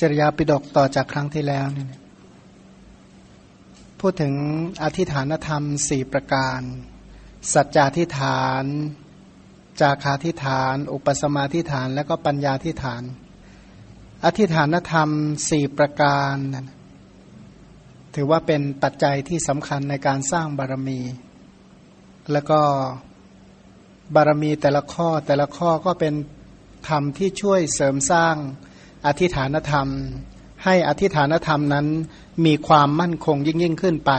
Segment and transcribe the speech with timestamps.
[0.00, 1.88] จริยาปิดกต่อจากครั้งที่แล้วเนี่ย
[4.00, 4.34] พูดถึง
[4.82, 6.60] อธิฐานธรรมสี่ประการ
[7.52, 8.64] สัจจาธิฐาน
[9.80, 13.02] จาคาธิฐาน อุปสมาธิฐาน และก็ปัญญาธิฐาน
[14.24, 15.10] อธิฐานธรรม
[15.50, 16.34] สี่ประการ
[18.14, 21.00] ถือว่าเป็นปัจจัยที่สำคัญในการสร้างบารมี
[22.32, 22.60] แล้วก็
[24.14, 26.14] บารมีแต่ละข้อแต่ละข้อก็เป็น
[26.88, 28.36] ธรรมที่ช่วยเสริมสร้าง
[29.06, 29.88] อธิฐานธรรม
[30.64, 31.86] ให้อธิฐานธรรมนั้น
[32.46, 34.12] มีความมั่นคงยิ่งยิ่งขึ้นไป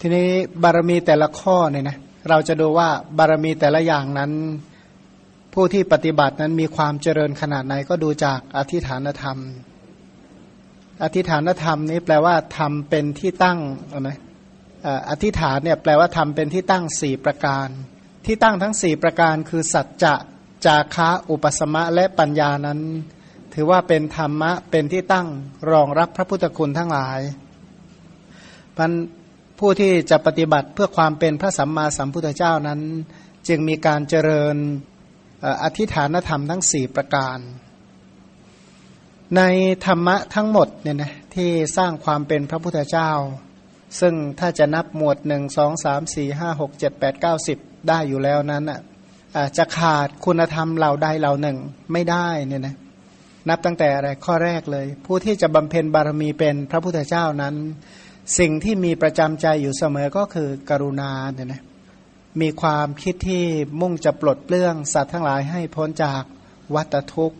[0.00, 0.28] ทีนี้
[0.62, 1.96] บารมีแต่ละข้อเนี่ยนะ
[2.28, 4.32] เราจะดูว่าบารมีแต่ละอย่างนั้น
[5.54, 9.38] ผู้ที่ปฏิบัตินั้นมีความเจริญขนาดไหนก็ดูจากอธิฐานธรรม
[11.02, 13.58] อธิฐานธรรมนี้แปลว่าทำเป็นที่ตั้ง
[14.00, 14.18] นะ
[15.10, 17.68] อธิฐานเนี่ยแปลว่าทำเป็นที่ตั้งสี่ประการ
[18.26, 20.14] ที่ตั้งทั้งสี่ประการคือสัจจะ
[20.64, 22.80] จาคะอุปสมะและปัญญานั้น
[23.54, 25.26] ถือว่าเป็นธรรมะเป็นที่ตั้ง
[25.70, 27.20] รองรับพระพุทธคุณทั้งหลาย
[28.76, 28.92] พัน
[29.58, 32.80] ผู้ที่จะปฏิบัติเพื่อความเป็นพระสัมมาสัมพุทธเจ้านั้น
[33.48, 34.56] จึงมีการเจริญ
[35.62, 37.38] อธิฐานธรรมทั้งสี่ประการ
[39.36, 39.42] ใน
[39.86, 43.10] ธรรมะทั้งหมดเนี่ยนะที่สร้างความเป็นพระพุทธเจ้า
[44.00, 48.80] ซึ่งถ้าจะนับหมวดหนึ่งสองสามสี่ห้าหกเจ็ดแปดเก้าสิบได้อยู่แล้วนั้นอะ
[49.58, 51.58] จะขาดคุณธรรมเหล่าใดเหล่าหนึ่ง
[51.92, 52.76] ไม่ได้เนี่ยนะ
[53.48, 57.54] นับตั้งแต่อะไรข้อแรกเลย ผู้ที่จะบำเพ็ญบารมีเป็นพระพุทธเจ้านั้น
[58.38, 61.62] สิ่งที่มีประจำใจอยู่เสมอก็คือกรุณาเนี่ยนะ
[62.40, 63.44] มีความคิดที่
[63.80, 66.22] มุ่งจะปลดเปลื้องสัตว์ทั้งหลายให้พ้นจาก
[66.74, 67.38] วัฏทุกข์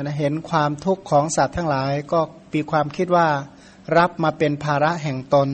[0.00, 2.20] นะเห็นความทุกข์ของสัตว์ทั้งหลายก็
[2.54, 3.28] มีความคิดว่า
[3.98, 5.48] รับมาเป็นภาระแห่งตน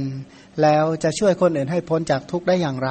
[0.62, 2.90] แล้วจะช่วยคนอื่นให้พ้นจากทุกข์ได้อย่างไร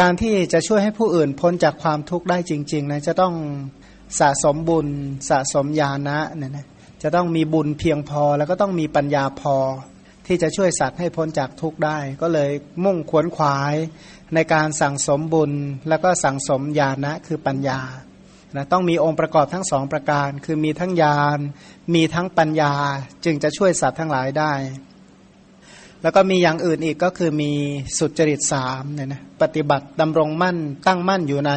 [0.00, 3.34] การที่จะช่วยให้ผู้อื่นพ้นจากความทุกข์ได้จริงๆนะจะต้อง
[4.20, 4.86] สะสมบุญ
[5.30, 6.66] สะสมญาณะเนี่ยนะ
[7.02, 9.56] จะต้องมีบุญเพียงพอแล้วก็ต้องมีปัญญาพอ
[10.26, 12.50] ที่จะช่วยสัตว์ให้พ้นจากทุกข์ได้ ก็เลย
[12.84, 13.74] มุ่งขวนขวาย
[14.34, 15.52] ในการสั่งสมบุญ
[15.88, 17.80] แล้วก็สั่งสมญาณะคือปัญญา
[18.56, 21.38] นะต้องมีองค์ประกอบทั้งสองประการ คือมีทั้งญาณ
[21.94, 22.74] มีทั้งปัญญา
[23.24, 24.52] จึงจะช่วยสัตว์ทั้งหลายได้
[26.04, 27.52] แล้วก็มีอย่างอื่นอีกก็คือมี
[27.98, 31.52] สุจริตสามเนี่ยนะปฏิบัติดำรงมั่นตั้งมั่นอยู่ใน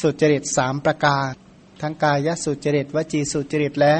[0.00, 1.30] สุจริตสามประการ
[1.82, 3.94] ทั้งกายสุจริตวจีสุจริตและ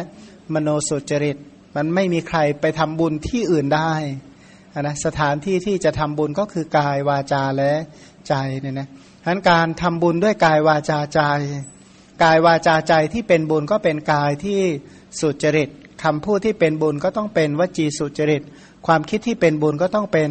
[0.55, 1.37] มโนสุจริต
[1.77, 3.93] มันไม่มีใครไปทำบุญที่อื่นได้
[4.81, 7.73] นะสถานที่ที่จะทำบุญก็คือกายวาจาและ
[8.29, 8.89] ใจเนี่ยนะ
[9.27, 11.21] ทั้นการทำบุญด้วยกายวาจาใจ
[12.23, 14.61] กายวาจาใจที่เป็นบุญก็เป็นกายที่
[15.21, 15.71] สุจริต
[16.05, 18.43] คำพูดที่เป็นบุญก็ต้องเป็นวจีสุจริต
[18.87, 20.31] ความคิดที่เป็นบุญก็ต้องเป็น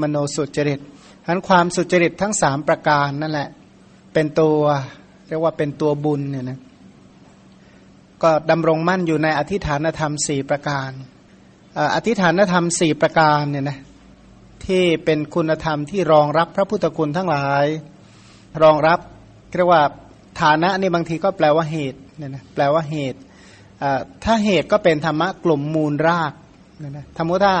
[0.00, 0.80] มโนสุจริต
[1.26, 3.48] ทั้นความสุจริตทั้งสามประการนั่นแหละ
[4.12, 4.58] เป็นตัว
[5.28, 6.58] เรียกว่าเป็นตัวบุญเนี่ยนะ
[8.22, 10.90] ก็ดำรงมั่นอยู่ในอธิฐานธรรมสี่ประการ
[11.94, 13.78] อธิฐานธรรมสี่ประการเนี่ยนะ
[14.66, 17.66] ที่เป็นคุณธรรมที่รองรับพระพุทธคุณทั้งหลาย
[18.62, 18.98] รองรับ
[19.56, 19.82] เรียกว่า
[20.42, 23.18] ฐานะนี่บางทีก็แปลว่าเหตุเนี่ยนะแปลว่าเหตุ
[24.24, 26.32] ถ้าเหตุก็เป็นธรรมะกลุ่มมูลราก
[26.80, 27.54] เนี่ยนะธรรมถ้า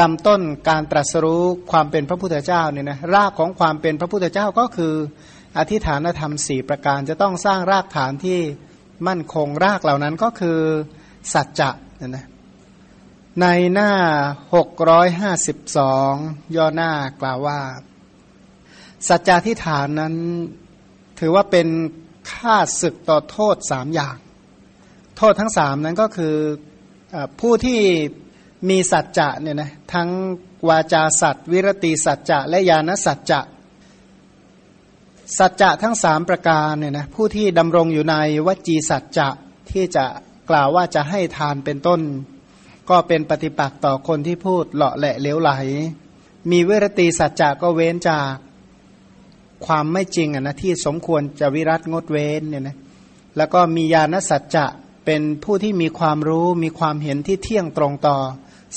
[0.00, 4.94] ลำต้นการตรัสรู้ความเป็นพระพุทธเจ้าเนี่ยนะรากของความเป็นพระพุทธเจ้าก็คือ
[5.58, 8.40] อธิฐานธรรมสี่ประการจะต้องสร้างรากฐานที่
[9.08, 10.60] มั่นคงรากเหล่านั้นก็คือ
[11.32, 12.26] สัจจะเนี่ยนะ
[13.40, 13.92] ในหน้า
[15.22, 17.58] 652 ย่อหน้ากล่าวว่า
[19.08, 20.14] สัจจาทิฐานนั้น
[21.20, 21.68] ถือว่าเป็น
[22.32, 24.16] ค่าศึกต่อโทษสามอย่าง
[25.16, 26.36] โทษทั้งสามนั้นก็คือ
[27.14, 27.80] อผู้ที่
[28.68, 30.08] มีสัจจะเนี่ยนะทั้ง
[30.68, 33.40] วาจาสัจวิรติสัจจะและญาณสัจจะ
[35.38, 38.14] สัจจะทั้งสามประการเนี่ยนะผู้ที่ดำรงอยู่ใน
[38.46, 39.28] วจีสัจจะ
[39.70, 40.04] ที่จะ
[40.50, 42.00] กล่าวว่าจะให้ทานเป็นต้น
[42.90, 45.50] ก็เป็นปฏิปักษ์ต่อคนที่พูดเลาะแหละเลวไหล
[46.50, 48.34] มีเวรตีสัจจะก็เว้นจาก
[49.66, 52.76] ความไม่จริงอะนะที่สมควรจะวิรัตงดเว้นเนี่ยนะ
[53.36, 54.66] แล้วก็มีญาณสัจจะ
[55.04, 58.18] เป็นผู้ที่มีความรู้มีความเห็นที่เที่ยงตรงต่อ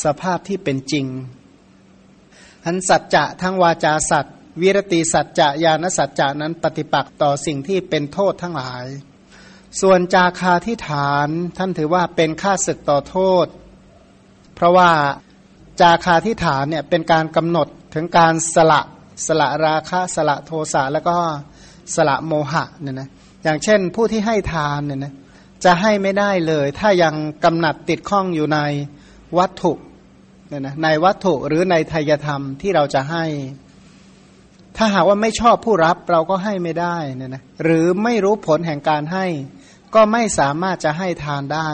[0.03, 1.06] สภาพที่เป็นจริง
[2.65, 4.25] อันสัจจะทั้งวาจาสัจ
[4.62, 8.86] วิรติสัจจะญาณสัจจะนั้นปฏิปักษ์ต่อสิ่งที่เป็นโทษทั้งหลาย
[9.81, 11.27] ส่วนจาคาที่ฐาน
[11.57, 13.47] ท่านถือว่าเป็นค่าศึกต่อโทษ
[14.56, 14.91] เพราะว่า
[15.81, 18.81] จาคาที่ฐานเนี่ยเป็นการกำหนดถึงการสละ
[19.27, 21.15] สละราคะสละโทสะแล้วก็
[21.95, 23.09] สละโมหะเนี่ยนะ
[23.44, 25.13] อย่างเช่นผู้ที่ให้ทานเนี่ยนะ
[25.63, 28.59] จะให้ไม่ได้เลย ถ้ายังกำหนัดติดข้องอยู่ใน
[29.37, 29.73] วัตถุ
[30.47, 33.25] เนี่ยนะในวัตถุหรือในทายธรรมที่เราจะให้
[34.77, 39.25] ถ้าหากว่าไม่ชอบผู้รับเราก็ให้ไม่ได้เนี่ยนะหรือไม่รู้ผลแห่งการให้
[39.95, 41.69] ก็ไม่สามารถจะให้ทานได้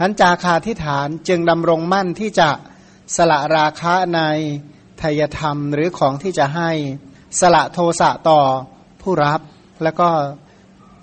[0.00, 2.50] หันจาคาทิฐานจึงดำรงมั่นที่จะ
[3.16, 4.20] สละราคะใน
[5.02, 6.70] ทายธรรมหรือของที่จะให้
[7.40, 8.40] สละโทสะต่อ
[9.02, 9.40] ผู้รับ
[9.82, 10.08] แล้วก็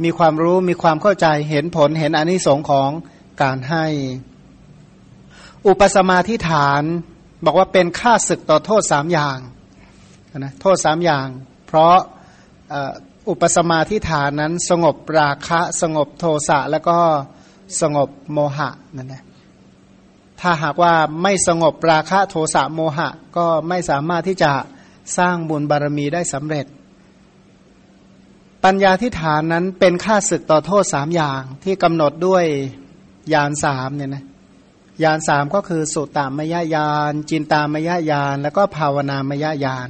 [0.04, 2.90] มีความรู้มีความเข้าใจเห็นผลเห็นอนิสงค์ของ
[3.42, 3.86] การให้
[5.68, 6.82] อุปสมาธิฐาน
[7.46, 9.38] บอกว่าเป็นค่าศึกต่อโทษสามอย่าง
[10.38, 11.28] นะโทษสามอย่าง
[11.68, 11.96] เพราะ
[13.30, 16.98] อุปสมาธิฐานนั้นสงบราคะสงบโทสะแล้วก็
[17.82, 19.24] สงบโมหะนั่นแหละ
[20.42, 24.52] ถ้าหากว่าไม่สงบราคะโทสะโมหะ ก็ไม่สามารถที่จะ
[25.18, 26.66] สร้างบุญบารมีได้สำเร็จ
[28.64, 32.44] ปัญญาทิฏฐานนั้นเป็นค่าศึกต่อโทษสามอย่างที่กำหนดด้วย
[33.34, 34.24] ยานสามเนี่ยนะ
[35.04, 39.90] ยานสามก็คือสุตตามยญาณจินตามยญาณแล้วก็ภาวนามยญาณ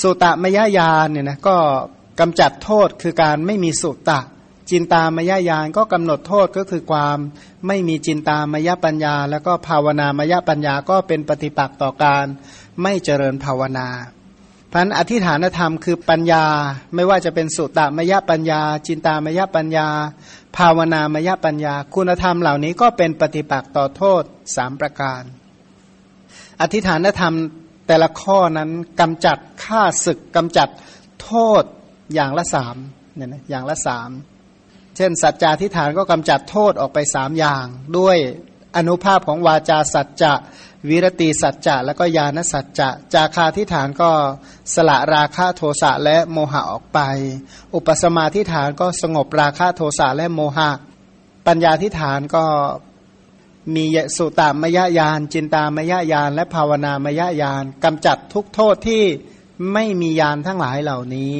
[0.00, 1.56] สุตตามยญาณเนี่ยนะก็
[2.20, 4.20] กำจัดโทษคือการไม่มีสุตตะ
[4.70, 7.18] จินตามยญาณก็กำหนดโทษก็คือความ
[7.66, 12.26] ไม่มีจินตามยปัญญา แล้วก็ภาวนามยปัญญาก็เป็นปฏิปักษ์ต่อการ
[12.82, 13.88] ไม่เจริญภาวนา
[14.72, 16.44] พันอธิฐานธรรมคือปัญญา
[16.94, 19.88] ไม่ว่าจะเป็นสุตตามยปัญญา จินตามยปัญญา
[20.56, 24.22] ภาวนามยปัญญา คุณธรรมเหล่านี้ก็เป็นปฏิปักษ์ต่อโทษ
[24.56, 25.22] สามประการ
[26.60, 27.34] อธิฐานธรรม
[27.86, 28.70] แต่ละข้อนั้น
[29.00, 30.68] กำจัดฆ่าศึกกำจัด
[31.22, 31.62] โทษ
[32.14, 32.76] อย่างละสาม
[33.16, 34.10] เนี่ยนะอย่างละสาม
[34.96, 37.66] เช่น สัจจาทิฐานก็กำจัดโทษออกไปสามอย่าง
[37.98, 38.16] ด้วย
[38.76, 40.32] อนุภาพของวาจาสัจจะ
[40.88, 44.10] วิรติสัจจะแล้วก็ญาณสัจจะจาคาทิฐานก็
[44.74, 47.00] สละราคะโทสะและโมหะออกไป
[47.74, 50.70] อุปสมาทิฐานก็สงบราคะโทสะและโมหะ
[51.46, 52.44] ปัญญาทิฐานก็
[53.74, 53.84] มี
[54.16, 59.04] สุตามยญาณจินตามยญาณและภาวนามยญาณกำจัดทุกโทษที่
[59.72, 61.36] ไม่มียานทั้งหลายเหล่านี้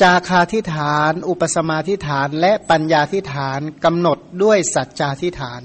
[0.00, 5.62] จาคาทิฐาน อุปสมาทิฐานและปัญญาทิฐานกำหนดด้วยสัจจาทิฐาน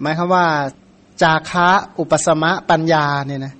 [0.00, 0.46] หมายคือว่า
[1.22, 1.68] จาคะ
[1.98, 3.54] อุปสมะปัญญาเนี่ยนะ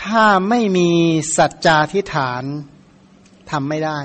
[0.00, 0.90] ถ้าไม่มี
[1.36, 2.44] สัจจาทิฐาน
[3.50, 3.98] ทำไม่ได้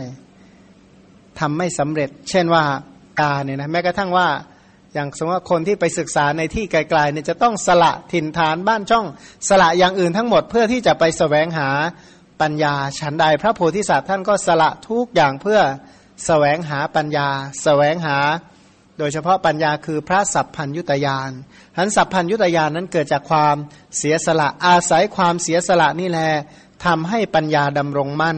[1.40, 2.64] ทำไม่สำเร็จ เช่นว่า
[3.20, 4.28] กาเนี่ยนะแม้กระทั่งว่า
[4.94, 9.06] อย่างสมมติว่าคนที่ไปศึกษาในที่ไกลๆเนี่ยจะต้องสละถิ่นฐานบ้านช่อง
[9.50, 11.70] สละอย่างอื่นทั้งหมดเพื่อที่จะไปสแสวงหา
[12.42, 15.66] ปัญญาฉันใดพระโพธิสัตว์ท่านก็สละทุกอย่างเพื่อส
[16.26, 18.18] แสวงหาปัญญาสแสวงหา
[18.98, 21.32] โดยเฉพาะปัญญาคือพระสัพพัญยุตยาน
[21.78, 23.56] หันสัพพัญยุตยานนั้นเกิดจากความ
[23.98, 26.30] เสียสละอาศัยความเสียสละนี่แหละ
[26.86, 28.38] ทำให้ปัญญาดำรงมั่น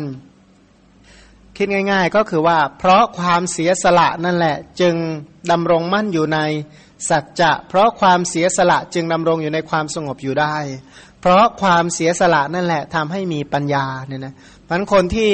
[1.58, 4.96] คิดง่าย ๆ ก็คือว่า เพราะความเสียสละนั่นแหละ จึง
[5.52, 6.40] ดำรงมั่นอยู่ใน
[7.10, 10.56] สัจจะ เพราะความเสียสละจึงดำรงอยู่ในความสงบอยู่ได้
[11.22, 14.34] เพราะความเสียสละนั่นแหละทำให้มีปัญญาเนี่ยนะ
[14.68, 15.32] พันคนที่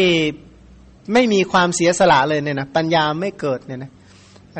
[1.13, 3.91] ไม่มีความเสียสละเลยเนี่ยนะปัญญาไม่เกิดเนี่ยนะ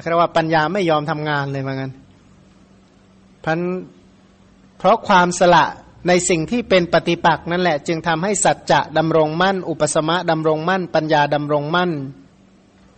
[0.08, 1.92] เรียกว่าปัญญาไม่ยอมทำงานเลยเหมือนกัน
[3.46, 3.60] พัน
[4.78, 5.66] เพราะความสละ
[6.08, 11.92] ในสิ่งที่เป็นปฏิปักษ์นั่นแหละ จึงทำให้สัจจะดำรงมั่น อุปสมะดำรงมั่น ปัญญาดำรงมั่น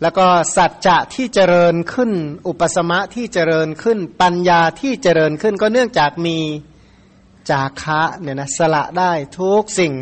[0.02, 0.26] แล้วก็
[0.56, 2.12] สัจจะที่เจริญขึ้น
[2.48, 6.38] อุปสมะที่เจริญขึ้น ปัญญาที่เจริญขึ้น ก็เนื่องจากมี
[7.50, 9.94] จาคะเนี่ยนะสละได้ทุกสิ่ง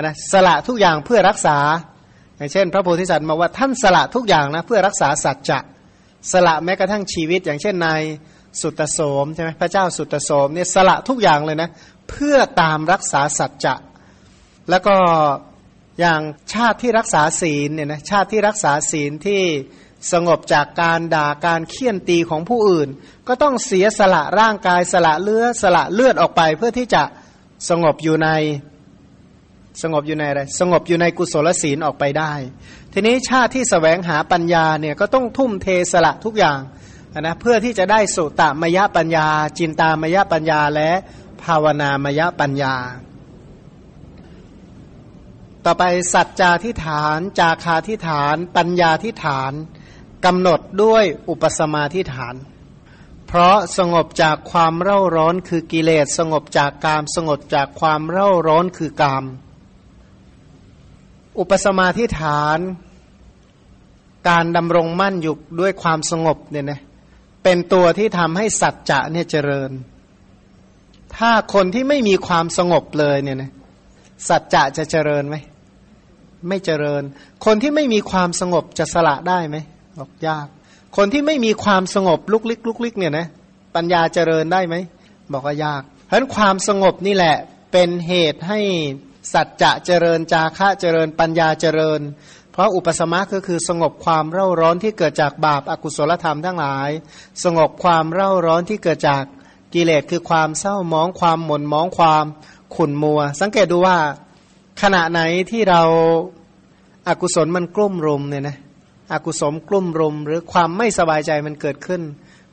[0.00, 1.58] นะสละทุกอย่างเพื่อรักษา
[2.36, 5.58] อย่างเช่น พระโพธิสัตว์มาว่าท่านสละทุกอย่างนะเพื่อรักษาสัจจะ
[6.32, 8.02] สละแม้กระทั่งชีวิต อย่างเช่นนาย
[8.60, 11.70] สุตโสมใช่ไหมพระเจ้าสุตโสมเนี่ยสละทุกอย่างเลยนะ
[12.10, 13.74] เพื่อตามรักษาสัจจะ
[14.70, 14.96] แล้วก็
[16.00, 16.20] อย่าง
[16.52, 19.42] ชาติที่รักษาศีลเนี่ยนะชาติที่รักษาศีลที่
[20.12, 22.88] สงบจากการด่าการเคี่ยนตีของผู้อื่น
[23.28, 27.02] ก็ต้องเสียสละร่างกายสละเลือดสละเลือดออกไป เพื่อที่จะ
[27.68, 28.28] สงบอยู่ใน
[29.82, 32.32] สงบอยู่ในอะไรสงบอยู่ในกุศลศีลออกไปได้
[32.98, 36.58] ทีนี้ชาติที่สแสวงหาปัญญาเนี่ยก็ต้องทุ่มเทสละทุกอย่าง
[37.20, 40.90] นะเพื่อที่จะได้สุตามยปัญญา จินตามยปัญญาและ
[41.42, 42.74] ภาวนามยปัญญา
[45.64, 49.52] ต่อไปสัจจาทิฐาน จาคาทิฐาน ปัญญาทิฐาน
[50.24, 52.34] กำหนดด้วยอุปสมาทิฐาน
[53.26, 59.24] เพราะสงบจากความเร่าร้อนคือกิเลสสงบจากกามสงบจากความเร่าร้อนคือกาม
[61.38, 62.60] อุปสมาทิฐาน
[64.28, 66.80] การดำรงมั่นอยู่ด้วยความสงบเนี่ยนะ
[67.44, 69.70] เป็นตัวที่ทำให้สัจจะเนี่ยเจริญ
[71.16, 73.50] ถ้าคนที่ไม่มีความสงบเลยเนี่ยนะ
[74.28, 75.36] สัจจะจะเจริญไหม
[76.48, 77.02] ไม่เจริญ
[77.44, 79.56] คนที่ไม่มีความสงบจะสละได้ไหม
[79.98, 80.46] บอกยาก
[80.96, 83.26] คนที่ไม่มีความสงบลุกลิกลุกลิกเนี่ยนะ
[83.74, 84.76] ปัญญาเจริญได้ไหม
[85.32, 87.36] บอกว่ายากเพราะฉะนั้นความสงบนี่แหละ
[87.72, 88.60] เป็นเหตุให้
[89.32, 92.00] สัจจะเจริญจาคะเจริญปัญญาเจริญ
[92.56, 96.90] เพราะอุปสมะก็คือสงบความเร่าร้อนที่เกิดจากบาปอากุศลธรรมทั้งหลาย
[97.44, 99.24] สงบความเร่าร้อนที่เกิดจาก
[99.74, 102.24] กิเลสคือความเศร้ามองความหม่นมองความ
[102.76, 103.98] ขุ่นมัว สังเกตดูว่า
[104.82, 105.20] ขณะไหน
[105.50, 105.82] ที่เรา
[107.08, 108.56] อากุศลมันกลุ่มรุมเนี่ยนะ
[109.12, 112.02] อกุศลกลุ่มรุม หรือความไม่สบายใจมันเกิดขึ้น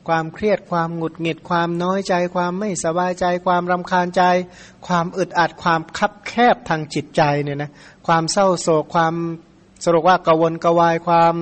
[0.08, 4.22] ความเครียดความหงุดหงิดความน้อยใจ ความไม่สบายใจ ความรำคาญใจ
[4.86, 7.70] ความอึดอัดความคับแคบทางจิตใจเนี่ยนะ
[8.06, 9.14] ความเศร้าโศกความ
[9.84, 11.34] สรุปว่ากวนกวายความ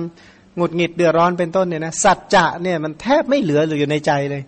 [0.55, 4.41] หงุดหงิดเดือดร้อนเป็นต้นเนี่ยนะสัจจะเนี่ยมันแทบไม่เหลือหรืออยู่ในใจเลย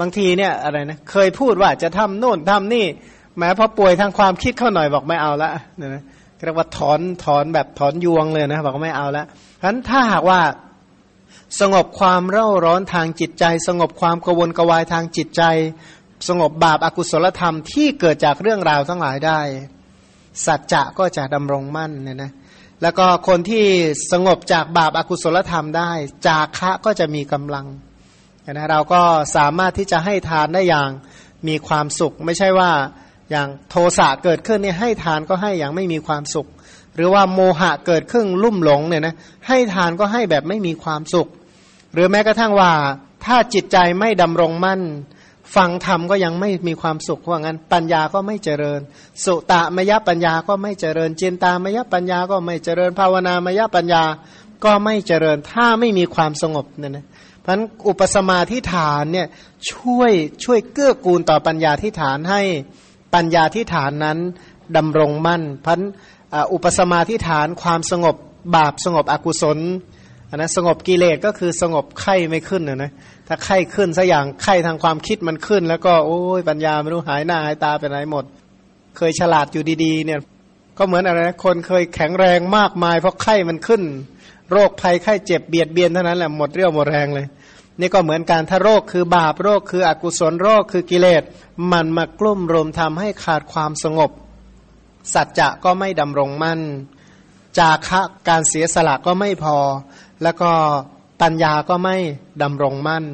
[0.00, 2.86] บางทีเนี่ยอะไรนะเคยพูดว่าจะทำโน่นทำนี่
[3.38, 6.02] แม้พอป่วยทางความคิดเข้าหน่อยบอกไม่เอาละเนี่ยนะ
[6.44, 9.24] เรียกว่าถอนถอนแบบถอนยวงเลยนะบอกไม่เอาละ
[9.60, 10.40] ฉะนั้นถ้าหากว่า
[11.60, 15.42] สงบความเร่าร้อนทางจิตใจ สงบความกวนกวายทางจิตใจ
[16.28, 19.40] สงบบาปอากุศลธรรมที่เกิดจากเรื่องราวทั้งหลายได้
[20.46, 22.30] สัจจะก็จะดำรงมั่นเนี่ยนะ
[22.82, 23.66] แล้วก็คนที่
[24.12, 25.90] สงบจากบาปอากุศลธรรมได้
[26.26, 27.66] จาคะก็จะมีกำลัง
[28.50, 29.02] นะเราก็
[29.36, 30.90] สามารถที่จะให้ทานได้อย่าง
[31.48, 32.70] มีความสุข ไม่ใช่ว่า
[33.30, 36.48] อย่างโทสะเกิดขึ้นเนี่ยให้ทานก็ให้อย่างไม่มีความสุข
[36.94, 39.14] หรือว่าโมหะเกิดขึ้นลุ่มหลงเนี่ยนะ
[39.48, 41.28] ให้ทานก็ให้แบบไม่มีความสุข
[41.92, 42.72] หรือแม้กระทั่งว่า
[43.24, 44.80] ถ้าจิตใจไม่ดำรงมั่น
[45.56, 48.80] ฟังธรรมก็ยังไม่มีความสุขว่างั้น ปัญญาก็ไม่เจริญ
[49.24, 54.02] สุตะมยปัญญาก็ไม่เจริญจินตามยปัญญาก็ไม่เจริญ ภาวนามยปัญญา
[54.64, 57.06] ก็ไม่เจริญ ถ้าไม่มีความสงบเนี่ยนะ
[57.40, 57.54] เพราะ
[57.88, 59.26] อุปสมาธิฐานเนี่ย
[59.70, 60.12] ช่วย
[60.44, 62.42] ช่วยเกื้อกูลต่อปัญญาที่ฐานให้
[63.14, 64.18] ปัญญาที่ฐานนั้น
[64.76, 65.80] ดำรงมั่นพัน
[66.52, 68.16] อุปสมาธิฐานความสงบ
[68.56, 69.58] บาปสงบอกุศล
[70.34, 72.90] นนะสงบกิเลสก็คือสงบไข้ไม่ขึ้นนะนะ
[73.28, 78.24] ถ้าไข้ขึ้นสัอย่างไข้ทางความคิดมันขึ้น แล้วก็โอ้ยปัญญาไม่รู้หายหน้าหายตาไปไหนหมด
[78.96, 80.20] เคยฉลาดอยู่ดีๆ เนี่ย
[80.78, 83.82] ก็เหมือนอะไรนะคนเคยแข็งแรงมากมายเพราะไข้มันขึ้น
[84.52, 87.26] โรคภัยไข้เจ็บเบียดเบียนเท่านั้นแหละหมดเรี่ยวหมดแรงเลย
[87.80, 91.22] นี่ก็เหมือนการถ้าโรคคือบาปโรคคืออกุศลโรคคือกิเลส
[91.72, 94.10] มันมากลุ่มรวมทำให้ขาดความสงบ
[95.14, 96.60] สัจจะก็ไม่ดำรงมั่น
[97.58, 99.56] จาคะการเสียสละก็ไม่พอ
[100.22, 100.52] แล้วก็
[101.22, 101.96] ปัญญาก็ไม่
[102.42, 103.04] ดำรงมั่น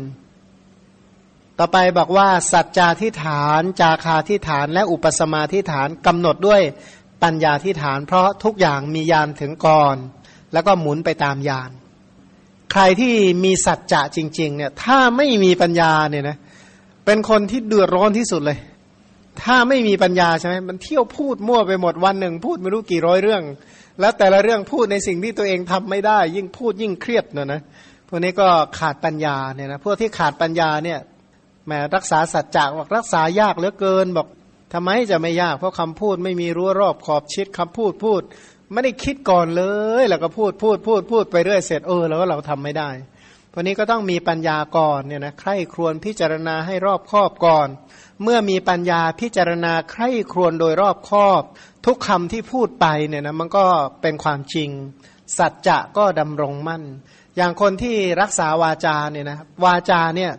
[1.59, 6.63] ต่อไปบอกว่า สัจจาที่ฐาน จาคาที่ฐาน และอุปสมาที่ฐานกำหนดด้วย
[7.23, 9.97] ปัญญาที่ฐาน เพราะทุกอย่างมียานถึงก่อน
[10.53, 11.71] แล้วก็หมุนไปตามยาน
[12.73, 16.37] ใครที่มีสัจจะจริง ๆ เนี่ย ถ้าไม่มีปัญญาเนี่ยนะ
[17.05, 18.59] เป็นคนที่เดือดร้อนที่สุดเลย
[19.43, 23.43] ถ้าไม่มีปัญญาใช่ไหมมันเที่ยวพูดมั่วไปหมดวันหนึ่ง พูดไม่รู้กี่ร้อยเรื่อง
[24.01, 27.61] แล้วแต่ละเรื่องพูดในสิ่งที่ตัวเองทำไม่ได้ ยิ่งพูดยิ่งเครียดเนะนะ
[28.09, 30.99] พวกนี้ก็ขาดปัญญาเนี่ยนะพวกที่ขาดปัญญาเนี่ย
[31.67, 34.27] แหมรักษาสัจจะบอกรักษายากเหลือเกินบอก
[34.75, 38.23] ทำไมจะไม่ยาก เพราะคำพูดไม่มีรั้วรอบขอบชิดคำพูดพูด
[38.73, 39.65] ไม่ได้คิดก่อนเล
[40.01, 42.91] ย แล้วก็พูดพูดพูดพูดไปเรื่อยเสร็จเออแล้วเราทำไม่ได้
[43.53, 47.69] พวกนี้ก็ต้องมีปัญญาก่อนเนี่ยนะใคร่ครวญพิจารณาให้รอบครอบก่อน
[48.23, 51.43] เมื่อมีปัญญาพิจารณาใคร่ครวญโดยรอบคอบ
[51.87, 53.65] ทุกคำที่พูดไปเนี่ยนะมันก็
[54.03, 54.71] เป็นความจริง
[55.39, 56.83] สัจจะก็ดำรงมั่น
[57.37, 60.33] อย่างคนที่รักษาวาจาเนี่ยนะวาจาเนี่ย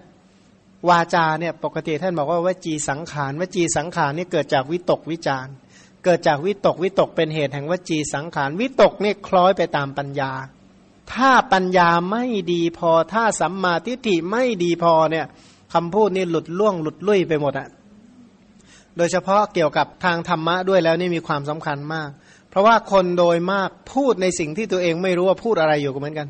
[0.90, 5.48] วาจาเนี่ยปกติท่านบอกว่าวจีสังขารวจีสังขารนี่เกิดจากวิตกวิจาร
[6.04, 10.32] เกิดจากวิตกวิตกเป็นเหตุแห่งวจีสังขารวิตกเนี่ยคล้อยไปตามปัญญา
[11.14, 15.26] ถ้าปัญญาไม่ดีพอถ้าสัมมาทิฏฐิไม่ดีพอเนี่ย
[15.74, 17.68] คำพูดนี่หลุดล่วงหลุดลุ่ยไปหมดอะ
[18.98, 22.10] โดยเฉพาะเกี่ยวกับทางธรรมะด้วยแล้วนี่มีความสำคัญมาก
[22.50, 26.28] เพราะว่าคนโดยมากพูดในสิ่งที่ตัวเองไม่รู้ว่าพูดอะไรอยู่ก็เหมือนกัน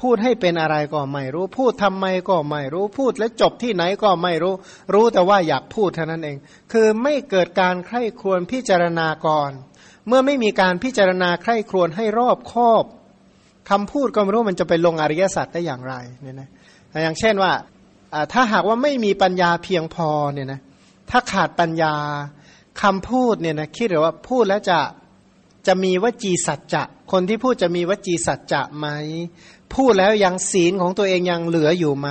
[0.00, 4.54] พูดให้เป็นอะไรก็ไม่รู้ พูดทำไมก็ไม่รู้พูดแล้วจบที่ไหนก็ไม่รู้
[4.94, 6.36] รู้แต่ว่าอยากพูดเท่านั้นเอง
[6.72, 9.50] คือไม่เกิดการใคร่ควรพิจารณาก่อน
[10.08, 12.84] เมื่อไม่มีการพิจารณาใคร่ครวญให้รอบคอบ
[13.70, 16.48] คำพูดก็ไม่รู้มันจะไปลงอริยสัจได้อย่างไรเนี่ยนะ
[17.02, 17.52] อย่างเช่นว่า
[18.32, 20.60] ถ้าหากว่าไม่มีปัญญาเพียงพอเนี่ยนะ
[21.10, 21.94] ถ้าขาดปัญญา
[22.82, 24.78] คำพูดเนี่ยนะคิดหรือว่าพูดแล้วจะ
[25.66, 28.86] จะมีวจีสัจจะ คนที่พูดจะมีวจีสัจจะไหม
[29.74, 32.10] พูดแล้วยังศีลของตัวเองยังเหลืออยู่ไหม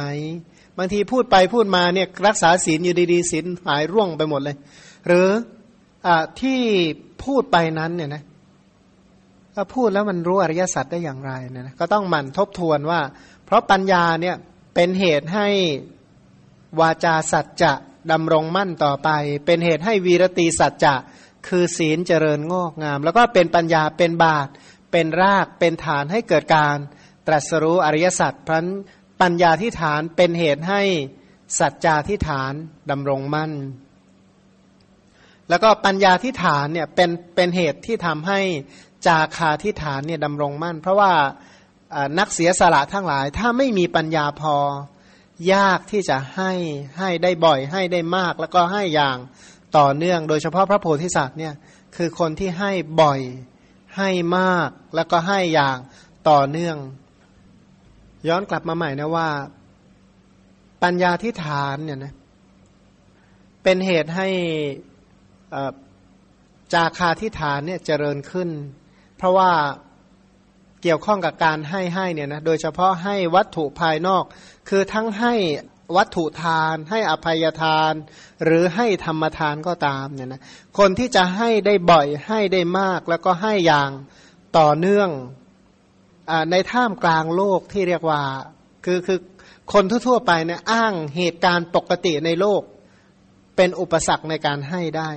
[0.78, 4.56] บางทีพูดไปพูดมาเนี่ยรักษาศีลอยู่ดีๆศีลหายร่วงไปหมดเลย
[5.08, 5.30] หรือ
[6.06, 6.08] อ
[6.42, 6.60] ที่
[7.24, 8.24] พูดไปนั้นเนี่ยนะ
[9.56, 13.00] ถ้าพูดแล้วมันรู้อริยสัจได้อย่างไรเนี่ยนะก็ต้องหมั่นทบทวนว่า
[13.46, 14.36] เพราะปัญญาเนี่ย
[14.76, 15.48] เป็นเหตุให้
[16.80, 17.74] วาจาสัจจะ
[18.12, 19.10] ดำรงมั่นต่อไป
[19.46, 20.96] เป็นเหตุให้วีรตีสัจจะ
[21.48, 24.48] คือศีลเจริญงอกงาม แล้วก็เป็นปัญญาเป็นบาต
[24.92, 26.78] เป็นรากเป็นฐานให้เกิดการ
[27.28, 28.66] ตรัสรู้อริยสัจพราะ
[29.22, 30.82] ปัญญาที่ฐานเป็นเหตุให้
[31.60, 32.54] สัจจาที่ฐาน
[32.92, 33.52] ดำรงมั่น
[35.50, 38.40] แล้วก็ปัญญาที่ฐานเนี่ยเป็นเป็นเหตุที่ทำให้
[39.08, 41.12] จาคาที่ฐานเนี่ยดำรงมั่น เพราะว่า
[42.20, 44.56] นักเสียสละทั้งหลาย ถ้าไม่มีปัญญาพอ
[45.54, 46.52] ยากที่จะให้
[46.98, 49.18] ให้ได้บ่อย ให้ได้มาก แล้วก็ให้อย่าง
[49.78, 51.54] ต่อเนื่อง โดยเฉพาะพระโพธิสัตว์เนี่ย
[51.96, 52.72] คือคนที่ให้
[53.02, 53.20] บ่อย
[53.98, 55.78] ให้มาก แล้วก็ให้อย่าง
[56.30, 56.78] ต่อเนื่อง
[58.28, 59.30] ย้อนกลับมาใหม่นะว่า
[60.84, 62.14] ปัญญาที่ฐานเนี่ยนะ
[63.64, 64.28] เป็นเหตุให้
[66.74, 68.50] จาคาที่ฐานเนี่ยเจริญขึ้น
[69.18, 69.52] เพราะว่า
[70.84, 74.24] เกี่ยวข้องกับการให้ให้เนี่ยนะโดยเฉพาะให้วัตถุภายนอก
[74.70, 75.34] คือทั้งให้
[75.98, 77.94] วัตถุทาน ให้อภัยทาน
[78.44, 80.42] หรือให้ธรรมทานก็ตามเนี่ยนะ
[80.78, 83.92] คนที่จะให้ได้บ่อยให้ได้มากแล้วก็ให้อย่าง
[84.58, 85.10] ต่อเนื่อง
[86.30, 88.22] อในท่ามกลางโลกที่เรียกว่า
[88.86, 89.20] คือคือ
[89.74, 92.62] คนทั่วๆไปเนี่ยอ้างเหตุการณ์ปกติในโลก
[93.56, 95.10] เป็นอุปสรรคในการให้ได้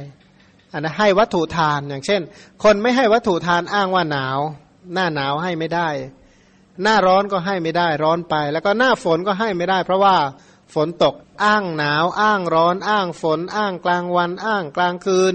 [0.73, 2.21] อันนะให้วัตถุทานอย่างเช่น
[2.65, 4.39] คนไม่ให้วัตถุทานอ้างว่าหนาว
[4.93, 5.89] หน้าหนาวให้ไม่ได้
[6.83, 10.17] หน้าร้อนก็ให้ไม่ได้ร้อนไป แล้วก็หน้าฝนก็ให้ไม่ได้ เพราะว่า
[10.75, 11.15] ฝนตก
[11.45, 15.35] อ้างหนาว อ้างร้อน อ้างฝน อ้างกลางวัน อ้างกลางคืน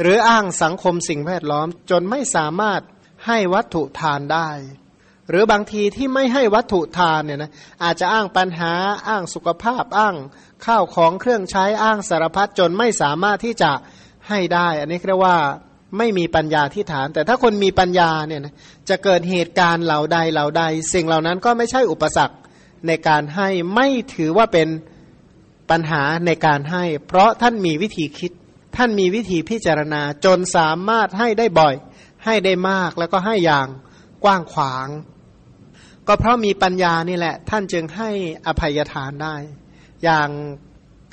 [0.00, 2.80] หรืออ้างสังคมสิ่งแวดล้อม จนไม่สามารถ
[3.26, 4.48] ให้วัตถุทานได้
[5.30, 8.72] หรือบางทีที่ไม่ให้วัตถุทานเนี่ยนะอาจจะอ้างปัญหา
[9.08, 10.16] อ้างสุขภาพอ้าง
[10.66, 13.72] ข้าวของเครื่องใช้อ้างสารพัดจนไม่สามารถที่จะ
[14.28, 15.36] ให้ได้ อันนี้เรียกว่า
[15.98, 18.54] ไม่มีปัญญาที่ฐาน แต่ถ้าคนมีปัญญาเนี่ยนะ
[18.88, 22.36] จะเกิดเหตุการณ์เหล่าใดเหล่าใด สิ่งเหล่านั้นก็ไม่ใช่อุปสรรค
[22.86, 24.68] ในการให้ไม่ถือว่าเป็น
[25.70, 28.32] ปัญหาในการให้ เพราะท่านมีวิธีคิด
[28.76, 31.74] ท่านมีวิธีพิจารณาจนสามารถให้ได้บ่อย
[32.24, 33.66] ให้ได้มากแล้วก็ให้อย่าง
[34.24, 34.88] กว้างขวาง
[36.06, 38.10] ก็เพราะมีปัญญานี่แหละ ท่านจึงให้
[38.46, 39.36] อภัยทานได้
[40.04, 40.28] อย่าง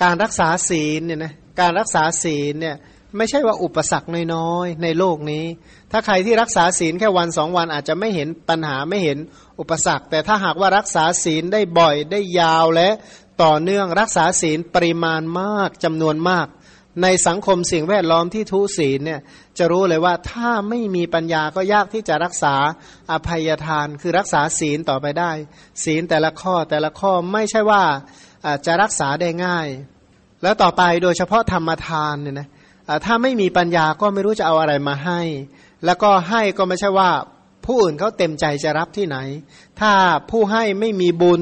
[0.04, 2.76] การรักษาศีลเนี่ยนะการรักษาศีลเนี่ย
[3.18, 5.46] ไม่ใช่ว่าอุปสรรคน้อยๆในโลกนี้
[5.92, 9.18] ถ้าใครที่รักษาศีลแค่วันสองวันอาจจะไม่เห็นปัญหาไม่เห็น
[9.60, 12.90] อุปสรรค แต่ถ้าหากว่ารักษาศีลได้บ่อยได้ยาวและ
[13.44, 16.48] ต่อเนื่องรักษาศีลปริมาณมากจำนวนมาก
[17.04, 19.22] ในสังคมสิ่งแวดล้อมที่ทุศีลเนี่ย
[19.58, 22.56] จะรู้เลยว่าถ้าไม่มีปัญญาก็ยากที่จะรักษา
[23.12, 25.32] อภัยทานคือรักษาศีลต่อไปได้
[25.84, 27.84] ศีลแต่ละข้อแต่ละข้อไม่ใช่ว่า
[28.66, 29.68] จะรักษาได้ง่าย
[30.44, 32.48] แล้วต่อไปโดยเฉพาะธรรมทานเนี่ยนะ
[33.06, 35.22] ถ้าไม่มีปัญญาก็ไม่รู้จะเอาอะไรมาให้
[35.86, 37.12] แล้วก็ให้ก็ไม่ใช่ว่า
[37.66, 39.18] ผู้อื่นเขาเต็มใจจะรับที่ไหน
[39.80, 39.92] ถ้า
[40.32, 41.42] ผู้ให้ไม่มีบุญ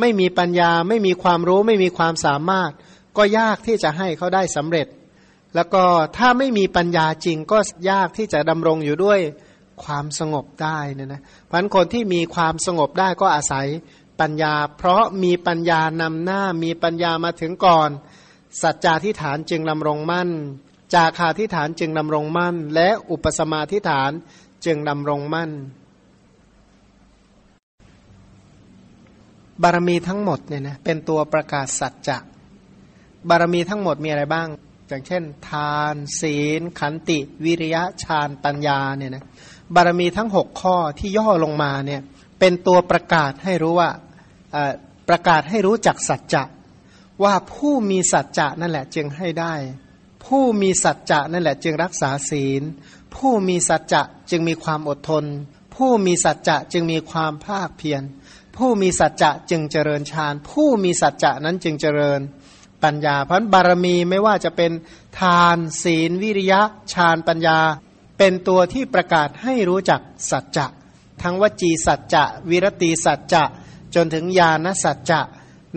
[0.00, 2.70] ไม่มีปัญญา ไม่มีความรู้ ไม่มีความสามารถ
[3.16, 4.86] ก็ยากที่จะให้เขาได้สำเร็จ
[5.54, 5.84] แล้วก็
[6.16, 7.58] ถ้าไม่มีปัญญาจริงก็
[7.90, 9.20] ยากที่จะดำรงอยู่ด้วย
[9.84, 13.66] ความสงบได้นะนะพันคนที่มีความสงบได้ก็อาศัย
[14.20, 17.90] ปัญญา เพราะมีปัญญานำหน้ามีปัญญามาถึงก่อน
[18.62, 20.30] สัจจาธิฐานจึงดำรงมั่น
[20.94, 24.10] จาคาทิฐานจึงดำรงมั่น และอุปสมาทิฐาน
[24.66, 25.50] จึงดำรงมั่น
[29.62, 32.18] บารมีทั้งหมดเนี่ยนะเป็นตัวประกาศสัจจะ
[33.28, 34.48] บารมีทั้งหมดมีอะไรบ้าง
[34.88, 39.24] อย่างเช่น ทาน ศีล ขันติ วิริยะฌานปัญญาเนี่ยนะ
[39.74, 42.00] บารมีทั้งหกข้อที่ย่อลงมาเนี่ย
[42.38, 43.90] เป็นตัวประกาศให้รู้ว่า
[45.08, 46.44] ประกาศให้รู้จักสัจจะ
[47.24, 49.54] ว่าผู้มีสัจจะนั่นแหละจึงให้ได้
[50.26, 52.62] ผู้มีสัจจะนั่นแหละจึงรักษาศีล
[53.16, 55.24] ผู้มีสัจจะจึงมีความอดทน
[55.74, 58.02] ผู้มีสัจจะจึงมีความภาคเพียร
[58.56, 62.20] ผู้มีสัจจะจึงเจริญฌาน ผู้มีสัจจะนั้นจึงเจริญ
[62.82, 64.72] ปัญญา เพราะบารมีไม่ว่าจะเป็น
[65.20, 66.60] ทานศีล วิริยะ
[66.92, 67.58] ฌานปัญญา
[68.18, 70.66] เป็นตัวที่ประกาศให้รู้จักสัจจะ
[71.22, 73.44] ทั้งวจีสัจจะ วิรติสัจจะ
[73.94, 75.20] จนถึงญาณสัจจะ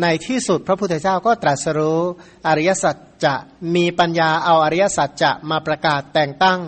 [0.02, 2.02] ในที่สุดพระพุทธเจ้าก็ตรัสรู้
[2.48, 3.36] อริยสัจจะ
[3.76, 6.60] มีปัญญาเอาอริยสัจจะมาประกาศแต่งตั้ง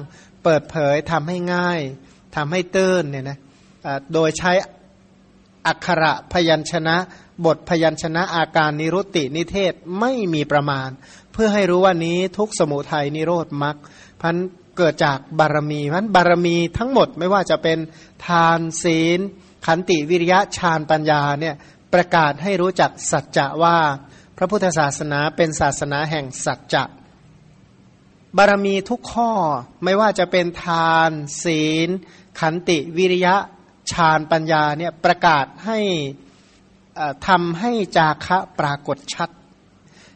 [0.44, 1.80] เปิดเผยทำให้ง่าย
[2.36, 3.38] ทำให้ตื้นเนี่ยนะ
[4.14, 4.52] โดยใช้
[5.68, 6.96] อักขระพยัญชนะ
[7.46, 10.90] บทพยัญชนะอาการนิรุตตินิเทศไม่มีประมาณ
[11.34, 13.76] เพื่อให้รู้ว่านี้ทุกสมุทัยนิโรธมรรค
[14.22, 14.36] พัน
[14.78, 17.78] เกิดจากบารมีพันบารมีทั้งหมดไม่ว่าจะเป็น
[18.26, 19.20] ทานศีล
[19.66, 21.56] ขันติวิริยะฌานปัญญาเนี่ย
[21.94, 23.78] ประกาศให้รู้จักสัจจะว่า
[24.38, 26.84] พระพุทธศาสนาเป็นศาสนาแห่งสัจจะ
[28.38, 29.32] บารมีทุกข้อ
[29.84, 31.12] ไม่ว่าจะเป็นทาน
[31.44, 31.90] ศีล
[32.40, 33.36] ขันติวิริยะ
[33.92, 35.80] ฌานปัญญาเนี่ยประกาศให้
[37.28, 39.30] ทำให้จาคะปรากฏชัด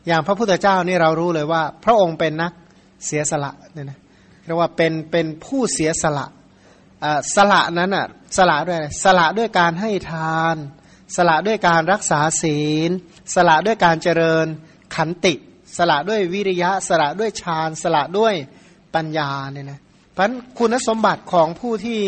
[0.08, 2.54] อย่างพระพุทธเจ้านี่เรารู้เลยว่า พระองค์เป็นนัก
[3.06, 4.00] เสียสละเนี่ยนะ
[4.46, 6.26] เรียกว่าเป็นเป็นผู้เสียสละ
[7.36, 8.06] สละนั้นอะ
[8.38, 10.56] สละด้วยสละด้วยการให้ทาน
[11.16, 12.92] สละด้วยการรักษาศีล
[13.34, 14.46] สละด้วยการเจริญ
[14.96, 15.34] ขันติ
[15.78, 18.34] สละด้วยวิริยะ สละด้วยฌาน สละด้วย
[18.96, 19.80] ปัญญาเนี่ยนะ
[20.12, 20.26] เพราะ
[20.58, 22.04] คุณสมบัติของผู้ที่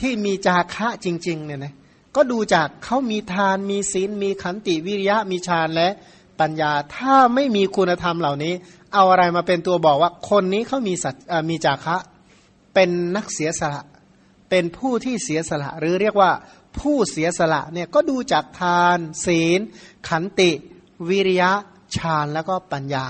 [0.00, 1.74] ที่มีจาคะจริงๆเนี่ยนะ
[2.16, 5.88] ก็ดูจากเขามีทานมีศีลมีขันติวิริยะมีฌานและ
[6.40, 8.54] ปัญญาถ้าไม่มีคุณธรรมเหล่านี้
[8.94, 11.14] เอาอะไรมาเป็นตัวบอกว่าคนนี้เขามีสัต
[11.50, 11.96] มีจาคะ
[12.74, 13.82] เป็นนักเสียสละ
[14.50, 16.30] เป็นผู้ที่เสียสละ หรือเรียกว่า
[16.80, 19.60] ผู้เสียสละเนี่ยก็ดูจากทาน ศีล
[20.08, 20.50] ขันติ
[21.08, 21.52] วิริยะ
[21.96, 23.06] ฌานแล้วก็ปัญญา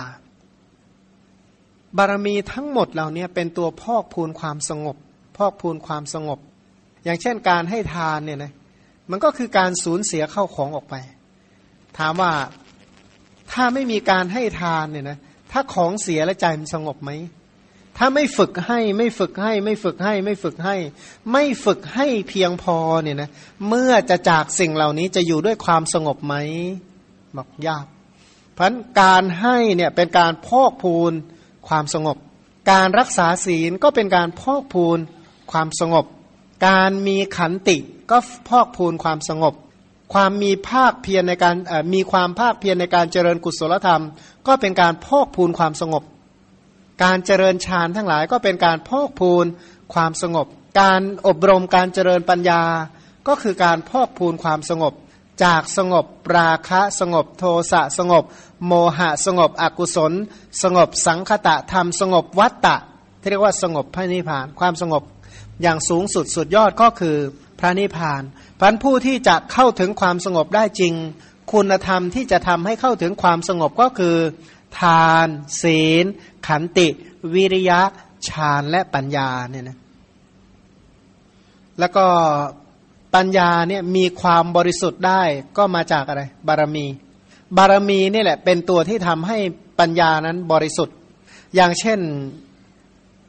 [1.97, 4.97] บารมีทั้งหมดเหล่านี้เป็นตัวพอกพูนความสงบ
[5.37, 6.39] พอกพูนความสงบ
[7.05, 8.53] อย่างเช่นการให้ทานเนี่ยนะ
[9.11, 10.95] มันก็คือการสูญเสียเข้าของออกไป
[11.99, 12.33] ถามว่า
[13.53, 15.19] ถ้าไม่มีการให้ทานเนี่ยนะ
[15.53, 17.11] ถ้าของเสียแล้วใจมันสงบไหม
[17.97, 20.77] ถ้าไม่ฝึกให้ไม่ฝึกให้ ไม่ฝึกให้ ไม่ฝึกให้
[21.33, 23.31] ไม่ฝึกให้เพียงพอเนี่ยนะ
[23.69, 26.35] เมื่อจะจากสิ่งเหล่านี้จะอยู่ด้วยความสงบไหม
[27.37, 27.87] บอกยาก
[28.57, 31.13] พราะการให้เนี่ยเป็นการพอกพูน
[31.69, 32.17] ความสงบ
[32.71, 34.99] การรักษาศีลก็เป็นการพอกพูน
[35.53, 36.05] ความสงบ
[36.69, 37.77] การมีขันติ
[38.11, 39.55] ก็พอกพูนความสงบ
[40.15, 41.55] ความมีภาคเพียรในการ
[41.95, 44.03] มีความภาคเพียรในการเจริญกุศลธรรม
[44.47, 46.03] ก็เป็นการพอกพูนความสงบ
[47.03, 49.47] การเจริญฌานทั้งหลายก็เป็นการพอกพูน
[49.95, 50.47] ความสงบ
[50.81, 52.63] การอบรมการเจริญปัญญา
[53.29, 54.93] ก็คือการพอกพูนความสงบ
[55.45, 56.07] จากสงบ
[56.37, 58.25] ราคะสงบ โทสะสงบ
[58.67, 60.13] โมหะสงบอกุศล
[60.63, 62.77] สงบสังคตะธรรมสงบวัตตะ
[63.21, 65.03] ที่เรียกว่าสงบพระนิพพาน ความสงบ
[65.63, 67.17] อย่างสูงสุดสุดยอดก็คือ
[67.61, 68.23] พระนิพพาน
[68.61, 70.95] พันผู้ที่จะเข้าถึงความสงบได้จริง
[71.53, 74.17] คุณธรรมที่จะทำให้เข้าถึงความสงบก็คือ
[74.79, 75.29] ทาน
[75.63, 76.05] ศีล
[76.47, 76.89] ขันติ
[77.35, 77.81] วิริยะ
[78.29, 79.79] ฌานและปัญญาเนี่ยนะ
[81.79, 82.07] แล้วก็
[83.15, 85.23] ปัญญาเนี่ยมีความบริสุทธิ์ได้
[85.57, 86.87] ก็มาจากอะไร บารมี
[87.57, 89.39] บารมีนี่แหละ เป็นตัวที่ทำให้
[89.81, 90.97] ปัญญานั้นบริสุทธิ์
[91.55, 92.01] อย่างเช่น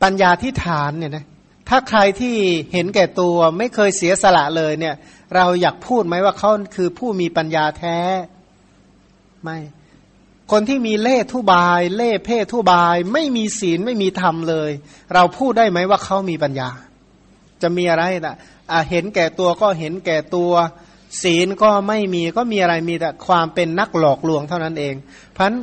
[0.04, 1.26] ปัญญาที่ฐานเนี่ยนะ
[1.70, 2.36] ถ้าใครที่
[2.74, 4.96] เห็นแก่ตัวไม่เคยเสียสละเลยเนี่ย
[5.36, 7.98] เราอยากพูดไหมว่าเขาคือผู้มีปัญญาแท้
[9.44, 9.58] ไม่
[10.52, 14.72] คนที่มีเล่ทุบาย เล่เพ่ทุบาย ไม่มีศีลไม่มีธรรมเลย
[15.14, 16.70] เราพูดได้ไหมว่าเขามีปัญญา
[17.62, 18.36] จะมีอะไรนะ
[18.90, 20.52] เห็นแก่ตัวก็เห็นแก่ตัว
[21.24, 24.96] ศีลก็ไม่มีก็มีอะไรมีแต่ความเป็นนักหลอกลวงเท่านั้นเอง
[25.32, 25.58] เพราะนั้น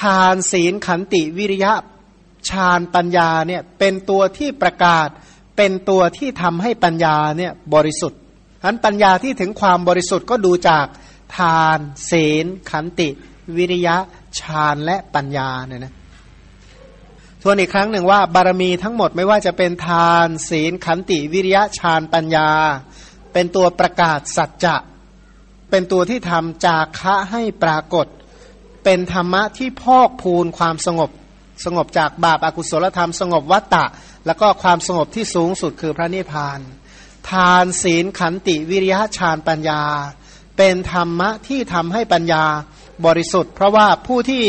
[0.00, 1.72] ทานศีลขันติวิริยะ
[2.48, 5.08] ฌานปัญญาเนี่ยเป็นตัวที่ประกาศ
[5.56, 8.20] เป็นตัวที่ทำให้ปัญญาเนี่ยบริสุทธิ์
[8.60, 10.86] ฉะนั้นปัญญาที่ถึงความบริสุทธิ์ก็ดูจาก
[11.36, 11.78] ทาน
[12.10, 13.08] ศีลขันติ
[13.56, 13.96] วิริยะ
[14.40, 15.94] ฌานและปัญญาเนี่ยนะ
[17.42, 22.50] ทวนอีกครั้งหนึ่งว่าบารมีทั้งหมดไม่ว่าจะเป็นทาน ศีลขันติวิริยะฌานปัญญา
[23.32, 24.76] เป็นตัวประกาศสัจจะ
[25.70, 28.06] เป็นตัวที่ทำจาคะให้ปรากฏ
[28.84, 31.10] เป็นธรรมะที่พอกพูนความสงบ
[31.64, 33.84] สงบจากบาปอากุศลธรรมสงบวัตตะ
[34.26, 36.60] แล้วก็ความสงบที่สูงสุดคือพระนิพพาน
[37.30, 39.82] ทานศีลขันติวิริยะฌานปัญญา
[40.56, 42.44] เป็นธรรมะที่ทำให้ปัญญา
[43.06, 44.44] บริสุทธิ์ เพราะว่าผู้ที่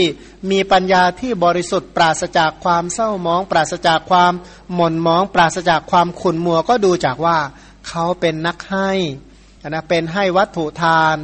[0.52, 4.34] มีปัญญาที่บริสุทธิ์ ปราศจากความเศร้ามอง ปราศจากความ
[4.74, 7.38] หม่นมอง ปราศจากความขุนมัวก็ดูจากว่า
[7.88, 8.92] เขาเป็นนักให้
[9.70, 11.16] นะเป็นให้วัตถุทาน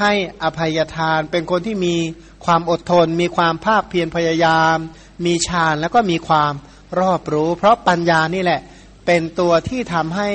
[0.00, 0.12] ให้
[0.42, 1.96] อภัยทาน เป็นคนที่มี
[2.44, 4.76] ความอดทน มีความภาคเพียรพยายาม
[5.24, 6.52] มีฌานแล้วก็มีความ
[7.00, 8.60] รอบรู้ เพราะปัญญานี่แหละ
[9.06, 10.28] เป็นตัวที่ทำให้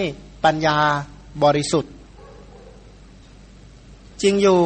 [0.45, 0.79] ปัญญา
[1.43, 1.91] บริสุทธิ์
[4.25, 4.61] จริงอยู่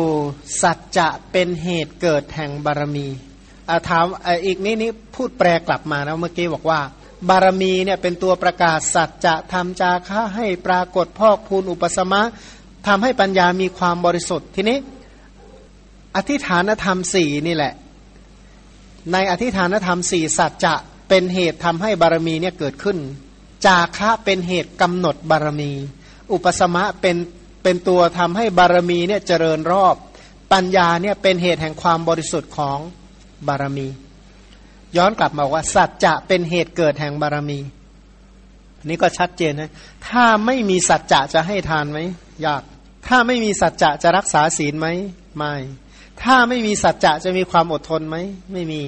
[0.61, 3.07] สัจจะเป็นเหตุเกิดแห่งบารมี
[3.89, 4.05] ถาม
[4.45, 6.79] อีกนี้นี้พูดแปลกลับมานะเมื่อกี้บอกว่า
[7.29, 12.21] บารมีเนี่ยเป็นตัวประกาศสัจจะทำจาค่าให้ปรากฏพอกพูนอุปสมะ
[12.87, 14.77] ทำให้ปัญญามีความบริสุทธิ์ทีนี้
[16.15, 17.73] อธิฐานธรรมสี่นี่แหละ
[19.11, 20.75] ในอธิฐานธรรมสี่สัจจะ
[21.09, 22.97] เป็นเหตุทำให้บารมีเนี่ยเกิดขึ้น
[23.65, 25.71] จาคะเป็นเหตุกำหนดบารมี
[26.33, 27.15] อุปสมะเป็น
[27.69, 29.95] เป็นตัวทำให้บารมีเนี่ยเจริญรอบ
[30.53, 32.79] ปัญญาเนี่ยเป็นเหตุแห่งความบริสุทธิ์ของ
[33.47, 33.87] บารมี
[34.97, 37.59] ย้อนกลับมาว่า สัจจะเป็นเหตุเกิดแห่งบารมี
[38.89, 39.71] นี่ก็ชัดเจนนะ
[40.07, 41.99] ถ้าไม่มีสัจจะจะให้ทานไหม
[42.45, 42.63] ยาก
[43.07, 44.87] ถ้าไม่มีสัจจะจะรักษาศีลไหม
[45.37, 45.53] ไม่
[46.23, 48.15] ถ้าไม่มีสัจจะจะมีความอดทนไหม
[48.53, 48.81] ไม่มี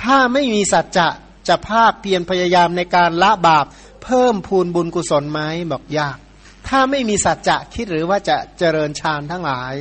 [0.00, 1.08] ถ้าไม่มีสัจจะ
[1.48, 3.66] จะภาคเพียรพยายามในการละบาป
[4.04, 5.40] เพิ่มพูนบุญกุศลไหม
[5.72, 6.18] บอกยาก
[6.68, 9.74] ถ้าไม่มีสัจจะคิดหรือว่าจะเจริญฌานทั้งหลาย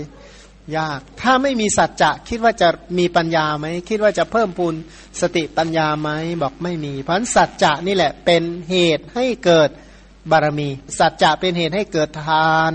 [0.77, 2.69] ยาก ถ้าไม่มีสัจจะคิดว่าจะ
[2.99, 4.75] มีปัญญาไหมคิดว่าจะเพิ่มพูน
[5.21, 6.09] สติปัญญาไหม
[6.41, 9.69] บอกไม่มี เพราะสัจจะนี่แหละเป็นเหตุให้เกิด
[10.31, 10.69] บารมี
[10.99, 12.71] สัจจะเป็นเหตุให้เกิดทาน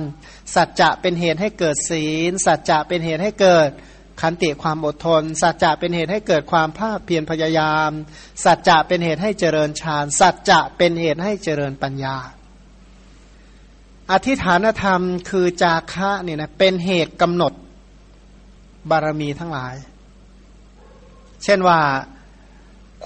[0.54, 3.70] สัจจะเป็นเหตุให้เกิดศีล สัจจะเป็นเหตุให้เกิด
[4.20, 7.90] ขันติความอดทน สัจจะเป็นเหตุให้เกิดความภาคเพียรพยายาม
[8.44, 12.16] สัจจะเป็นเหตุให้เจริญฌาน สัจจะเป็นเหตุให้เจริญปัญญา
[14.12, 17.52] อธิฐานธรรมคือจาคะเนี่ยนะเป็นเหตุกำหนด
[18.90, 19.74] บารมีทั้งหลาย
[21.44, 21.78] เช่นว่า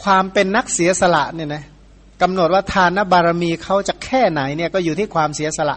[0.02, 1.64] ความเป็นนักเสียสละเนี่ยนะ
[2.22, 5.76] กำหนดว่าทานบารมีเขาจะแค่ไหนเนี่ยก็อยู่ที่ความเสียสละ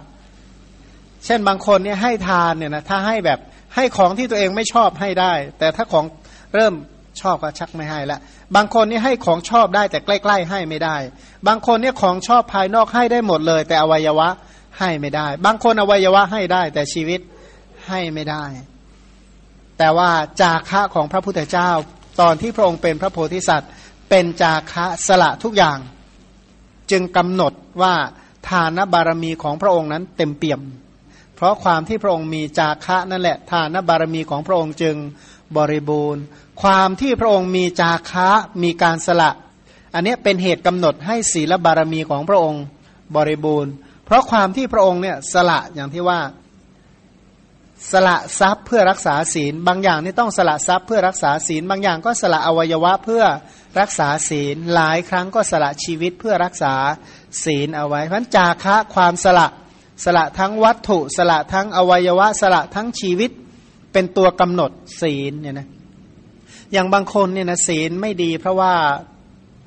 [1.25, 3.39] เช่นบางคนเนี่ยให้ทานเนี่ยนะถ้าให้แบบ
[3.75, 6.05] ให้ของที่ตัวเองไม่ชอบให้ได้ แต่ถ้าของ
[6.53, 6.73] เริ่ม
[7.21, 8.19] ชอบก็ชักไม่ให้ละ
[8.55, 10.97] บางคนนี่ให้ของชอบได้แต่ใกล้ ๆ ให้ไม่ได้
[11.47, 14.29] บางคนเนี่ยของชอบภายนอกให้ได้หมดเลย แต่อวัยวะ
[14.79, 17.19] ให้ไม่ได้ บางคนอวัยวะให้ได้ แต่ชีวิต
[17.87, 18.43] ให้ไม่ได้
[19.77, 20.11] แต่ว่า
[20.41, 21.69] จาคะของพระพุทธเจ้า
[22.21, 23.69] ตอนที่พระองค์เป็นพระโพธิสัตว์
[24.09, 25.77] เป็นจาคะสละทุกอย่าง
[26.91, 27.95] จึงกำหนดว่า
[28.47, 30.61] ทานบารมีของพระองค์นั้นเต็มเปี่ยม
[31.35, 34.95] เพราะความที่พระองค์มีจาคะนั่นแหละทานบารมีของพระองค์จึง
[35.57, 36.23] บริบูรณ์
[36.61, 38.29] ความที่พระองค์มีจาคะ
[38.63, 39.31] มีการสละ
[39.93, 42.63] อันนี้เป็นเหตุกำหนดให้ศีลบารมีของพระองค์
[43.15, 43.71] บริบูรณ์
[44.05, 46.19] เพราะความที่พระองค์เนี่ยสละอย่างที่ว่า
[47.91, 53.23] สละทรัพย์เพื่อรักษาศีล บางอย่างนี่ต้องสละทรัพย์เพื่อรักษาศีล บางอย่างก็สละอวัยวะเพื่อ
[53.79, 56.73] รักษาศีล หลายครั้งก็สละชีวิตเพื่อรักษา
[57.43, 59.47] ศีลเอาไว้เพราะจาคะความสละ
[60.05, 63.31] สละทั้งวัตถุ สละทั้งอวัยวะ สละทั้งชีวิต
[63.93, 65.67] เป็นตัวกำหนดศีลเนี่ยนะ
[66.71, 68.73] อย่างบางคนเนี่ยนะศีลไม่ดีเพราะว่า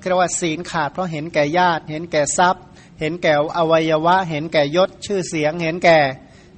[0.08, 2.64] เรียกว่าศีลขาดเพราะเห็นแก่ญาติ เห็นแก่ทรัพย์
[3.00, 5.98] เห็นแก่อวัยวะ เห็นแก่ยศชื่อเสียง เห็นแก่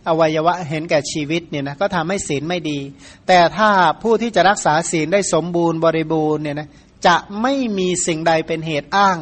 [0.08, 2.78] อวัยวะเห็นแก่ชีวิตเนี่ยนะก็ทำให้ศีลไม่ดี
[3.28, 3.70] แต่ถ้า
[4.02, 6.68] ผู้ที่จะรักษาศีลได้สมบูรณ์บริบูรณ์เนี่ยนะ
[7.06, 9.18] จะไม่มีสิ่งใดเป็นเหตุอ้าง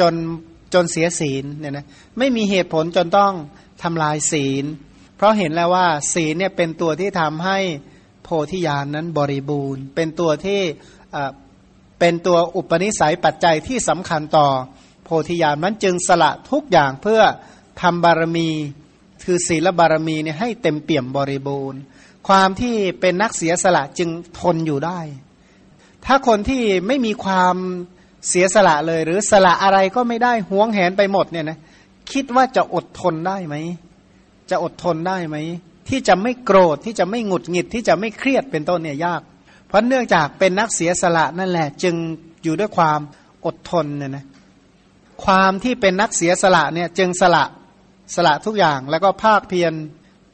[0.00, 0.14] จน
[0.74, 1.86] จนเสียศีลเนี่ยนะ
[2.18, 3.32] ไม่มีเหตุผลจนต้อง
[3.82, 4.64] ทำลายศีล
[5.16, 7.58] เพราะเห็นแล้วว่าศีลเนี่ยเป็นตัวที่ทำให้
[8.22, 10.60] โพธิญาณนนั้นบริบูรณ์ เป็นตัวที่
[12.00, 14.48] เป็นตัวอุปนิสัยปัจจัยที่สำคัญต่อ
[15.28, 17.20] ธิญาณมันจึงสละทุกอย่างเพื่อ
[17.80, 18.48] ทำบารมี
[19.24, 21.80] คือศีลบารมีเนี่ยให้เต็มเปี่ยมบริบูรณ์
[22.28, 25.00] ความที่เป็นนักเสียสละจึงทนอยู่ได้
[26.06, 27.56] ถ้าคนที่ไม่มีความ
[28.28, 31.58] เสียสละเลย หรือสละอะไรก็ไม่ได้หวงแหนไปหมดเนี่ยนะ
[32.12, 33.54] คิดว่าจะอดทนได้ไหม
[34.50, 35.36] จะอดทนได้ไหม
[35.88, 39.22] ที่จะไม่โกรธที่จะไม่หงุดหงิดที่จะไม่เครียดเป็นต้นเนี่ยยาก
[39.66, 41.94] เพราะเนื่องจากเป็นนักเสียสละนั่นแหละ จึง
[42.44, 43.00] อยู่ด้วยความ
[43.46, 44.24] อดทนเนี่ยนะ
[45.24, 47.44] ความที่เป็นนักเสียสละเนี่ยจึงสละ
[48.14, 49.72] สละทุกอย่างแล้วก็ภาคเพียร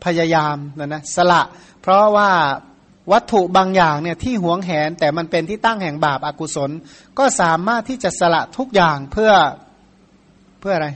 [0.05, 1.43] พยายามนะนะสละ
[1.83, 2.31] เพราะว่า
[3.13, 6.71] วัตถุบางอย่างเนี่ยที่หวงแหนแต่มันเป็นที่ตั้งแห่งบาปอากุศล
[7.19, 9.33] ก็สามารถที่จะสละทุกอย่างเพื่อ
[10.61, 10.89] เพื่ออะไร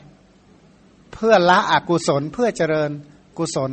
[1.15, 2.91] เพื่อละอกุศลเพื่อเจริญ
[3.39, 3.73] กุศล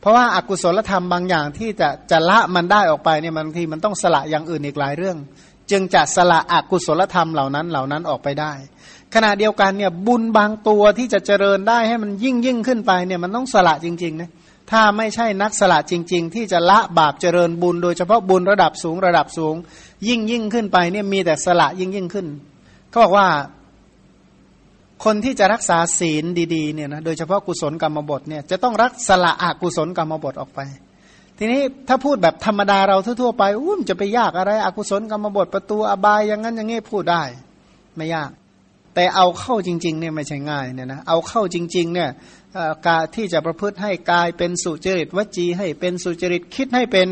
[0.00, 5.16] เพราะว่าอากุศลธรรมบางอย่างที่จะจะละมันได้ออกไปเนี่ยบางทีมันต้องสละอย่างอื่นอีกหลายเรื่อง
[5.70, 8.52] จึงจะสละอกุศลธรรมเหล่านั้นเหล่านั้นออกไปได้
[9.14, 14.30] ขณะเดียวกันเนี่ยบุญบางตัวที่จะเจริญได้ให้มันยิ่งยิ่งขึ้นไปเนี่ยมันต้องสละจริงๆนะ
[14.70, 19.54] ถ้าไม่ใช่นักสละจริง ๆ ที่จะละบาปเจริญบุญ โดยเฉพาะบุญระดับสูงระดับสูง
[20.08, 22.26] ยิ่งยิ่งขึ้นไปเนี่ยมีแต่สละยิ่งยิ่งขึ้น
[22.90, 23.26] เขาบอกว่า
[25.04, 30.60] คนที่จะรักษาศีลดีๆเนี่ยนะโดยเฉพาะกุศลกรรมบทเนี่ยจะต้องรักสละอกุศลกรรมบทออกไป
[31.38, 37.22] ทีนี้ถ้าพูดแบบธรรมดาเราทั่วๆไปอุ้มจะไปยากอะไรอกุศลกรรมบทประตูอบายอย่างนั้นอย่างนี้พูดได้
[37.96, 38.30] ไม่ยาก
[38.98, 42.10] แต่เอาเข้าจริงๆเนี่ยไม่ใช่ง่ายเนี่ยนะเอาเข้าจริงๆเนี่ย
[42.86, 47.06] กาที่จะประพฤติให้กายเป็นสุจริตวจีให้เป็นสุจริตคิดให้เป็น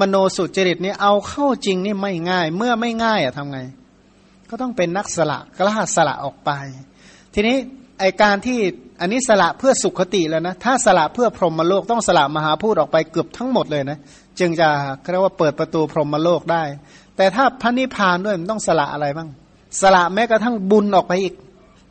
[0.00, 3.58] มโนสุจริตนี่เอาเข้าจริงนี่ไม่ง่าย เมื่อไม่ง่ายอะทำไง
[4.50, 6.50] ก็ต้องเป็นนักสละกล้าสละออกไป
[7.34, 7.56] ทีนี้
[8.00, 8.58] ไอการที่
[9.00, 13.98] อันนี้สละเพื่อสุขติแล้วนะถ้าสละเพื่อพรหมโลกต้องสละมหาพูดออกไปเกือบทั้งหมดเลยนะ
[14.38, 14.68] จึงจะ
[15.10, 16.62] เรียกว่าเปิดประตูพรหมโลกได้
[17.16, 19.30] แต่ถ้าพระนิพพานด้วยมันต้องสละอะไรบ้าง
[19.80, 21.34] สละแม้กระทั่งบุญออกไปอีก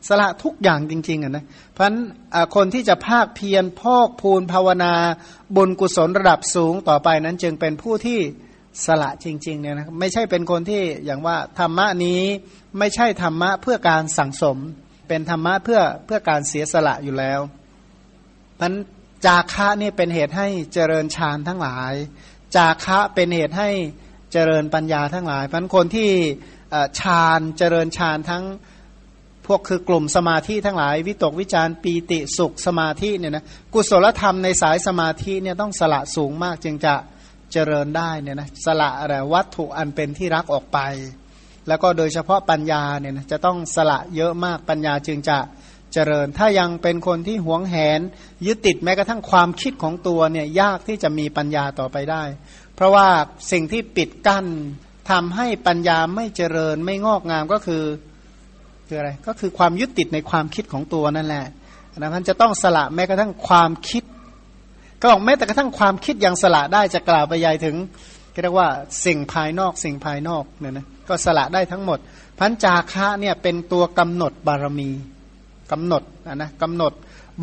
[0.07, 1.99] สละทุกอย่างจริงๆอะนะเพราะฉะนั้น
[2.55, 4.93] คนที่จะภาคเพียรพอกพูนภาวนา
[5.55, 8.19] บุญกุศลระดับสูงต่อไปนั้นจึงเป็นผู้ที่
[8.85, 12.21] สละจริงๆเนี่ยนะไม่ใช่เป็นคนที่อย่างว่าธรรมะนี้
[12.79, 14.57] ไม่ใช่ธรรมะเพื่อการสั่งสม
[15.07, 17.39] เป็นธรรมะเพื่อเพื่อการเสียสละอยู่แล้ว
[18.59, 18.73] พัน
[19.25, 21.93] จาคะนี่เป็นเหตุให้เจริญฌานทั้งหลาย
[22.55, 23.69] จาคะเป็นเหตุให้
[24.31, 26.11] เจริญปัญญาทั้งหลายพันคนที่
[26.99, 28.43] ฌานเจริญฌานทั้ง
[29.45, 36.93] พวกคือกลุ่มสมาธิทั้งหลาย วิตกวิจารปีติสุขสมาธิเนี่ยนะกุศลธรรมในสายสมาธิเนี่ยต้องสละสูงมากจึงจะ
[37.51, 40.79] เจริญได้เนี่ยนะสละอะไรวัตถุอันเป็นที่รักออกไป
[41.67, 45.37] แล้วก็โดยเฉพาะปัญญาเนี่ยนะจะต้องสละเยอะมากปัญญาจึงจะ
[45.93, 47.99] เจริญ ถ้ายังเป็นคนที่หวงแหน
[48.45, 52.23] ยึดติดแม้กระทั่งความคิดของตัวเนี่ยยากที่จะมีปัญญาต่อไปได้
[52.75, 53.07] เพราะว่า
[53.51, 54.45] สิ่งที่ปิดกั้น
[55.09, 57.83] ทำให้ปัญญาไม่เจริญไม่งอกงามก็คือ
[58.87, 61.45] คืออะไรก็คือความยึดติดในความคิดของตัวนั่นแหละ
[61.97, 64.03] นะมันจะต้องสละแม้กระทั่งความคิด
[65.01, 67.75] ก็บอกแม้แต่กระทั่งความคิดยังสละได้จะกล่าวไปใหญ่ถึง
[68.43, 68.69] เรียกว่า
[69.05, 71.99] สิ่งภายนอกสิ่งภายนอกเนี่ยนะก็สละได้ทั้งหมด
[72.39, 74.89] พันจาคะเนี่ยเป็นตัวกำหนดบารมี
[75.71, 76.03] กำหนด
[76.35, 76.93] นะกำหนด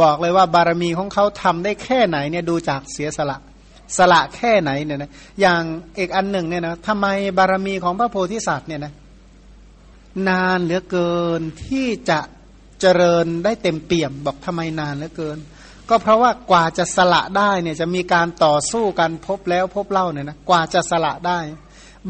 [0.02, 3.38] บอกเลยว่าบารมีของเขาทำได้แค่ไหนเนี่ยดูจากเสียสละ
[3.96, 5.62] สละแค่ไหนเนี่ยนะอย่าง
[5.96, 7.06] เอกอันหนึ่งเนี่ยนะทำไม
[7.38, 8.92] บารมีของพระโพธิสัตว์เนี่ยนะ
[10.28, 12.20] นานเหลือเกินที่จะ
[12.80, 15.38] เจริญได้เต็มเปี่ยม บอกทำไมนานเหลือเกิน
[15.88, 21.38] ก็เพราะว่ากว่าจะสละได้เนี่ยจะมีการต่อสู้กันพบแล้วพบเล่าเนี่ยนะกว่าจะสละได้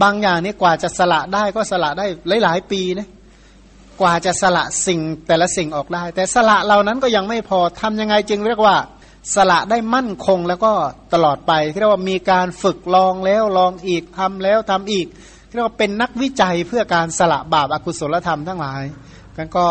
[0.03, 2.07] บางอย่างนี่กว่าจะสละได้ก็สละได้
[2.45, 3.09] หลายๆปีนะ
[4.01, 8.77] กว่าจะสละสิ่งแต่ละสิ่งออกได้ แต่สละเหล่านั้นก็ยังไม่พอทำยังไงจึงเรียกว่า
[9.35, 10.73] สละได้มั่นคงแล้วก็
[11.15, 15.07] ตลอดไปเรียกว่ามีการฝึกลองแล้วลองอีกทำแล้วทำอีก
[15.53, 18.83] เรียกว่าเป็นนักวิจัยเพื่อการสละบาปอากุศลธรรมทั้งหลาย
[19.37, 19.67] กันก็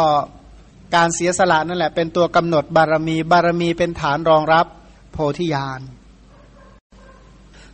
[0.95, 4.65] การเสียสละนั่นแหละ เป็นตัวกำหนดบารมีบารมีเป็นฐานรองรับ
[5.11, 5.81] โพธิญาณ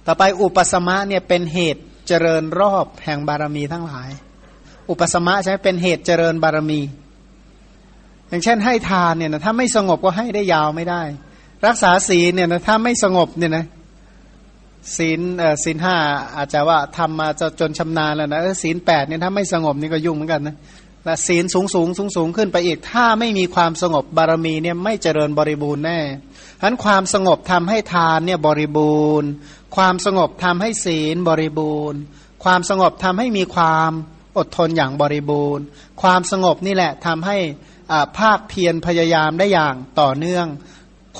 [0.05, 4.09] ต่อไปอุปสมะเนี่ยเป็นเหตุเจริญรอบแห่งบารมีทั้งหลาย
[4.89, 6.81] อุปสมะใช่เป็นเหตุเจริญบารมี
[8.29, 11.01] อย่างเช่นให้ทานเนี่ยนะถ้าไม่สงบก็ให้ได้ยาวไม่ได้
[11.65, 13.65] รักษาศีลเนี่ยนะถ้าไม่สงบเนี่ยนะ
[14.97, 15.95] ศีลเอ่อศีลห้า
[16.35, 20.55] อาจจะว่าทำมาจะจนชำนาญแล้วนะศีลแปดเนี่ยถ้าไม่สงบนี่ก็ยุ่งเหมือนกันนะ
[21.05, 25.99] และศีลสูงสูงสูงสูงขึ้นไปอีก ถ้าไม่มีความสงบบารมีเนี่ยไม่เจริญบริบูรณ์แน่
[26.59, 29.29] ฉะนั้นความสงบทำให้ทานเนี่ยบริบูรณ์
[29.75, 31.99] ความสงบทำให้ศีลบริบูรณ์
[32.43, 33.91] ความสงบทำให้มีความ
[34.37, 35.63] อดทนอย่างบริบูรณ์
[36.01, 37.37] ความสงบนี่แหละทำให้
[38.19, 40.47] ภาคเพียรพยายามได้อย่างต่อเนื่อง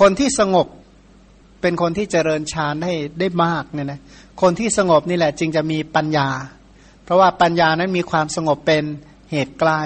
[0.00, 0.66] คนที่สงบ
[1.60, 4.00] เป็นคนที่เจริญฌานได้ได้มากเนี่ยนะ
[4.42, 6.28] คนที่สงบนี่แหละจึงจะมีปัญญา
[7.04, 8.84] เพราะว่าปัญญานั้นมีความสงบเป็น
[9.30, 9.82] เหตุใกล้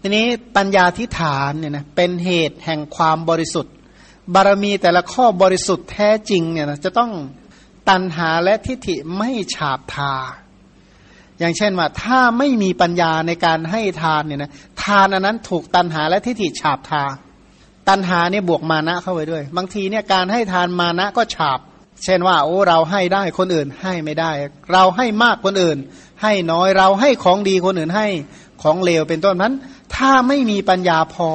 [0.00, 3.74] ทีนี้ปัญญาทิฏฐานเนี่ยนะเป็นเหตุแห่งความบริสุทธิ์
[4.34, 7.12] บารมีแต่ละข้อบริสุทธิ์แท้จริงเนี่ยนะจะต้อง
[7.88, 10.14] ตัณหาและทิฏฐิไม่ฉาบทา
[11.38, 17.04] อย่างเช่นว่าถ้าไม่มีปัญญาในการให้ทานเนี่ยนะทานอันนั้นถูกตัณหาและทิฏฐิฉาบทา
[17.88, 21.58] ตัณหาเนี่ยบวกมานะเข้าไปด้วย บางทีเนี่ยการให้ทานมานะก็ฉาบ
[22.04, 24.30] เช่นว่าโอ้เราให้ได้คนอื่นให้ไม่ได้
[24.72, 25.78] เราให้มากคนอื่น
[26.22, 28.06] ให้น้อยเราให้ของดีคนอื่นให้
[28.62, 29.54] ของเลวเป็นต้นนั้น
[29.94, 31.30] ถ้าไม่มีปัญญาพอ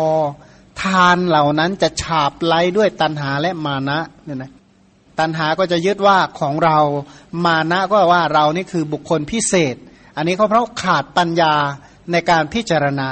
[0.84, 4.52] ทานเหล่านั้นจะฉาบไล่ด้วยตัณหาและมานะเนี่ยนะ
[5.20, 6.78] ตัณหาก็จะยึดว่าของเรา
[7.46, 9.76] มานะก็ว่าเรานี่คือบุคคลพิเศษ
[10.18, 11.54] อันนี้ก็เพราะขาดปัญญา
[12.12, 13.10] ในการพิจารณา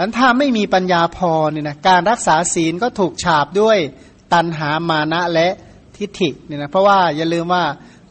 [0.00, 3.78] อันถ้าไม่มีปัญญาพอเนี่ยนะการรักษาศีลก็ถูกฉาบด้วย
[4.32, 5.48] ตัณหามานะและ
[5.96, 7.64] ทิฏฐิเนี่ยนะเพราะว่าอย่าลืมว่า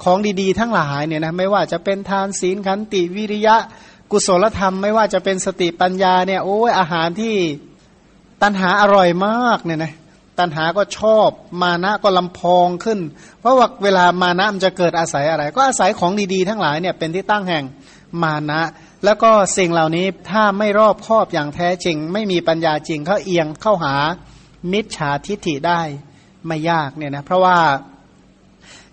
[0.03, 3.57] ของดีๆ ทั้งหลายเนี่ยนะไม่ว่าจะเป็นทานศีลขันติวิริยะ
[4.11, 7.35] กุศลธรรม ไม่ว่าจะเป็นสติปัญญาเนี่ยโอ้ยอาหารที่
[8.41, 9.93] ตันหาอร่อยมากเนี่ยนะ
[10.39, 11.29] ตันหาก็ชอบ
[11.61, 12.99] มานะก็ลำพองขึ้น
[13.39, 17.63] เพราะว่าเวลามานะมันจะเกิดอาศัยอะไร ก็อาศัยของดีๆ ทั้งหลายเนี่ยเป็นที่ตั้งแห่ง
[18.23, 18.61] มานะ
[19.05, 23.95] แล้วก็สิ่งเหล่านี้ถ้าไม่รอบครอบอย่างแท้จริง ไม่มีปัญญาจริงเขาเอียงเข้าหา
[24.71, 25.81] มิจฉาทิฏฐิได้
[26.47, 27.57] ไม่ยากเนี่ยนะเพราะว่า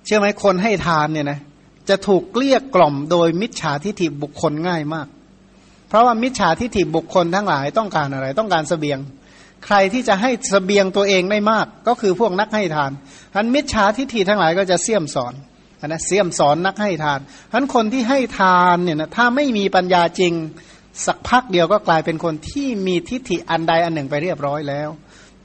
[0.04, 1.40] เชื่อไหมคนให้ทานเนี่ยนะ
[1.88, 5.06] จะถูกเกลี้ยกล่อมโดยมิจฉาทิฏฐิบุคคลง่ายมาก
[5.88, 8.98] เพราะว่ามิจฉาทิฏฐิบุคคลทั้งหลายต้องการอะไร ต้องการสเสบียง
[9.64, 12.90] ใครที่จะให้สเสบียงตัวเองได้มาก ก็คือพวกนักให้ทาน
[13.34, 15.34] ทันมิจฉาทิฏฐิทั้งหลายก็จะเสี่ยมสอน
[15.84, 17.20] นะเสี่ยมสอนนักให้ทาน
[17.52, 20.32] ทันคนที่ให้ทานเนี่ยนะถ้าไม่มีปัญญาจริง
[21.06, 24.88] สักพักเดียวก็กลายเป็นคนที่มีทิฏฐิอันใดอันหนึ่งไปเรียบร้อยแล้ว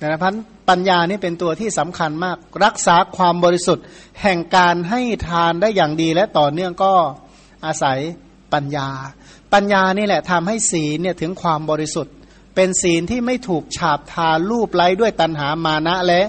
[0.01, 0.35] นะพัน
[0.69, 3.85] ปัญญานี่เป็นตัวที่สำคัญมาก รักษาความบริสุทธิ์
[4.21, 6.93] แห่งการให้ทานได้อย่างดีและต่อเนื่องก็
[7.65, 7.99] อาศัย
[8.53, 8.89] ปัญญา
[9.53, 12.15] ปัญญานี่แหละทำให้ศีลเนี่ยถึงความบริสุทธิ์
[12.55, 16.21] เป็นศีลที่ไม่ถูกฉาบทารูปไล้ด้วยตัณหามานะและ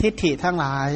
[0.00, 0.88] ทิฏฐิทั้งหลาย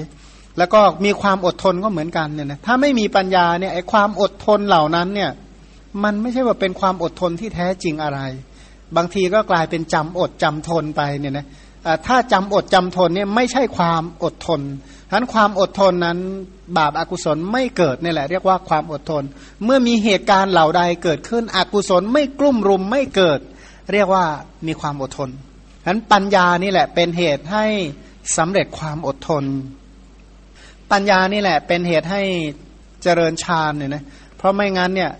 [0.58, 5.30] แล้วก็มีความอดทนก็เหมือนกันเนี่ยนะถ้าไม่มีปัญญาเนี่ยไอ้ความอดทนเหล่านั้นเนี่ย
[6.04, 8.20] มันไม่ใช่ว่าเป็นความอดทนที่แท้จริงอะไร
[8.96, 11.46] บางทีก็กลายเป็นจำอดจำทนไปเนี่ยนะ
[12.06, 14.60] ถ้าจำอดจำทนเนี่ยไม่ใช่ความอดทน
[15.08, 16.18] ฉะนั้นความอดทนนั้น
[16.78, 19.22] บาปอากุศลไม่เกิดนี่แหละ เรียกว่าความอดทน
[19.64, 23.40] เมื่อมีเหตุการณ์เหล่าใดเกิดขึ้นอกุศลไม่กลุ่มรุมไม่เกิด
[23.92, 24.24] เรียกว่า
[24.66, 25.30] มีความอดทน
[25.82, 27.64] ฉะนั้นปัญญานี่แหละเป็นเหตุให้
[28.36, 29.44] สำเร็จความอดทน
[30.92, 32.22] ปัญญานี่แหละ เป็นเหตุให้
[33.02, 34.04] เจริญฌานเนี่ยนะ
[34.36, 35.10] เพราะไม่งั้นเนี่ย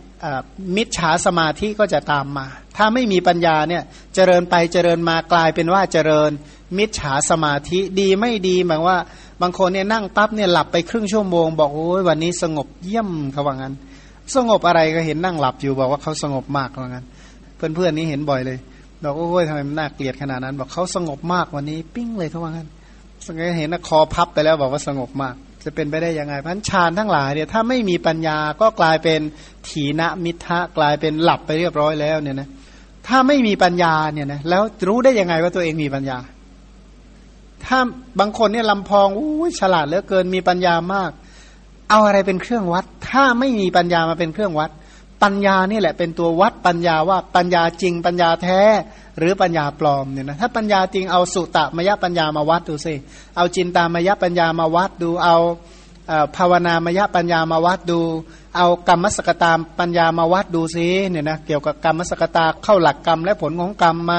[0.77, 2.47] มิจฉาสมาธิก็จะตามมา
[2.77, 3.83] ถ้าไม่มีปัญญาเนี่ย
[4.15, 6.31] เจริญไปเจริญมากลายเป็นว่าเจริญ
[6.79, 8.99] มิจฉาสมาธิดีไม่ดีหมายว่า
[9.43, 13.75] บางคนเนี่ยนั่งปั๊บเนี่ยหลับไปครึ่งชั่วโมง บอกโอ้ยวันนี้สงบเยี่ยมเขาว่างั้น
[14.35, 17.07] สงบอะไรก็เห็นนั่งหลับอยู่บอกว่าเขาสงบมากว่างั้น
[17.57, 18.59] เพื่อนๆนี้เห็นบ่อยเลย
[19.03, 22.69] บอกโอ้ยทำไมมันน่าเกลียดขนาดนั้น บอกเขาสงบมากวันนี้ ปิ้งเลยเขาว่างั้น
[23.27, 29.21] สังเกตเห็นนะคอพับไปแล้วบอกว่าสงบมาก จะเป็นไปได้ยังไงพันชานทั้งหลายเนี่ยถ้าไม่มีปัญญาก็กลายเป็น
[29.69, 32.49] ถีนมิทะกลายเป็นหลับไปเรียบร้อยแล้วเนี่ยนะ
[33.07, 36.19] ถ้าไม่มีปัญญาเนี่ยนะแล้วรู้ได้ยังไงว่าตัวเองมีปัญญา
[37.65, 37.79] ถ้า
[38.21, 41.11] บางคนเนี่ยลำพองอู้ฉลาดเหลือเกินมีปัญญามาก
[41.91, 44.71] เอาอะไรเป็นเครื่องวัด ถ้าไม่มีปัญญามาเป็นเครื่องวัด
[45.23, 48.61] ปัญญานี่แหละเป็นตัววัดปัญญาว่าปัญญาจริงปัญญาแท้
[49.19, 52.95] หรือปัญญาปลอมเนี่ยนะถ้าปัญญาจริงเอาสุตะมยปัญญามาวัดดูสิ
[53.37, 55.37] เอาจินตามยปัญญามาวัดดูเอา
[56.37, 58.01] ภาวนามยปัญญามาวัดดู
[58.57, 64.15] เอากรรมสกตามปัญญามาวัดดูซิเนี่ยนะเกี่ยวกับกรรมสกตาเข้าหลักกรรมและผลของกรรมไหม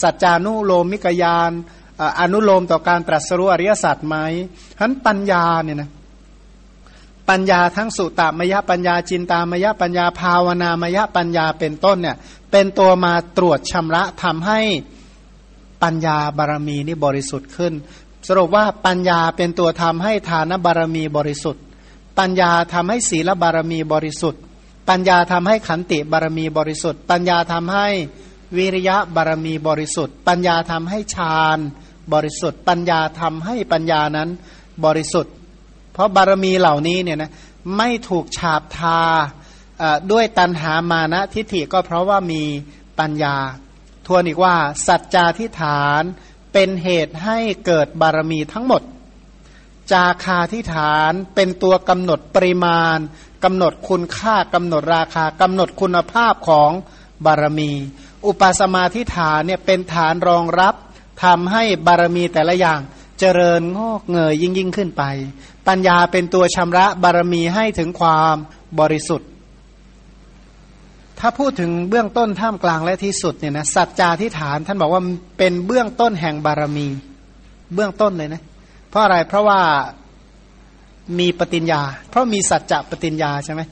[0.00, 1.52] สัจจานุโลมิกยาน
[2.20, 4.16] อนุโลมต่อการตรัสรู้อริยสัจไหม
[4.78, 5.90] ฉะนั้นปัญญาเนี่ยนะ
[7.30, 12.16] ปัญญาทั้งสุตตามยปัญญาจินตามยปัญญาภาวนามยปัญญาเป็นต้นเนี่ย
[12.50, 14.60] เป็นตัวมาตรวจชำระทำให้
[15.82, 17.72] ปัญญาบารมีนี่บริสุทธิ์ขึ้น
[18.28, 21.62] สรุปว่าปัญญาเป็นตัวทำให้ฐานบารมีบริสุทธิ์
[22.18, 24.40] ปัญญาทำให้ศีลบารมีบริสุทธิ์
[24.88, 27.88] ปัญญาทำให้ขันติบารมีบริสุทธิ์ ปัญญาทำให้
[28.56, 31.58] วิริยะบารมีบริสุทธิ์ ปัญญาทำให้ฌาน
[32.12, 34.28] บริสุทธิ์ ปัญญาทำให้ปัญญานั้น
[34.84, 35.34] บริสุทธิ์
[35.92, 37.32] เพราะบารมีเหล่านี้เนี่ยนะ
[37.76, 39.00] ไม่ถูกฉาบทา
[40.12, 42.42] ด้วยตันหามานะทิฏฐิก็เพราะว่ามี
[42.98, 43.36] ปัญญา
[44.06, 44.56] ทวนอีกว่า
[44.86, 46.02] สัจจาทิฐาน
[46.52, 48.82] เป็นเหตุให้เกิดบารมีทั้งหมด
[49.92, 52.98] จาคาทิฐานเป็นตัวกำหนดปริมาณ
[53.44, 56.70] กำหนดคุณค่ากำหนดราคากำหนดคุณภาพของ
[57.24, 57.72] บารมี
[58.26, 60.74] อุปสมาทิฐานเนี่ยเป็นฐานรองรับ
[61.24, 62.80] ทำให้บารมีแต่ละอย่าง
[63.18, 65.02] เจริญงอกเงยยิ่งยิ่งขึ้นไป
[65.68, 68.36] ปัญญาเป็นตัวชำระบารมีให้ถึงความ
[68.80, 69.28] บริสุทธิ์
[71.20, 75.02] ถ้าพูดถึงเบื้องต้นท่ามกลางและที่สุดเนี่ยนะสัจจาทิฐาน ท่านบอกว่า
[75.38, 76.88] เป็นเบื้องต้นแห่งบารมี
[77.74, 78.42] เบื้องต้นเลยนะ
[78.90, 79.60] เพราะอะไรเพราะว่า
[81.18, 83.62] มีปฏิญญา เพราะมีสัจจะปฏิญญาใช่ไหม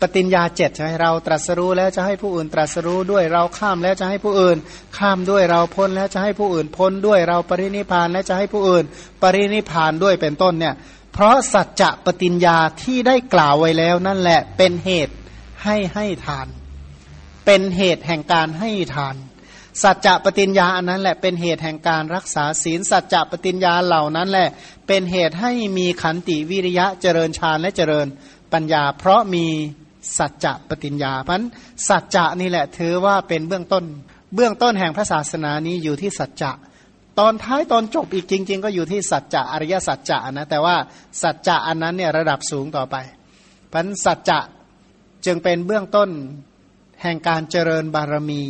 [0.00, 4.56] ปฏิญญาเจ็ดใช่ไหมเราตรัสรู้แล้วจะให้ผู้อื่นตรัสรู้ด้วยเราข้ามแล้วจะให้ผู้อื่น
[4.98, 8.84] ข้ามด้วยเราพ้นแล้วจะให้ผู้อื่นพ้นด้วยเราปรินิพานแล้วจะให้ผู้อื่น
[9.22, 10.74] ปรินิพานด้วยเป็นต้นเนี่ย
[11.12, 15.14] เพราะสัจจะปฏิญญาที่ได้กล่าวไว้แล้วนั่นแหละเป็นเหตุ
[15.62, 16.46] ให้ให้ทาน
[17.44, 19.16] เป็นเหตุแห่งการให้ทาน
[19.82, 24.48] สัจจะปฏิญญาอันนั้นแหละเป็นเหตุแห่งการรักษาศีล สัจจะปฏิญญาเหล่านั้นแหละ
[24.86, 28.06] เป็นเหตุให้มีขันติวิริยะเจริญฌานและเจริญ
[28.52, 29.46] ปัญญา เพราะมี
[30.18, 31.42] สัจจะปฏิญญาเพราะ
[31.88, 33.84] สัจจะนี่แหละถือว่าเป็นเบื้องต้น
[34.34, 36.52] เบื้องต้นแห่งพระศาสนานี้อยู่ที่สัจจะ
[37.18, 40.76] ตอนท้ายตอนจบอีกจริง ๆ ก็อยู่ที่สัจจะอริยสัจจะนะแต่ว่า
[41.22, 42.96] สัจจะอันนั้นเนี่ยระดับสูงต่อไป
[43.72, 44.40] พันสัจจะ
[45.26, 46.10] จึงเป็นเบื้องต้น
[47.04, 48.42] แห่งการเจริญบารมี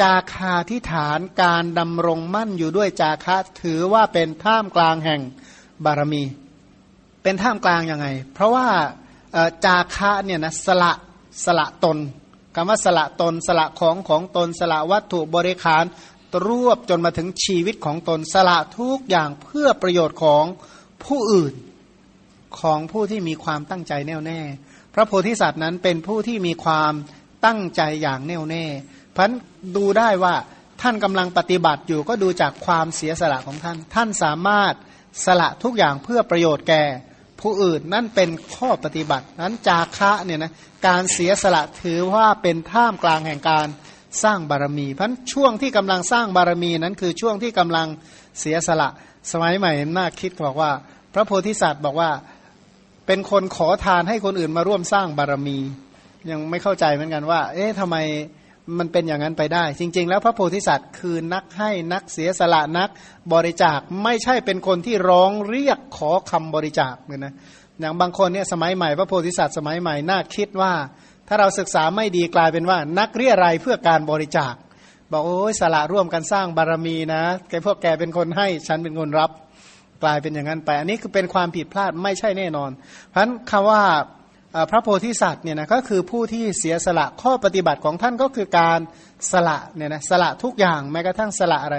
[0.00, 5.20] จาคาที่ฐานการดำรงมั่นอยู่ด้วยจาคะถือว่าเป็นท่ามกลางแห่ง
[5.84, 6.22] บารมี
[7.22, 8.68] เป็นท่ามกลางยังไง เพราะว่า
[9.64, 10.92] จาคะเนี่ยนะสละ
[11.44, 11.98] สละตน
[12.54, 15.84] คำว่าสละตนสละของของตนสละวัตถุบริขาร
[16.46, 20.44] รวบจนมาถึงชีวิตของตนสละทุกอย่างเพื่อประโยชน์ของ
[21.04, 21.54] ผู้อื่น
[22.60, 24.40] ของผู้ที่มีความตั้งใจแน่วแน่
[24.94, 26.92] พระโพธิสัตว์นั้นเป็นผู้ที่มีความ
[27.46, 28.64] ตั้งใจอย่างแน่วแน่
[29.16, 29.30] พัน
[29.76, 30.34] ดูได้ว่า
[30.82, 34.74] ท่านกำลังปฏิบัติอยู่ก็ดูจากความเสียสละของท่าน ท่านสามารถ
[35.24, 36.82] สละทุกอย่างเพื่อประโยชน์แก่
[37.40, 40.52] ผู้อื่นนั่นเป็นข้อปฏิบัตินั้นจาคะเนี่ยนะ
[40.86, 43.66] การเสียสละถือว่าเป็นท่ามกลางแห่งการ
[44.22, 47.86] สร้างบารมี เพราะช่วงที่กำลังสร้างบารมีนั้นคือช่วงที่กำลัง
[48.40, 48.88] เสียสละ
[49.32, 50.70] สมัยใหม่น่าคิดบอกว่า
[51.14, 52.10] พระโพธิสัตว์บอกว่า
[53.06, 55.58] เป็นคนขอทานให้คนอื่นมาร่วมสร้างบารมี
[56.30, 57.96] ยังไม่เข้าใจเหมือนกันว่า เอ๊ะทำไม
[58.78, 62.90] มันเป็นอย่างนั้นไปได้ จริง ๆ แล้วพระโพธิสัตว์คือนักให้นักเสียสละนัก
[63.32, 67.34] บริจาคไม่ใช่เป็นคนที่ร้องเรียกขอคำบริจาคเนี่ยนะ
[67.80, 70.72] อย่างบางคนเนี่ยสมัยใหม่พระโพธิสัตว์สมัยใหม่น่าคิดว่า
[71.28, 74.54] ถ้าเราศึกษาไม่ดีกลายเป็นว่า นักเรียรายเพื่อการบริจาค
[75.12, 79.30] บอกโอ้ยสละร่วมกันสร้างบารมีนะแกพวกแกเป็นคนให้ฉันเป็นคนรับ
[80.02, 82.70] กลายเป็นอย่างนั้นไป อันนี้คือเป็นความผิดพลาดไม่ใช่แน่นอน
[83.08, 83.82] เพราะฉะนั้นคำว่า
[84.70, 88.80] พระโพธิสัตว์เนี่ยนะก็คือผู้ที่เสียสละข้อปฏิบัติของท่านก็คือการ
[89.32, 91.78] สละเนี่ยนะสละทุกอย่างแม้กระทั่งสละอะไร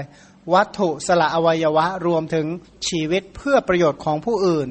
[0.53, 2.47] วัตถุสละอวัยวะรวมถึง
[2.87, 4.69] ชีวิตเพื่อประโยชน์ของผู้อื่น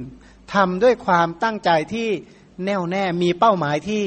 [0.55, 2.09] ทำด้วยความตั้งใจที่
[2.65, 4.05] แน่วแน่มีเป้าหมายที่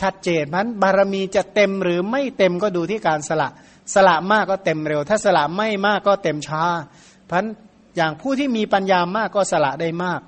[0.00, 3.48] ชัดเจนมันบารมีจะเต็มหรือไม่เต็มก็ดูที่การสละ
[3.94, 6.64] สละมากก็เต็มเร็ว ถ้าสละไม่มากก็เต็มช้า
[7.26, 7.44] เพราะ
[7.96, 10.20] อย่างผู้ที่มีปัญญามากก็สละได้มาก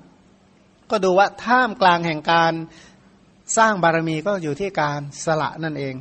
[0.91, 2.53] ก็ดูว่าท่ามกลางแห่งการ
[3.57, 5.95] สร้างบารมีก็อยู่ที่การสละนั่นเอง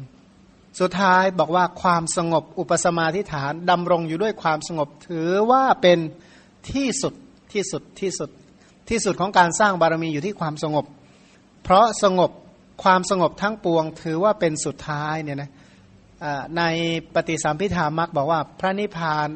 [0.79, 5.99] สุดท้ายบอกว่าความสงบอุปสมาธิฐานดำรงอยู่ด้วยความสงบถือว่าเป็น
[6.71, 7.13] ที่สุด
[7.53, 8.29] ที่สุดที่สุด
[8.89, 10.85] ที่สุดของการสร้างบารมีอยู่ที่ความสงบ
[11.63, 12.31] เพราะสงบ
[12.83, 15.51] ความสงบทั้งปวง ถือว่าเป็นสุดท้ายเนี่ยนะ
[16.57, 16.63] ใน
[17.13, 19.29] ปฏิสัมพิธามักบอกว่าพระนิพพาน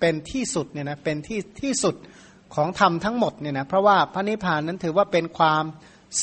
[0.00, 1.94] เป็นที่สุดเนี่ยนะเป็นที่ที่สุด
[2.54, 5.64] ของธรรมทั้งหมดเนี่ยนะเพราะว่าพระนิพพานนั้นถือว่าเป็นความ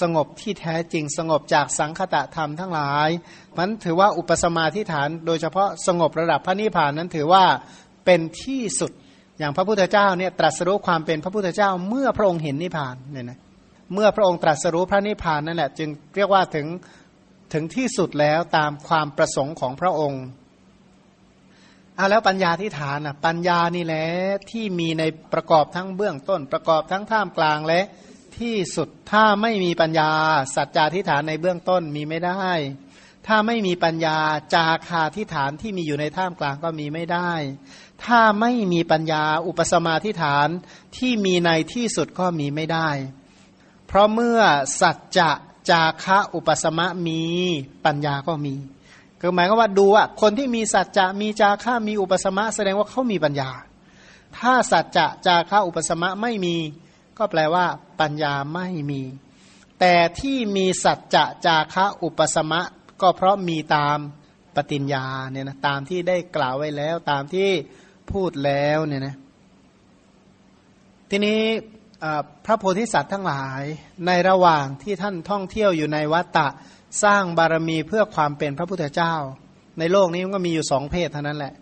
[0.01, 3.09] สงบที่แท้จริงสงบจากสังคตะธรรมทั้งหลาย
[3.57, 7.45] มันถือว่าอุปสมาธิฐาน โดยเฉพาะสงบระดับพระนิพพานนั้นถือว่า
[8.05, 8.91] เป็นที่สุด
[9.39, 13.39] อย่างพระพุทธเจ้าเนี่ยตรัสรู้ความเป็นพระพุทธเจ้าเมื่อพระองค์เห็นนิพพานเนี่ยนะ
[13.93, 16.67] เมื่อพระองค์ตรัสรู้พระนิพพานนั่นแหละจึงเรียกว่าถึง
[17.53, 20.23] ถึงที่สุดแล้วตามความประสงค์ของพระองค์
[21.95, 24.05] เอาแล้วปัญญาที่ฐานอะปัญญานี่แหละ
[24.51, 27.81] ที่มีในประกอบทั้งเบื้องต้น ประกอบทั้งท่ามกลางและ
[28.39, 30.11] ที่สุดถ้าไม่มีปัญญา
[30.55, 32.49] สัจจาทิฐานในเบื้องต้นมีไม่ได้
[33.27, 34.17] ถ้าไม่มีปัญญา
[34.53, 37.31] จาคาทิฐานที่มีอยู่ในท่ามกลางก็มีไม่ได้
[38.05, 40.47] ถ้าไม่มีปัญญาอุปสมาทิฐาน
[40.97, 42.89] ที่มีในที่สุดก็มีไม่ได้
[43.87, 44.39] เพราะเมื่อ
[44.81, 45.31] สัจจะ
[45.69, 47.21] จาคะอุปสมะมี
[47.85, 48.55] ปัญญาก็มี
[49.19, 53.49] คือหมายก็ว่าดูว่าคนที่มีสัจจะมีจาคะมีอุปสมะแสดงว่าเขามีปัญญา
[54.37, 56.55] ถ้าสัจจะจาคะอุปสมะไม่มี
[57.17, 57.65] ก็แปลว่า
[57.99, 59.01] ปัญญาไม่มี
[59.79, 62.61] แต่ที่มีสัจจะจาคะอุปสมะ
[63.01, 63.97] ก็เพราะมีตาม
[64.55, 67.49] ปฏิญญาเนี่ยนะตามที่ได้กล่าวไว้แล้วตามที่
[68.11, 69.15] พูดแล้วเนี่ยนะ
[71.09, 71.39] ทีนี้
[72.45, 73.63] พระโพธิสัตว์ทั้งหลาย
[74.07, 76.47] ในระหว่างที่ท่านท่องเที่ยวอยู่ในวัฏฏะ
[77.03, 79.13] สร้างบารมีเพื่อความเป็นพระพุทธเจ้า
[79.79, 81.53] ในโลกนี้มันก็มีอยู่สองเพศเท่านั้นแหละ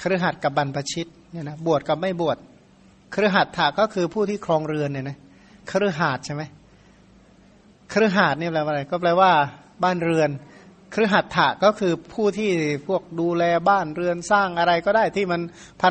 [0.00, 2.38] ครหัสกับบรรพชิตเนี่ยนะบวชกับไม่บวช
[3.14, 5.18] ครือหัดถาก็คือผู้ที่ครองเรือนเนี่ยนะ
[5.70, 6.42] ครือหัดใช่ไหม
[7.92, 9.30] ครือหัดนี่แปลว่าอะไร ก็แปลว่า
[9.84, 10.30] บ้านเรือน
[10.94, 12.50] ครือหัดถาก็คือผู้ที่
[12.86, 15.40] พวกดูแลบ้านเรือนสร้างอะไรก็ได้ที่มัน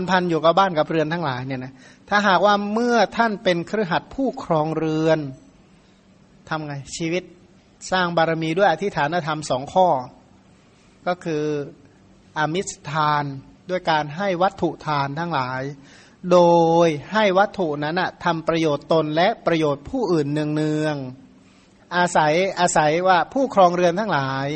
[0.09, 1.73] พันๆอยู่กับบ้านกับเรือนทั้งหลายเนี่ยนะ
[2.09, 5.19] ถ้าหากว่าเมื่อท่านเป็นครือหัดผู้ครองเรือน
[6.49, 7.23] ทำไงชีวิต
[7.91, 9.87] สร้างบารมีด้วยอธิฐานธรรมสองข้อ
[11.07, 11.43] ก็คือ
[12.37, 13.23] อมิสทาน
[13.69, 15.61] ด้วยการให้วัตถุทานทั้งหลาย
[16.31, 16.39] โด
[16.85, 24.47] ยให้วัตถุนั้นทำประโยชน์ตนและประโยชน์ผู้อื่นเนืองๆอาศัยอาศัยว่าผู้ครองเรือนทั้งหลาย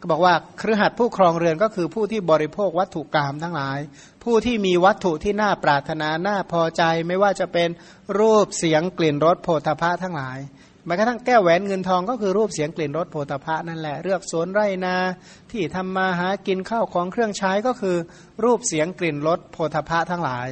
[0.00, 3.78] ก็บอกว่าครือขัดผู้ครองเรือนก็คือผู้ที่บริโภควัตถุกรรมทั้งหลาย
[4.24, 7.68] ผู้ที่มีวัตถุที่น่าปรารถนาน่าพอใจไม่ว่าจะเป็น
[8.18, 10.38] รูปเสียงกลิ่นรสโผฏฐะทั้งหลาย
[10.86, 14.96] แม้กระทั่งแก้วแหวนเงินทองก็คือรูปเสียงกลิ่นรสโผฏฐะนั่นแหละเลือกสวนไร่นา
[15.52, 17.96] ที่ทำมาหากินข้าวของเครื่องใช้ก็คือ
[18.44, 20.48] รูปเสียงกลิ่นรสโผฏฐะทั้งหลาย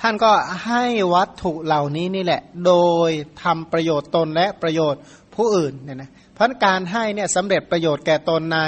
[0.00, 0.32] ท่านก็
[0.66, 0.82] ให้
[1.14, 2.74] วัตถุเหล่านี้นี่แหละ โด
[3.08, 3.10] ย
[3.42, 5.02] ทำประโยชน์ตนและประโยชน์
[5.34, 8.58] ผู้อื่นเนี่ยนะเพราะการให้เนี่ยสำเร็จประโยชน์แก่ตนใน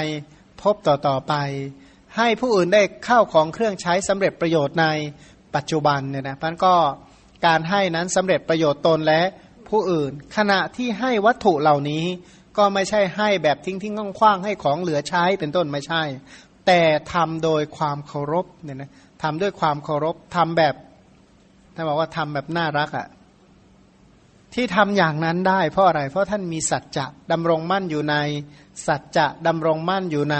[0.61, 1.33] พบต่อต่อไป
[2.17, 4.87] ให้ผู้อื่นได้เข้าของเครื่องใช้สำเร็จประโยชน์ใน
[5.55, 6.75] ปัจจุบันเนี่ยนะพันก็
[7.45, 9.21] การให้นั้นสำเร็จประโยชน์ตนและ
[9.69, 12.05] ผู้อื่น ขณะที่ให้วัตถุเหล่านี้
[12.57, 16.03] ก็ไม่ใช่ให้แบบทิ้งทิ้งคว้างให้ของเหลือใช้เป็นต้นไม่ใช่
[16.67, 16.81] แต่
[17.13, 18.91] ทำโดยความเคารพเนี่ยนะ
[19.23, 20.75] ทำด้วยความเคารพทำแบบ
[21.75, 23.07] ท่านบอกว่าทำแบบน่ารักอะ่ะ
[24.53, 28.15] ที่ทำอย่างนั้นได้เพราะอะไร เพราะท่านมีสัจจะดำรงมั่นอยู่ใน
[28.87, 30.37] สัจจะดำรงมั่นอยู่ใน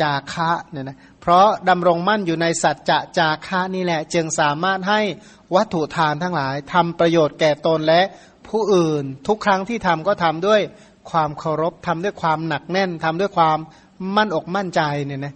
[0.00, 5.00] จาคะเนี่ยนะเพราะดำรงมั่นอยู่ในสัจจะจาคะนี่แหละ จึงสามารถให้
[5.54, 8.02] วัตถุทานทั้งหลายทำประโยชน์แก่ตนและ
[8.48, 10.60] ผู้อื่น ทุกครั้งที่ทำก็ทำด้วย
[11.10, 13.58] ความเคารพทำด้วยความหนักแน่นทำด้วยความ
[14.16, 15.34] มั่นอกมั่นใจเนี่ยนะ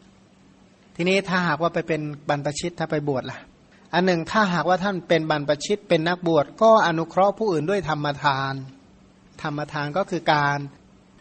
[0.97, 3.39] ทีนี้ถ้าหากว่าไปเป็นบรรพชิตถ้าไปบวชล่ะ
[3.95, 8.55] อันหนึ่งถ้าหากว่าท่านเป็นบรรพชิตเป็นนักบวชก็อนุเคราะห์ผู้อื่นด้วยธรรมทาน
[9.43, 10.59] ธรรมทานก็คือการ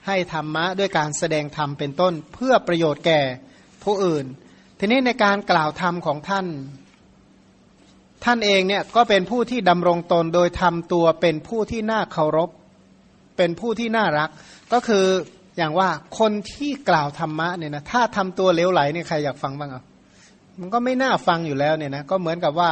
[0.07, 3.21] ให้ธรรมะด้วยการแสดงธรรมเป็นต้นเพื่อประโยชน์แก่
[3.83, 4.25] ผู้อื่น
[4.79, 6.47] ทีนี้ในการกล่าวธรรมของท่าน
[8.23, 12.49] ท่านเองเนี่ยก็เป็นผู้ที่ดำรงตนโดยทำตัวเป็นผู้ที่น่าเคารพ
[13.37, 14.29] เป็นผู้ที่น่ารัก
[14.73, 15.05] ก็คือ
[15.57, 15.89] อย่างว่า
[16.19, 19.83] คนที่กล่าวธรรมะเนี่ยนะถ้าทำตัวเลวไหลเนี่ยใครอยากฟังบ้างอะ
[20.59, 22.71] มันก็ไม่น่าฟังอยู่แล้วเนี่ยนะก็เหมือนกับว่า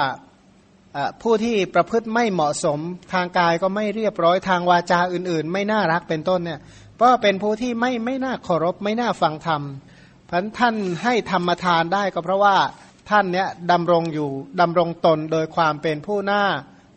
[1.22, 2.80] ผู้ที่ประพฤติไม่เหมาะสม
[3.14, 6.60] ทางกายก็ไม่เรียบร้อยทางวาจาอื่น ๆ ไม่น่ารักเป็นต้นเนี่ย
[6.96, 9.62] เพราะเป็นผู้ที่ไม่ไม่น่าเคารพไม่น่าฟังธรรม
[10.30, 12.56] พันท่านให้ธรรมทานได้ก็เพราะว่า
[13.10, 14.30] ท่านเนี้ยดำรงอยู่
[14.62, 16.44] ดำรงตนโดยความเป็นผู้น่า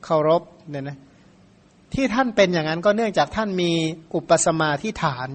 [0.04, 0.98] เคารพเนี่ยนะ
[1.94, 3.70] ที่ท่านเป็นอย่างนั้นก็เนื่องจากท่านมี
[4.14, 5.28] อุปสมาธิฐาน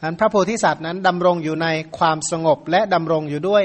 [0.00, 1.66] อันพระโพธิสัตว์นั้นดำรงอยู่ใน
[1.98, 3.64] ความสงบและดำรงอยู่ด้วย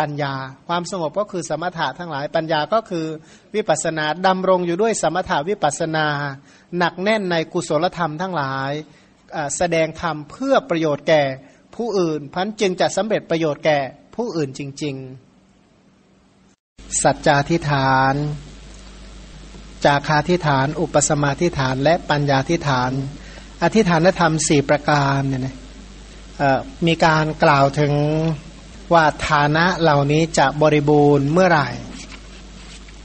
[0.00, 0.34] ปัญญา
[0.68, 3.06] ความสงบก็คือสมถะทั้งหลายปัญญาก็คือ
[3.54, 6.06] วิปัสนาดำรงอยู่ด้วยสมถะวิปัสนา
[6.78, 8.70] หนักแน่นในกุศลธรรมทั้งหลาย
[9.56, 11.22] แสดงธรรมเพื่อประโยชน์แก่
[11.76, 13.78] ผู้อื่นพันจึงจะสำเร็จประโยชน์แก่
[14.16, 14.94] ผู้อื่นจริง
[16.18, 18.14] ๆ สัจจาธิฐาน
[19.84, 22.92] จาคาธิฐาน อุปสมาธิฐาน และปัญญาธิฐาน
[23.62, 25.56] อธิฐานธรรมสี่ประการเนี่ยนะ
[26.86, 27.92] มีการกล่าวถึง
[28.92, 31.68] ว่าฐานะเหล่านี้จะบริบูรณ์เมื่อไหร่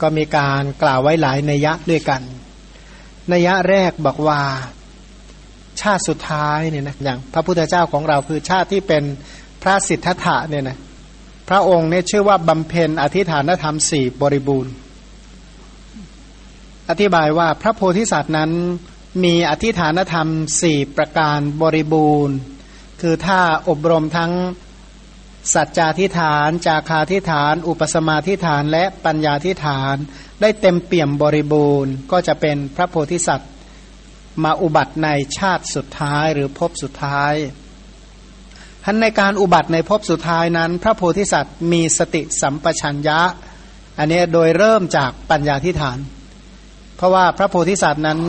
[0.02, 2.22] ก็มีการกล่าวไว้หลายนัยยะด้วยกัน
[3.34, 4.40] นัยยะแรกบอกว่า
[5.82, 9.04] ชาติสุดท้ายเนี่ยนะอย่างพระพุทธเจ้าของเราคือชาติที่เป็น
[9.62, 10.78] พระสิทธัตถะเนี่ยนะ
[11.50, 14.74] พระองค์เนี่ยชื่อว่าบำเพ็ญอธิฐานธรรมสี่บริบูรณ์
[16.90, 18.52] อธิบายว่าพระโพธิสัตว์นั้น
[19.24, 20.28] มีอธิฐานธรรม
[20.62, 22.36] สี่ประการบริบูรณ์
[23.02, 24.32] คือถ้าอบรมทั้ง
[25.54, 29.96] สัจจาธิฐาน จาคาธิฐาน อุปสมาธิฐาน และปัญญาธิฐาน
[30.42, 33.52] ได้เต็มเปี่ยมบริบูรณ์ ก็จะเป็นพระโพธิสัตว์
[34.44, 37.34] มาอุบัติในชาติสุดท้ายหรือภพสุดท้าย
[38.84, 43.20] ท่านในการอุบัติในภพสุดท้ายนั้น พระโพธิสัตว์มีสติสัมปชัญญะ
[43.98, 45.98] อันนี้โดยเริ่มจากปัญญาธิฐาน
[46.96, 48.20] เพราะว่าพระโพธิสัตว์นั้น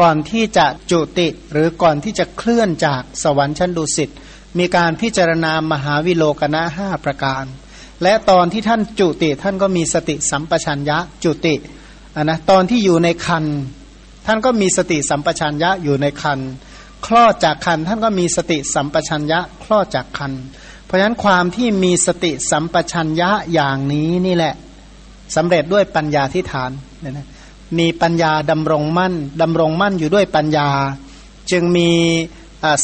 [0.00, 4.10] ก่อนที่จะจุติหรือก่อนที่จะเคลื่อนจากสวรรค์ชั้นดุสิต
[4.58, 7.44] มีการพิจารณามหาวิโลกนะห้าประการ
[8.02, 11.54] และตอนที่ท่านจุติท่านก็มีสติสัมปชัญญะจุติ
[12.16, 13.44] นนะตอนที่อยู่ในคัน
[14.26, 16.38] ท่านก็มีสติสัมปชัญญะอยู่ในคัน
[17.06, 20.32] คลอดจากคันท่านก็มีสติสัมปชัญญะคลอดจากคัน
[20.84, 24.54] เพราะฉะนั้นความที่มีสติสัมปชัญญะอย่างนี้นี่แหละ
[25.36, 26.70] สำเร็จด้วยปัญญาที่ฐาน
[27.00, 27.28] เนี่ยนะ
[27.78, 30.68] มีปัญญาดำรงมั่นดำรงมั่นอยู่ด้วยปัญญา
[31.50, 31.90] จึงมี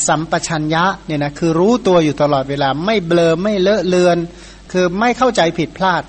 [0.07, 4.19] สัมปชัญญะเนี่ยนะคือรู้ตัวอยู่ตลอดเวลา ไม่เบลอไม่เลอะเลือน
[4.73, 6.03] คือไม่เข้าใจผิดพลาด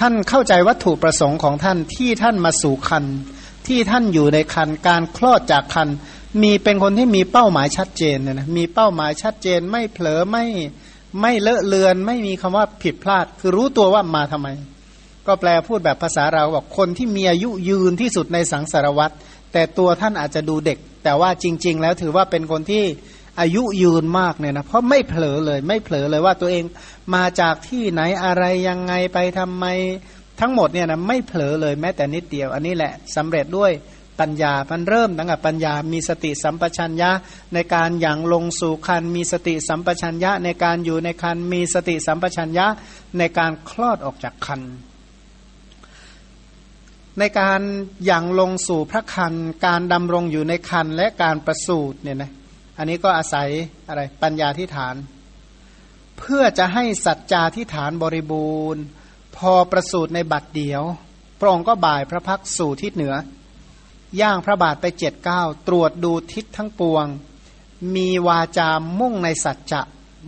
[0.00, 3.04] ท่านเข้าใจวัตถุประสงค์ของท่านที่ท่านมาสู่คัน
[3.66, 5.88] ที่ท่านอยู่ในคันการคลอดจากคัน
[6.42, 10.44] มีเป็นคนที่มีเป้าหมายชัดเจนเนี่ยนะมีเป้าหมายชัดเจน ไม่เผลอไม่
[11.20, 14.48] ไม่เลอะเลือน ไม่มีคำว่าผิดพลาด คือรู้ตัวว่ามาทำไม
[15.26, 19.14] ก็แปลพูดแบบภาษาเราบอกคนที่มีอายุยืนที่สุดในสังสารวัตร
[19.52, 22.84] แต่ตัวท่านอาจจะดูเด็ก แต่ว่าจริง ๆ แล้วถือว่าเป็นคนที่
[23.40, 26.64] อายุยืนมากเนี่ยนะเพราะไม่เผลอเลยไม่เผลอเลยว่าตัวเอง
[27.14, 29.64] มาจากที่ไหนอะไรยังไงไปทำไม
[30.40, 33.72] ทั้งหมดเนี่ยนะไม่เผลอเลยแม้แต่นิดเดียว อันนี้แหละสำเร็จด้วย
[34.20, 37.10] ปัญญามันเริ่มตั้งแต่ปัญญา มีสติสัมปชัญญะ
[37.54, 42.66] ในการอย่างลงสู่คันมีสติสัมปชัญญะในการอยู่ในคันมีสติสัมปชัญญะ
[43.18, 44.60] ในการคลอดออกจากคัน
[47.18, 47.60] ในการ
[48.06, 49.34] อย่างลงสู่พระคัน
[49.66, 52.30] การดำรงอยู่ในคันและการประสูติเนี่ยนะ
[52.78, 53.48] อันนี้ก็อาศัย
[53.88, 54.94] อะไรปัญญาที่ฐาน
[56.18, 58.82] เพื่อจะให้สัจจาที่ฐานบริบูรณ์
[59.36, 60.82] พอประสูติในบัดเดียว
[61.40, 63.14] พระองค์ก็บ่ายพระพักสู่ทิศเหนือ
[64.20, 67.06] ย่างพระบาทไปเจ็ดเก้าตรวจดูทิศทั้งปวง
[67.94, 68.68] มีวาจา
[69.00, 69.82] มุ่งในสัจจะ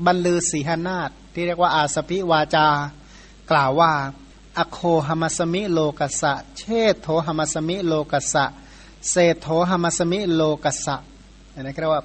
[0.07, 2.68] บรรลือสีหนาฏที่เรียกว่าอาสพิวาจา
[3.51, 3.93] กล่าวว่า
[4.59, 8.44] อโคหมัสมิโลกัสะ เชตโธหมัสมิโลกัสะ
[9.11, 10.96] เศธโธหมัสมิโลกัสะ
[11.55, 12.05] อันนี้เรียกว่า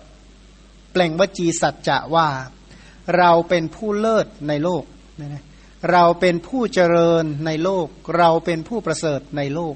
[0.91, 2.27] เปล่งวจีสัจจะว่า
[3.17, 4.83] เราเป็นผู้เลิศในโลก
[5.91, 7.87] เราเป็นผู้เจริญในโลก
[8.17, 9.75] เราเป็นผู้ประเสริฐในโลก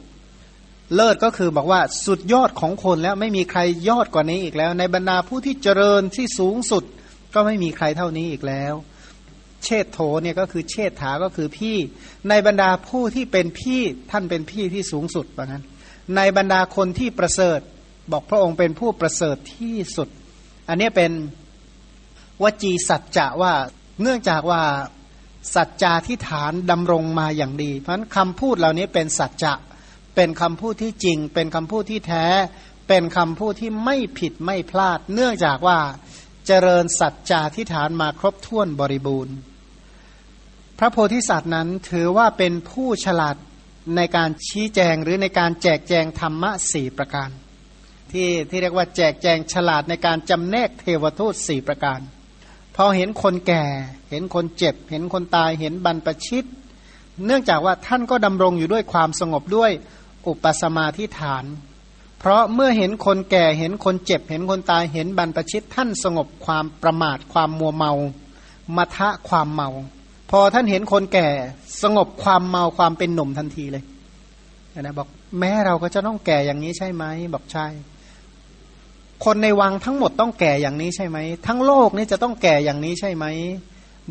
[0.95, 3.59] เลิศก็คือบอกว่าสุดยอดของคนแล้วไม่มีใคร
[3.89, 6.83] ยอดกว่านี้อีกแล้ว ในบรรดาผู้ที่เจริญที่สูงสุด
[7.33, 8.73] ก็ไม่มีใครเท่านี้อีกแล้ว
[9.63, 11.77] เชษโถเนี่ยก็คือเชษฐาก็คือพี่
[12.29, 13.81] ในบรรดาผู้ที่เป็นพี่
[14.11, 15.63] ท่านเป็นพี่ที่สูงสุดว่างั้น
[16.15, 17.59] ในบรรดาคนที่ประเสริฐ
[18.11, 20.09] บอกพระองค์เป็นผู้ประเสริฐที่สุด
[20.69, 21.11] อันนี้เป็น
[22.43, 23.53] วจีสัจจะว่า
[24.01, 24.61] เนื่องจากว่า
[25.55, 29.53] สัจจาที่ฐานดำรงมาอย่างดี เพราะฉะนั้นคำพูดเหล่านี้เป็นสัจจะ
[30.15, 32.25] เป็นคำพูดที่จริง เป็นคำพูดที่แท้
[32.87, 35.79] เป็นคำพูดที่ไม่ผิดไม่พลาด เนื่องจากว่า
[36.47, 39.35] เจริญสัจจาทิฐานมาครบถ้วนบริบูรณ์
[40.81, 43.35] พระโพธิสัตว์นั้นถือว่าเป็นผู้ฉลาด
[43.95, 47.29] ในการชี้แจงหรือในการแจกแจงธรรมะสี่ประการ
[48.11, 51.99] ที่ที่เรียกว่าแจกแจงฉลาดในการจำแนกเทวทูตสี่ประการ
[52.75, 53.63] พอเห็นคนแก่
[54.09, 56.45] เห็นคนเจ็บ เห็นคนตายเห็นบรรปชิต
[57.25, 59.71] เนื่องจากว่าท่านก็ดำรงอยู่ด้วยความสงบด้วย
[60.27, 61.45] อุปสมาธิฐาน
[62.19, 67.91] เพราะเมื่อเห็นคนแก่เห็นคนเจ็บ เห็นคนตายเห็นบรรปชิต ท่านสงบความประมาทความมัวเมา
[68.75, 69.69] มัทะความเมา
[70.29, 71.27] พอท่านเห็นคนแก่
[71.81, 73.83] สงบความเมาความเป็นหนุ่มทันทีเลย
[74.81, 75.07] นะบอก
[75.39, 77.67] แม้เราก็จะต้องแก่อย่างนี้ใช่ไหมบอกใช่
[79.25, 81.17] คนในวังทั้งหมดต้องแก่อย่างนี้ใช่ไหม
[81.47, 83.25] ทั้งโลกนี่จะต้องแก่อย่างนี้ใช่ไหม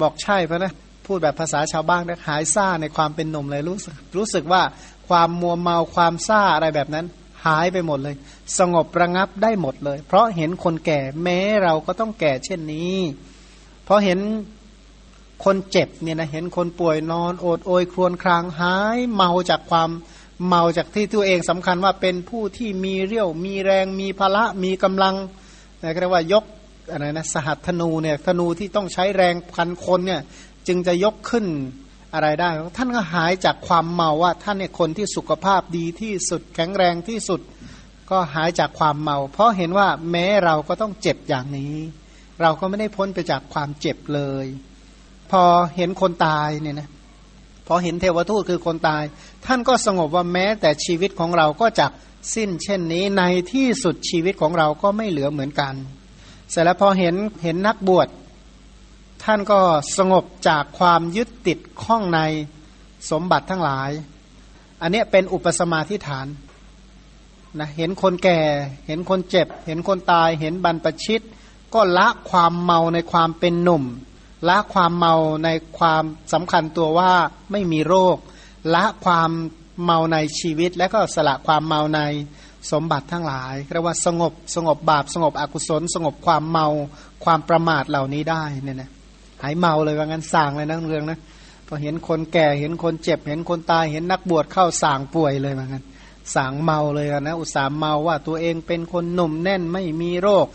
[0.00, 0.72] บอกใช่เพราะนะ
[1.06, 4.62] พูดแบบภาษาชาวบ้านนะหายซ่าในความเป็นหนุ่มเลยรู้สึกรู้สึกว่า
[5.08, 7.06] ความมัวเมาความซ่าอะไรแบบนั้น
[7.46, 8.14] หายไปหมดเลย
[8.58, 12.96] สงบระงับได้หมดเลย เพราะเห็นคนแก่แม้เราก็ต้องแก่เช่นนี้
[13.84, 14.18] เพราะเห็น
[15.44, 19.90] คนเจ็บเนี่ยนะเห็นคนป่วยนอนโอดโอยครวญครางหายเมาจากความ
[20.46, 25.14] เมาจากที่ตัวเองสำคัญว่าเป็นผู้ที่มีเรี่ยวมีแรงมีพละมีกำลัง
[25.82, 26.44] นะเรียกว่ายก
[26.90, 30.20] อะไรนะสหัสธนูเนี่ยธนูที่ต้องใช้แรงพันคนเนี่ย
[30.66, 31.46] จึงจะยกขึ้น
[32.14, 37.40] อะไรได้ ท่านก็หายจากความเมาว่าท่านเนี่ยคนที่สุขภาพดีที่สุดแข็งแรงที่สุด
[38.10, 41.74] ก็หายจากความเมา เพราะเห็นว่าแม้เราก็ต้องเจ็บอย่างนี้
[42.42, 44.46] เราก็ไม่ได้พ้นไปจากความเจ็บเลย
[45.30, 45.42] พอ
[45.76, 46.88] เห็นคนตายเนี่ยนะ
[47.66, 49.02] พอเห็นเทวทูตคือคนตาย
[49.46, 51.86] ท่านก็สงบว่าแม้แต่ชีวิตของเราก็จะ
[52.34, 53.22] สิ้นเช่นนี้ใน
[53.52, 55.74] ที่สุดชีวิตของเราก็ไม่เหลือเหมือนกัน
[56.50, 58.08] เสร็จแล้วพอเห็นเห็นนักบวช
[59.24, 59.58] ท่านก็
[59.98, 62.20] สงบจากความยึดติดข้องใน
[63.10, 63.90] สมบัติทั้งหลาย
[64.82, 66.26] อันนี้เป็นอุปสมาธิฐาน
[67.58, 68.40] นะเห็นคนแก่
[68.86, 71.20] เห็นคนเจ็บ เห็นคนตาย เห็นบรรปชิต
[71.74, 73.84] ก็ละความเมาในความเป็นหนุ่ม
[74.48, 75.14] ละความเมา
[75.44, 77.12] ในความสำคัญตัวว่า
[77.52, 78.16] ไม่มีโรค
[78.74, 79.30] ละความ
[79.84, 82.00] เมาในชีวิต และก็สละความเมาใน
[82.70, 86.66] สมบัติทั้งหลายเรียกว่าสงบสงบบาป สงบอกุศล สงบความเมา
[87.24, 88.90] ความประมาทเหล่านี้ได้เนี่ยนะ
[89.42, 91.20] หายเมาเลยว่างั้นสั่งเลยนะเรื่องนะ
[91.66, 95.84] พอเห็นคนแก่เห็นคนเจ็บ เห็นคนตายเห็นนักบวชเข้าสั่งป่วยเลยว่างั้น
[96.36, 100.46] สั่งเมาเลยนะอุตส่าห์เมาว่าตัวเองเป็นคนหนุ่มแน่นไม่มีโรค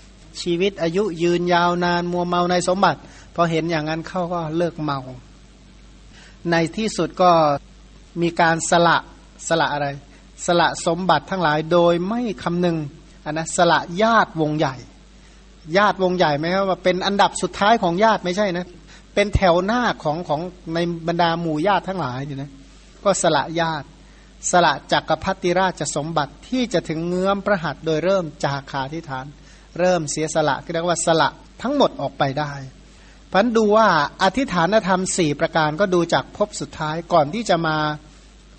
[0.41, 2.99] ชีวิตอายุยืนยาวนานมัวเมาในสมบัติ
[3.35, 4.99] พอเห็นอย่างนั้นเขาก็เลิกเมา
[6.51, 7.31] ในที่สุดก็
[8.21, 8.97] มีการสละ
[9.47, 9.87] สละอะไร
[10.45, 12.77] สละสมบัติทั้งหลายโดยไม่คำนึง
[13.25, 14.75] อันนะสละญาติวงใหญ่
[15.77, 18.67] ญาติวงใหญ่ไหมครับว่าเป็นอันดับสุดท้ายของญาติไม่ใช่นะ
[19.13, 20.41] เป็นแถวหน้าของของ
[20.73, 22.51] ในบรรดาหมู่ญาติทั้งหลายอยู่นะ
[23.03, 23.87] ก็สละญาติ
[24.51, 29.25] สละจักรพรรดิราชสมบัติที่จะถึงเงื้อมประหัตโดยเริ่มจากขาทิฐาน
[29.79, 31.29] เริ่มเสียสละก็เรียกว่าสละ
[31.61, 32.51] ทั้งหมดออกไปได้
[33.33, 33.87] พันดูว่า
[34.23, 37.77] อธิฐานธรรมสี่ประการก็ดูจากพบสุดท้ายก่อนที่จะมา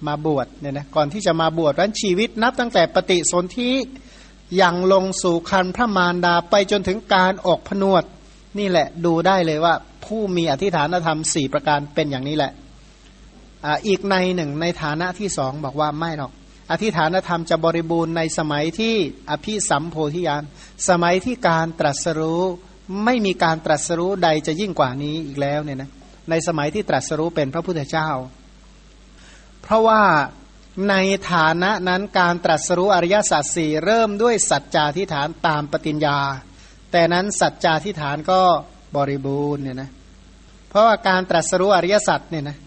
[0.07, 3.71] มาบวชเนี่ยนะก่อนที่จะมาบวชรันชีวิตนับตั้งแต่ปฏิสนธิ
[4.61, 8.05] ยังลงสู่คันพระมารดาไปจนถึงการออกผนวด
[8.59, 12.53] นี่แหละดูได้เลยว่าผู้มีอธิฐานธรรมสี่ประการเป็นอย่างนี้แหละ
[13.65, 16.33] ออีกในหนึ่งในฐานะที่สองบอกว่าไม่หรอก
[16.71, 18.95] อธิฐานธรรมจะบริบูรณ์ในสมัยที่
[19.31, 20.43] อภิสัมโพธิญาณ
[20.89, 22.45] สมัยที่การตรัสรู้
[23.05, 25.91] ไม่มีการตรัสรู้ใดจะยิ่งกว่านี้อีกแล้วเนี่ยนะ
[26.31, 28.09] ในสมัยที่ตรัสรู้เป็นพระพุทธเจ้า
[29.63, 30.03] เพราะว่า
[30.91, 30.95] ใน
[31.33, 36.19] ฐานะนั้นการตรัสรู้อริยสัจสี่เริ่มด้วยสัจจาธิฐานตามปฏิญญา
[36.93, 38.41] แต่นั้นสัจจาธิฐานก็
[38.97, 39.91] บริบูรณ์เนี่ยนะ
[40.69, 42.59] เพราะว่าการตรัสรู้อริยสัจเนี่ยนะ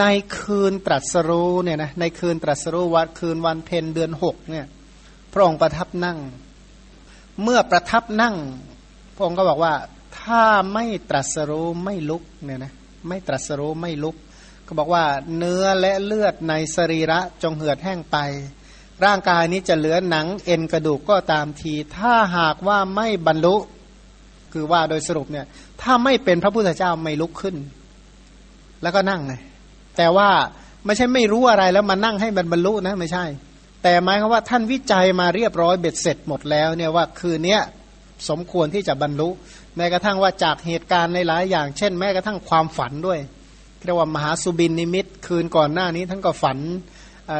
[0.00, 0.04] ใน
[0.38, 4.66] คืนตรัสรู้เนี่ยนะในคืนตรัสรู้วันคืนวันเพ็ญเดือนหกเนี่ย
[5.32, 6.18] พระองค์ประทับนั่ง
[7.42, 8.36] เมื่อประทับนั่ง
[9.20, 9.74] ระองค์ก็บอกว่า
[10.20, 12.72] ถ้าไม่ตรัสรู้ไม่ลุกเนี่ยนะ
[13.08, 14.16] ไม่ตรัสรู้ไม่ลุก
[14.66, 15.04] ก็บอกว่า
[15.36, 18.16] เนื้อและเลือดในสรีระจงเหือดแห้งไป
[19.04, 23.56] ร่างกายนี้จะเหลือหนังเอ็นกระดูกก็ตามที ถ้าหากว่าไม่บรรลุ
[24.52, 25.46] คือว่าโดยสรุปเนี่ย
[25.82, 27.56] ถ้าไม่เป็นพระพุทธเจ้าไม่ลุกขึ้น
[28.82, 29.40] แล้วก็นั่งเลย
[29.96, 30.30] แต่ว่า
[30.84, 33.24] ไม่ใช่ไม่รู้อะไรแล้วมานั่งให้มันบรรลุนะไม่ใช่
[33.82, 37.58] แต่หมายความว่าท่านวิจัยมาเรียบร้อยเบ็ดเสร็จหมดแล้วเนี่ยว่าคืนนี้
[38.28, 39.28] สมควรที่จะบรรลุ
[39.76, 43.18] แม้กระทั่งว่าจากเหตุการณ์ในหลายอย่าง เช่น แม้กระทั่งความฝันด้วย
[43.84, 46.58] เรียกว่ามหาสุบินนิมิต คืนก่อนหน้านี้ท่านก็ฝัน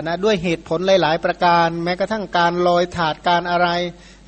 [0.06, 3.68] นะด้วยเหตุผลหลาย ๆ ประการ แม้กระทั่งการลอยถาดการอะไร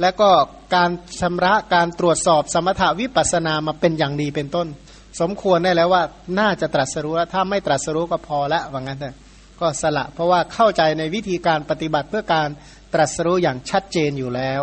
[0.00, 0.30] และก็
[0.74, 0.90] การ
[1.20, 4.68] ชำระการตรวจสอบสมถาวิปัสนามาเป็นอย่างดีเป็นต้น
[5.20, 6.02] สมควรได้แล้วว่า
[6.38, 9.16] น่าจะตรัสรู้แล้วถ้าไม่ตรัสรู้ก็พอล้วว่างั้นเถอะ
[9.60, 12.48] ก็สละเพราะว่าเข้าใจในวิธีการปฏิบัติเพื่อการ
[12.94, 14.62] ตรัสรู้อย่างชัดเจนอยู่แล้ว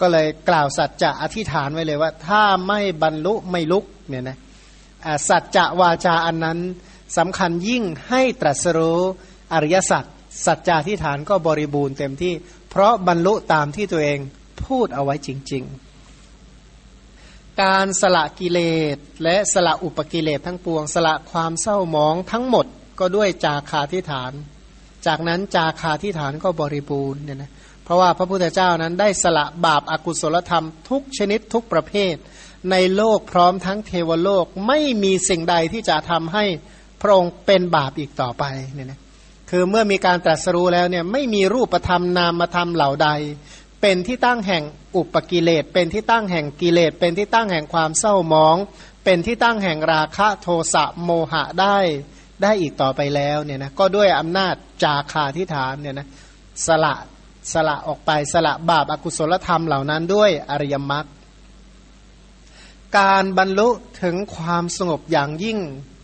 [0.00, 4.38] ก็เลยกล่าวสัจจะอธิษฐานไว้เลยว่า ถ้าไม่บรรลุไม่ลุกเนี่ยนะ
[5.28, 6.58] สัจจะวาจาอันนั้น
[7.18, 9.00] สำคัญยิ่งให้ตรัสรู้
[9.52, 10.04] อริยสัจ
[10.46, 12.34] สัจจาธิฐานก็บริบูรณ์เต็มที่
[12.70, 14.18] เพราะบรรลุตามที่ตัวเอง
[14.64, 18.60] พูดเอาไว้จริง ๆ การสละกิเล
[18.94, 22.66] สและสละอุปกิเลสทั้งปวง สละความเศร้าหมองทั้งหมด
[23.00, 24.32] ก็ด้วยจาคาธิฐาน
[25.06, 27.50] จากนั้นจาคาธิฐานก็บริบูรณ์เนี่ยนะ
[27.84, 32.14] เพราะว่าพระพุทธเจ้านั้นได้สละบาปอากุศลธรรมทุกชนิดทุกประเภท
[32.70, 36.44] ในโลกพร้อมทั้งเทวโลกไม่มีสิ่งใดที่จะทำให้
[37.00, 39.00] พระองค์เป็นบาปอีกต่อไปเนี่ยนะ
[39.50, 43.08] คือเมื่อมีการตรัสรู้แล้วเนี่ยไม่มีรูปธรรมนามธรรมเหล่าใด
[43.80, 44.64] เป็นที่ตั้งแห่ง
[44.96, 48.56] อุปกิเลสเป็นที่ตั้งแห่งกิเลสเป็นที่ตั้งแห่งความเศร้าหมอง
[49.04, 51.78] เป็นที่ตั้งแห่งราคะโทสะโมหะได้
[52.42, 56.06] ได้อีกต่อไปแล้วเนี่ยนะก็ด้วยอำนาจจาคาทิฐานเนี่ยนะ
[56.66, 56.94] สละ
[57.52, 61.06] สละออกไปสละบาปอากุศลธรรมเหล่านั้นด้วยอริยมรรค
[62.98, 63.68] การบรรลุ
[64.02, 65.58] ถึงความสงบอย่างยิ่ง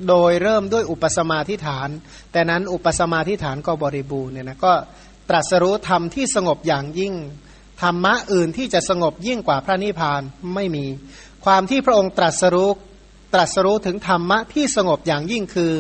[0.09, 1.89] โดยเริ่มด้วยอุปสมาธิฐาน
[2.33, 4.73] แต่นั้นอุปสมาธิฐานก็บริบูรณ์เนี่ยนะก็
[5.29, 7.15] ตรัสรู้ธรรมที่สงบอย่างยิ่ง
[7.83, 10.23] ธรรมะอื่นที่จะสงบยิ่งกว่าพระนิพพาน
[10.55, 10.87] ไม่มี
[11.45, 12.71] ความที่พระองค์ตรัสรู้
[13.35, 15.73] ตรัสรู้ถึงธรรมะที่สงบอย่างยิ่งคือ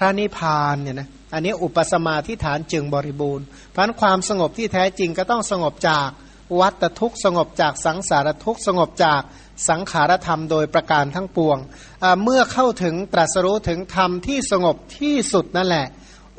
[0.00, 6.08] ระนิพพานเนี่ยนะอันนี้อุปสมาธิฐานจึงบริบูรณ์ เพราะความสงบที่แท้จริงก็ต้องสงบจาก
[6.60, 9.22] วัตทุกสงบจากสังสารทุกสงบจาก
[9.68, 11.58] สังขารธรรมโดยประการทั้งปวง
[12.22, 15.86] เมื่อเข้าถึงตรัสรู้ถึงธรรมที่สงบที่สุดนั่นแหละ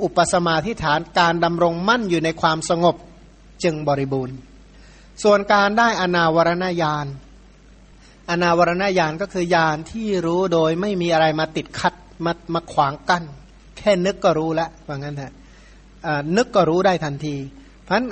[0.03, 2.95] อุปสมาธิฐานการดำรงมั่นอยู่ในความสงบ
[3.63, 4.35] จึงบริบูรณ์
[5.23, 7.07] ส่วนการได้อนาวรณญาณ
[8.29, 11.93] อนาวรณญาณก็คือญาณที่รู้โดยไม่มีอะไรมาติดขัด
[12.25, 13.23] มามาขวางกัน้น
[13.81, 15.33] แค่นึกก็รู้แล้วว่างั้นเถอะ
[16.37, 17.35] นึกก็รู้ได้ทันที
[17.83, 18.07] เพราะนั้น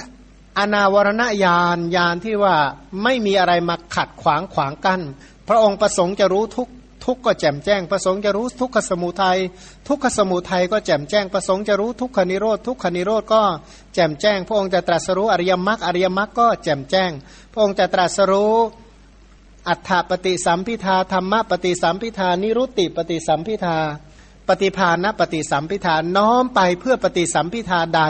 [0.57, 2.55] อนาวรณญาณญาณที่ว่า
[3.03, 5.01] ไม่มีอะไรมาขัดขวางขวางกัน้น
[5.47, 6.67] พระองค์ประสงค์จะรู้ทุก
[7.05, 9.37] ทุกก็แจ่มแจ้ง ประสงค์จะรู้ทุกขสมุทัย
[9.87, 13.41] ทุกขสมุทัยก็แจ่มแจ้ง ประสงค์จะรู้ทุกขนิโรธทุกขนิโรธก็
[13.93, 17.11] แจ่มแจ้ง พระองค์จะตรัสรู้อริยมรรคอริยมรรคก็แจ่มแจ้ง
[17.53, 18.55] พระองค์จะตรัสรู้
[19.67, 23.77] อัฏฐปฏิสัมพิทาธรรมปฏิสัมพิทานิรุตติปฏิสัมพิทา
[24.49, 28.01] ปฏิภาณปฏิสัมพิทาน้อมไปเพื่อปฏิสัมพิทาใด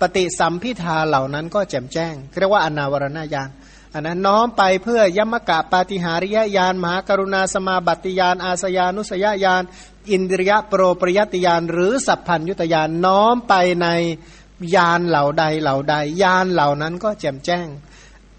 [0.00, 3.50] ปฏิสัมพิทาเหล่านั้นก็แจ่มแจ้งเรียกว่าอนาวรณญาณ
[3.94, 9.62] อันนั้นน้อมไปเพื่อยมกะปาติหาริยญาณมหากรุณาสมาบัติญาณอาสยานุสยญาณ
[10.10, 13.88] อินทริยโปรปริยติญาณหรือสัพพัญยุตญาณน้อมไปใน
[14.74, 17.66] ญาณเหล่าใดเหล่าใดญาณเหล่านั้นก็แจ่มแจ้ง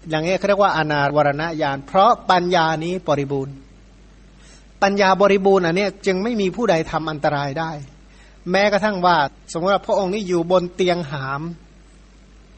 [0.08, 3.54] อย่างนี้เขาเรียกว่าอนาวรณญาณเพราะปัญญานี้บริบูรณ์
[4.82, 7.70] ปัญญาบริบูรณ์อันนี้จึงไม่มีผู้ใดทำอันตรายได้
[8.50, 9.16] แม้กระทั่งว่า
[9.52, 11.42] สมมติว่าพระองค์นี้อยู่บนเตียงหาม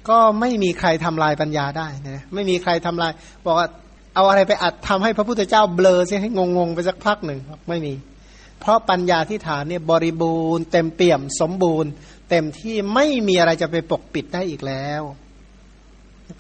[0.09, 3.13] ก็ไม่มีใครทำลายปัญญาได้นะไม่มีใครทำลาย
[3.47, 3.69] บอกว่า
[4.15, 7.95] เอาอะไรไปอัดทำให้พระพุทธเจ้าเบลอสิให้งงๆไปสักพักหนึ่งไม่มี
[8.61, 11.91] เพราะปัญญาที่ฐานเนี่ยบริบูรณ์ เต็มเปี่ยมสมบูรณ์
[12.31, 15.03] เต็มที่ไม่มีอะไรจะไปปกปิดได้อีกแล้ว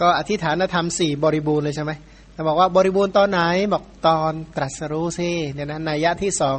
[0.01, 1.93] ก็อธิฐานธรรมสี่บริบูรณ์เลยใช่ไหม
[2.35, 3.41] แต่บอกว่าบริบูรณ์ตอนไหน
[3.72, 6.57] บอกตอนตรัสรู้สิเนี่ยนะนัยยะที่สอง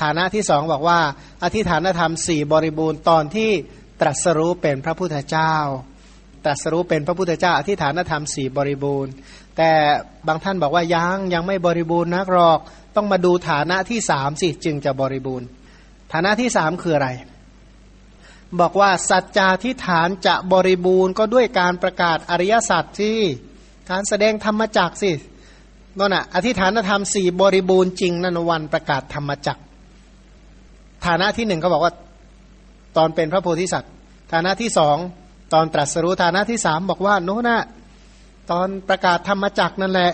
[0.00, 0.98] ฐานะที่สองบอกว่า
[1.44, 3.50] อธิฐานธรรมสี่บริบูรณ์ตอนที่
[4.00, 5.54] ตรัสรู้เป็นพระพุทธเจ้า
[6.44, 9.12] ตรัสรู้เป็นพระพุทธเจ้า อธิฐานธรรมสี่บริบูรณ์
[9.56, 9.70] แต่
[10.26, 12.58] บางท่านบอกว่ายังยังไม่บริบูรณ์นักหรอก
[12.96, 15.46] ต้องมาดูฐานะที่สามสิจึงจะบริบูรณ์
[16.12, 17.08] ฐานะที่สามคืออะไร
[18.60, 23.18] บอกว่าสัจจาทิฐานจะบริบูรณ์ก็ด้วยการประกาศอริยสัจที่
[23.90, 25.10] การแสดงธรรมจักสิ
[25.98, 29.58] นั่นน่ะอธิฐานธรรมสี่บริบูรณ์จริงนันวันประกาศธรรมจัก
[31.06, 31.92] ฐานะที่หนึ่งเขาบอกว่า
[32.96, 33.92] ตอนเป็นพระโพธิสัตว์
[34.32, 34.96] ฐานะที่สอง
[35.52, 37.60] ตอนตรัสรู้ฐานะที่สามบอกว่าโน้นนะ
[38.50, 40.12] ตอนประกาศธรรมจักนั่นแหละ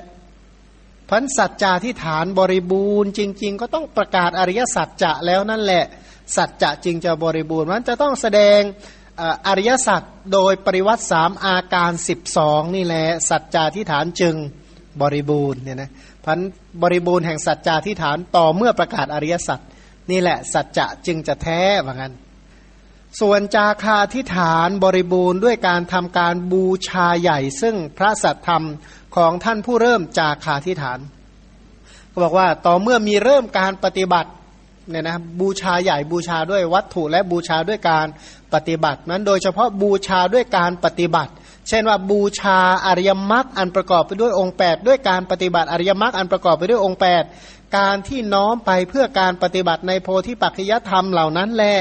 [1.08, 5.84] พันสัจจาที่ฐานบริบูรณ์จริง ๆ ก็ต้องประกาศอริยสัจจะแล้วนั่นแหละ
[6.36, 8.60] สัจจะจริงจะบริบูรณ์มันจะต้องแสดง
[9.46, 10.02] อริยสัจ
[10.32, 14.34] โดยปริวัติสามอาการสิบสองนี่แหละสัจจาที่ฐานจึง
[15.02, 15.90] บริบูรณ์เนี่ยนะ
[16.24, 16.40] พัน
[16.82, 19.60] บริบูรณ์แห่งสัจจาที่ฐานต่อเมื่อประกาศอริยสัจ
[20.10, 22.14] นี่แหละสัจจะจึงจะแท้ว่างั้น
[23.20, 28.64] ส่วนจาคาทิฐานบริบูรณ์ด้วยการทำการบูชาใหญ่ ซึ่งพระสัตธรรม
[29.16, 30.98] ของท่านผู้เริ่มจาคาทิฐาน
[32.12, 34.30] ก็บอกว่าต่อเมื่อมีเริ่มการปฏิบัติ
[34.91, 38.07] เนี่ยนะบูชาใหญ่บูชาด้วยวัตถุและบูชาด้วยการ
[38.55, 41.32] ปฏิบัตินั้นโดยเฉพาะบูชาด้วยการปฏิบัติ
[41.68, 47.01] เช่นว่าบูชาอริยมรรคอันประกอบไปด้วยองค์ 8 ด้วยการปฏิบัติอริยมรรคอันประกอบไปด้วยองค์
[47.37, 51.76] 8 การที่น้อมไปเพื่อการปฏิบัติในโพธิปัจจยธรรมเหล่านั้นแหละ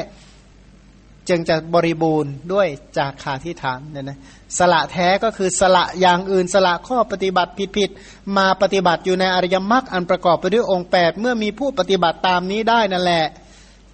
[1.30, 4.18] จึงจะบริบูรณ์ด้วยจากขาที่ฐานเนี่ยนะ
[4.60, 13.26] สละแท้ก็คือสละอย่างอื่นสละข้อปฏิบัติผิดๆมาปฏิบัติอยู่ในอริยมรรคอันประกอบไปด้วยองค์ 8 เมื่อมีผู้ปฏิบัติตามนี้ได้นั่นแหละ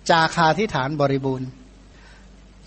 [0.09, 1.49] จาคาทิฐานบริบูรณ์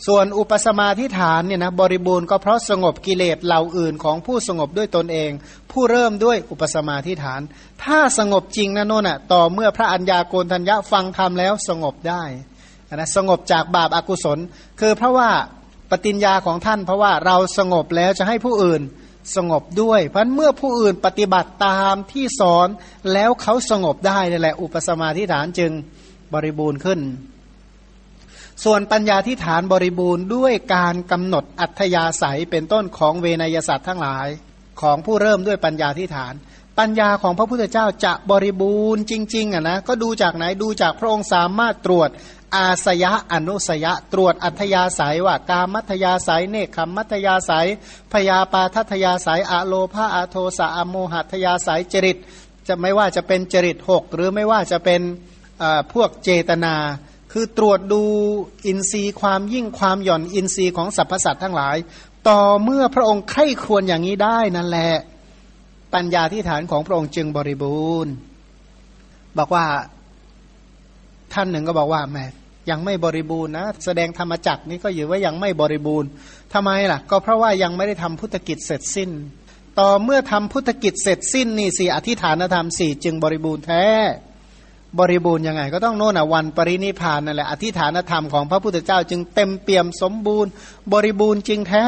[0.06, 5.30] ส่วนอุปสมาทิฐานเนี่ยนะบริบูรณ์ก็เพราะสงบกิเลสเหล่าอื่นของผู้สงบด้วยตนเอง
[5.70, 7.40] ผู้เริ่มด้วยอุปสมาทิฐาน
[7.84, 12.24] ถ้าสงบจริงนะโน่นอะต่อเมื่อพระัญญาโกณทัญญะฟังธรรมแล้วสงบได้
[12.94, 14.38] นะสงบจากบาปอากุศล
[14.80, 15.30] คือเพราะว่า
[16.04, 18.82] ฏิญญาของท่าน เพราะว่าเราสงบแล้วจะให้ผู้อื่น
[19.36, 22.68] สงบด้วย เพราะเมื่อผู้อื่นปฏิบัติตามที่สอน
[23.12, 25.72] แล้วเขาสงบได้นั่แหละ อุปสมาธิฐานจึง
[26.34, 27.00] บริบูรณ์ขึ้น
[28.64, 34.28] ส่วนปัญญาที่ฐานบริบูรณ์ด้วยการกำหนดอัธยาศัยเป็นต้นของเวนยสัตว์ทั้งหลาย
[34.80, 36.34] ของผู้เริ่มด้วยปัญญาที่ฐาน
[36.78, 42.08] ปัญญาของพระพุทธเจ้าจะบริบูรณ์จริงๆอะนะก็ดูจากไหนดูจากพระองค์สามารถตรวจ
[42.56, 47.66] อาสยะอนุสยะ ตรวจอัธยาศัยว่ากามัธยาศัยเนคขมัธยาศัย
[48.12, 52.16] พยาปาทัธยาศัยอะโลภาอะโทสะอโมหัตยาศัยจริต
[52.68, 55.00] จะไม่ว่าจะเป็นจริตหกหรือไม่ว่าจะเป็น
[55.92, 56.74] พวกเจตนา
[57.32, 58.02] คือตรวจดู
[58.66, 61.76] อินทรีย์ความยิ่งความหย่อนอินทรีย์ของสรรพสัตว์ทั้งหลาย
[62.28, 64.92] ต่อเมื่อพระองค์ใคร่ควรอย่างนี้ได้นั่นแหละ
[65.94, 68.12] ปัญญาที่ฐานของพระองค์จึงบริบูรณ์
[69.38, 69.66] บอกว่า
[71.32, 72.24] ท่านหนึ่งก็บอกว่าแม่
[72.70, 76.08] ยังไม่บริบูรณ์นะแสดงธรรมจักนี้ก็อยู่ว่ายังไม่บริบูรณ์
[76.52, 79.10] ทำไมล่ะ ก็เพราะว่ายังไม่ได้ทำพุทธกิจเสร็จสิ้น
[79.78, 83.86] ต่อเมื่อทำพุทธกิจเสร็จสิ้นนี่สี่อธิฐานธรรมสี่จึงบริบูรณ์แท้
[84.98, 90.50] บริบูรณ์ยังไง ก็ต้องโน่นอะวันปรินิพานนั่นแหละอธิฐานธรรมของพระพุทธเจ้าจึงเต็มเปี่ยมสมบูรณ์
[90.92, 91.86] บริบูรณ์จริงแท้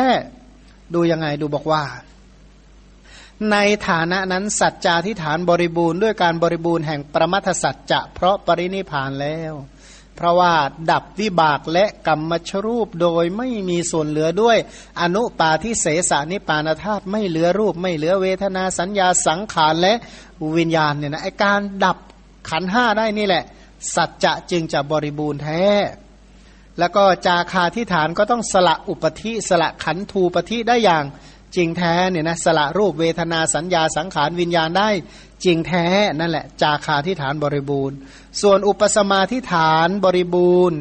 [0.95, 1.85] ดูยังไงดูบอกว่า
[3.53, 3.57] ใน
[3.89, 9.53] ฐานะนั้นสัจจาธิฐานบริบูรณ์ด้วยการบริบูรณ์แห่งประมัทสัจจะเพราะปรินิพานแล้ว
[10.17, 10.55] เพราะว่า
[10.91, 14.59] ดับวิบากและกรรมชรูปโดยไม่มีส่วนเหลือด้วย
[15.01, 19.95] อนุปาทิเสสนิปานธาตุไม่เหลือรูป ไม่เหลือเวทนาสัญญาสังขารและ
[20.57, 21.99] วิญญาณเนี่ยนะไอการดับ
[22.51, 23.45] ขันห้าได้นี่แหละ
[23.95, 25.65] สัจจะจึงจะบริบูรณ์แท้
[26.79, 31.05] แล้วก็จาคาที่ฐานก็ต้องสละอุปธิสละขันธูปธิได้อย่าง
[31.57, 34.89] จริงแท้เนี่ยนะสละรูปเวทนาสัญญาสังขารวิญญาณได้
[35.45, 35.87] จริงแท้
[36.21, 37.97] นั่นแหละ จาคาที่ฐานบริบูรณ์
[38.43, 40.79] ส่วนอุปสมาที่ฐานบริบูรณ์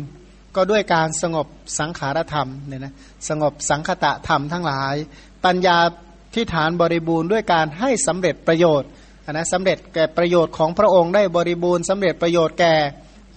[0.55, 1.47] ก็ด้วยการสงบ
[1.79, 2.93] สังขารธรรมเนี่ยนะ
[3.29, 4.95] สงบสังคตะธรรมทั้งหลาย
[5.45, 5.77] ปัญญา
[6.33, 8.89] ที่ฐานบริบูรณ์ ด้วยการให้สำเร็จประโยชน์
[9.31, 12.75] นะสำเร็จแก่ประโยชน์ของพระองค์ได้บริบูรณ์สำเร็จประโยชน์แก่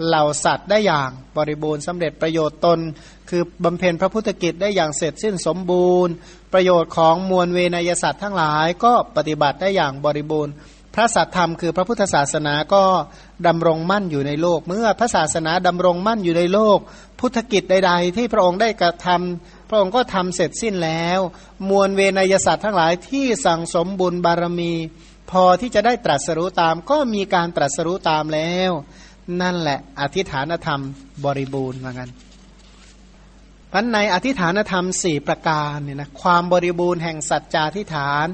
[0.07, 2.79] เหล่าสัตว์ได้อย่างบริบูรณ์สำเร็จประโยชน์ตน
[3.31, 6.13] คือบำเพ็ญพระพุทธกิจได้อย่างเสร็จสิ้นสมบูรณ์
[6.53, 10.53] ประโยชน์ของมวลเวนยสัตว์ทั้งหลายก็ปฏิบัติได้อย่างบริบูรณ์
[10.95, 12.85] พระสัตธรรมคือพระพุทธศาสนาก็
[13.47, 16.79] ดำรงมั่นอยู่ในโลก เมื่อพระศาสนาดำรงมั่นอยู่ในโลก
[17.21, 21.21] พุทธกิจใด ๆ ที่พระองค์ได้กระทำพระองค์ก็ทำเสร็จสิ้นแล้ว
[21.69, 24.73] มวลเวนยสัตว์ทั้งหลายที่สั่งสมบุญบารมี
[25.31, 28.71] พอที่จะได้ตรัสรู้ตาม ก็มีการตรัสรู้ตามแล้ว
[29.41, 30.81] นั่นแหละอธิฐานธรรม
[31.25, 32.11] บริบูรณ์เหมือนกัน
[33.73, 38.27] พันในอธิฐานธรรมสี่ประการเนี่ยนะความบริบูรณ์แห่งสัจจาธิฐาน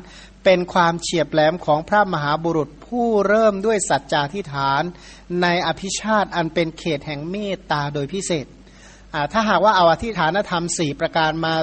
[0.45, 4.83] เป็นความเฉียบแหลมของพระมหาบุรุษผู้เริ่มด้วยสัจจาธิฐาน
[5.43, 8.47] ในอภิชาติอันเป็นเขตแห่งเมตตาโดยพิเศษ
[9.33, 11.55] ถ้าหากว่าเอาอธิฐานธรรมสี่ประการมา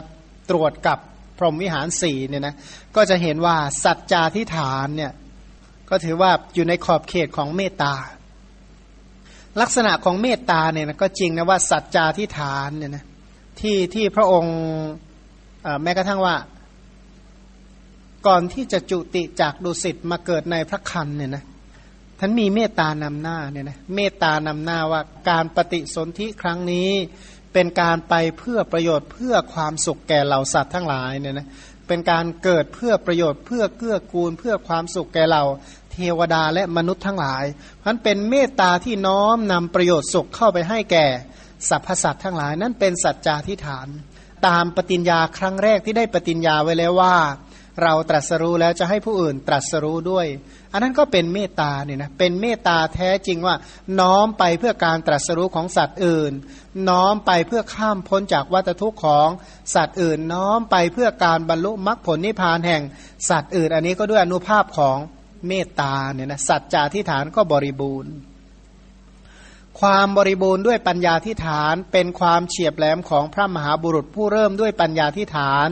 [0.49, 0.97] ตรวจกับ
[1.37, 2.55] พรหมวิหารสี่เนี่ยนะ
[2.95, 5.11] ก็จะเห็นว่าสัจจาธิฐานเนี่ย
[5.89, 7.93] ก็ถือว่าอยู่ในขอบเขตของเมตตา
[9.61, 13.03] ลักษณะของเมตตาเนี่ยนะก็จริงนะว่าสัจจาทิฐานเนี่ยนะ
[13.59, 14.57] ที่ที่พระองค์
[15.83, 16.35] แม้กระทั่งว่า
[18.27, 21.43] ก่อนที่จะจุติจากดุสิตมาเกิดในพระคันเนี่ยนะ
[22.19, 26.89] ท่านมีเมตตานำหน้าเนี่ยนะเมตตานำหน้าว่าการปฏิสนธิครั้งนี้
[27.53, 31.47] เป็นการไปเพื่อประโยชน์เพื่อความสุขแก่เหล่าสัตว์ทั้งหลายเนี่ยนะ
[31.87, 35.43] เป็นการเกิดเพื่อประโยชน์เพื่อเกื้อกูล เพื่อความสุขแก่เรา
[35.91, 37.45] เทวดาและมนุษย์ทั้งหลาย
[37.85, 41.05] มันเป็นเมตตาที่น้อมนำประโยชน์สุขเข้าไปให้แก่
[41.69, 43.87] สรรพสัตว์ทั้งหลาย นั่นเป็นสัจจาธิฐาน
[44.47, 47.15] ตามปฏิญญาครั้งแรกที่ได้ปฏิญญาไว้แล้วว่า
[47.83, 50.25] เราตรัสรู้แล้วจะให้ผู้อื่นตรัสรู้ด้วย
[50.71, 53.55] อันนั้นก็เป็นเมตตาเนี่ยนะเป็นเมตตาแท้จริงว่า
[53.99, 56.31] น้อมไปเพื่อการตรัสรู้ของสัตว์อื่น
[56.89, 59.29] น้อมไปเพื่อข้ามพ้นจากวัฏทุกข์ของ
[59.75, 62.81] สัตว์อื่น น้อมไปเพื่อการบรรลุมรรคผลนิพพานแห่ง
[63.29, 64.97] สัตว์อื่น อันนี้ก็ด้วยอนุภาพของ
[65.47, 68.13] เมตตาเนี่ยนะสัจจะที่ฐานก็บริบูรณ์
[69.81, 75.67] ความบริบูรณ์ด้วยปัญญาที่ฐาน เป็นความเฉียบแหลมของพระมหาบุรุษผู้เริ่มด้วยปัญญาที่ฐาน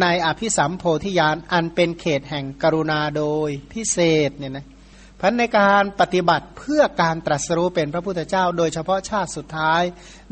[0.00, 3.98] ในอภิสัมโพธิญาณอันเป็นเขตแห่งกรุณาโดยพิเศ
[4.28, 4.66] ษเนี่ยนะ
[5.20, 9.82] พันในการปฏิบัติเพื่อการตรัสรู้เป็นพระพุทธเจ้า โดยเฉพาะชาติสุดท้าย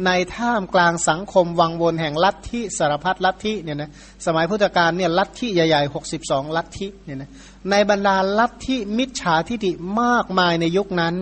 [0.06, 3.90] ในท่ามกลางสังคมวังวนแห่งลัทธิสารพัดลัทธิเนี่ยนะ
[4.26, 7.30] สมัยพุทธกาลเนี่ยลัทธิใหญ่ๆ 62 ลัทธิเนี่ยนะ
[7.70, 11.16] ในบรรดาลัทธิมิจฉาทิฏฐิมากมายในยุคนั้น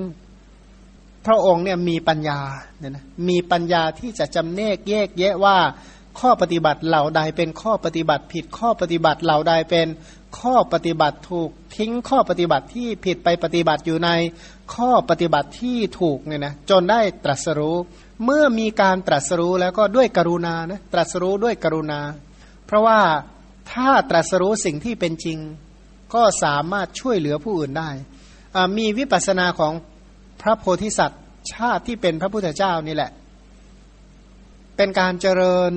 [1.27, 2.41] พระองค์เนี่ยมีปัญญา
[2.79, 5.57] เนี่ยนะมีปัญญาที่จะจำเนกแยกแยะว่า
[6.20, 9.89] ข้อปฏิบัติเหล่าใดเป็นข้อปฏิบัติผิดข้อปฏิบัติเหล่าใดเป็น
[10.39, 14.11] ข้อปฏิบัติถูกทิ้งข้อปฏิบัติที่ผิดไปปฏิบัติอยู่ใน
[14.75, 17.77] ข้อปฏิบัติที่ถูกเนี่ยนะจนได้ตรัสรู้
[18.25, 22.01] เมื่อมีการตรัสรู้แล้วก็ด้วยกรุณานะตรัสรู้ด้วยกรุณา
[22.66, 23.01] เพราะว่า
[23.72, 25.39] ถ้าตรัสรู้สิ่งที่เป็นจริง
[26.14, 27.91] ก็สามารถช่วยเหลือผู้อื่นได้
[28.79, 29.72] มีวิปัสสนาของ
[30.41, 31.22] พระโพธิสัตว์
[31.53, 33.11] ชาติที่เป็นพระพุทธเจ้านี่แหละ
[34.76, 35.72] เป็นการเจริญ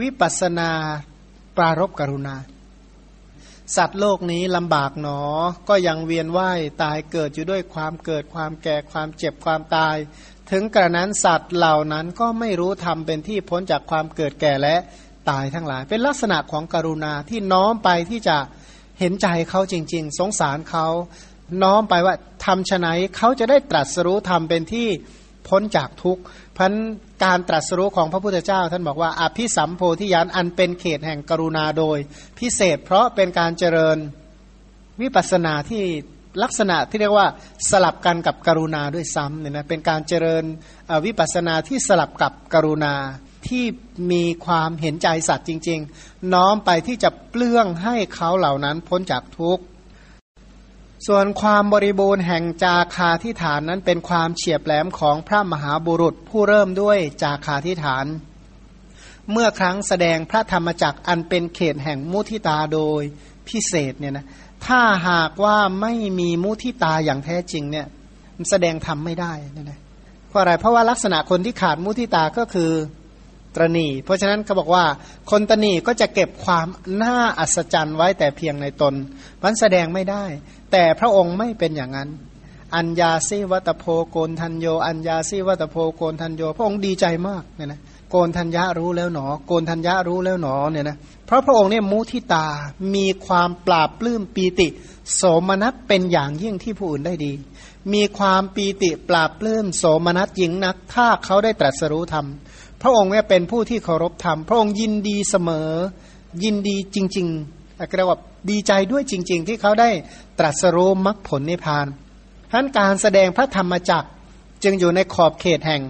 [0.00, 0.72] วิปัสนา
[1.56, 2.36] ปรารบกรุณา
[3.76, 5.20] สัตว์โลกนี้ลำบากหนอ
[5.68, 9.96] ก็ยังเวียนว่ายตายเกิดอยู่ด้วยความเกิดความแก่ความเจ็บความตาย
[10.50, 14.76] ถึงกระนั้นสัตว์เหล่านั้นก็ไม่รู้ทำเป็นที่พ้นจากความเกิดแก่และ
[15.30, 18.36] ตายทั้งหลาย เป็นลักษณะของกรุณาที่น้อมไปที่จะ
[19.00, 20.86] เห็นใจเขาจริง ๆ สงสารเขา
[21.62, 24.88] น้อมไปว่าทำชะไหนเขาจะได้ตรัสรู้ทำเป็นที่
[25.48, 26.22] พ้นจากทุกข์
[26.56, 26.72] พัน
[27.24, 31.98] การตรัสรู้ของพระพุทธเจ้า ท่านบอกว่าอภิสัมโพธิญาณอันเป็นเขตแห่งกรุณาโดย
[32.38, 33.98] พิเศษเพราะเป็นการเจริญ
[35.00, 35.84] วิปัสนาที่
[36.42, 37.28] ลักษณะที่เรียกว่า
[37.70, 40.44] สลับกันกับกรุณาด้วยซ้ำเนี่ยนะเป็นการเจริญ
[41.06, 42.94] วิปัสนาที่สลับกับกรุณา
[43.48, 43.64] ที่
[44.12, 49.62] มีความเห็นใจสัตว์จริง ๆ น้อมไปที่จะเปลื้องให้เขาเหล่านั้นพ้นจากทุกข์
[51.06, 58.06] ส่วนความบริบูรณ์แห่งจาคาที่ฐานนั้นเป็นความเฉียบแหลมของพระมหาบุรุษผู้เริ่มด้วยจาคาที่ฐาน
[59.32, 63.02] เมื่อครั้งแสดงพระธรรมจักอันเป็นเขตแห่งมุทิตาโดย
[63.48, 64.26] พิเศษเนี่ยนะ
[64.66, 67.86] ถ้าหากว่าไม่มีมุทิตาอย่างแท้จริงเนี่ย
[68.50, 69.80] แสดงธรรมไม่ได้นะนะ
[70.28, 72.70] เพราะอะไรเพราะว่าลักษณะคนที่ขาดมุทิตาก็คือ
[73.54, 74.84] ตรณีเพราะฉะนั้นเขาบอกว่า
[75.30, 76.66] คนตนีก็จะเก็บความ
[77.02, 78.94] น่าอัศจรรย์ไว้แต่เพียงในตน
[79.42, 80.24] มันแสดงไม่ได้
[80.72, 82.08] แต่พระองค์ไม่เป็นอย่างนั้น
[82.76, 87.80] อัญญาซิวัตโพโกนทันโย อัญญาซิวัตโพโกนทันโย พระองค์ดีใจมากเนี่ยนะ
[88.10, 90.96] โกนทัญญารู้แล้วหนอ โกนทัญญารู้แล้วหนอเนี่ยนะ
[91.26, 92.46] เพราะพระองค์เนี่ยมุทิตา
[92.94, 94.68] มีความปราบปลื้มปีติ
[95.14, 97.32] โสมนัสเป็นอย่างยิ่งที่ผู้อื่นได้ดี
[97.92, 102.26] มีความปีติปราบปลื้มโสมนัสยิ่งนัก ถ้าเขาได้ตรัสรู้ธรรม
[102.82, 105.70] พระองค์เนี่ยเป็นผู้ที่เคารพธรรม พระองค์ยินดีเสมอ
[106.44, 108.18] ยินดีจริงๆเรียกว่า
[108.50, 109.90] ดีใจด้วยจริง ๆ ที่เขาได้
[110.38, 111.86] ตรัสรู้มรรคผลนิพพาน
[112.52, 114.08] ท่านการแสดงพระธรรมจักร
[114.64, 115.82] จึงอยู่ในขอบเขตแห่ง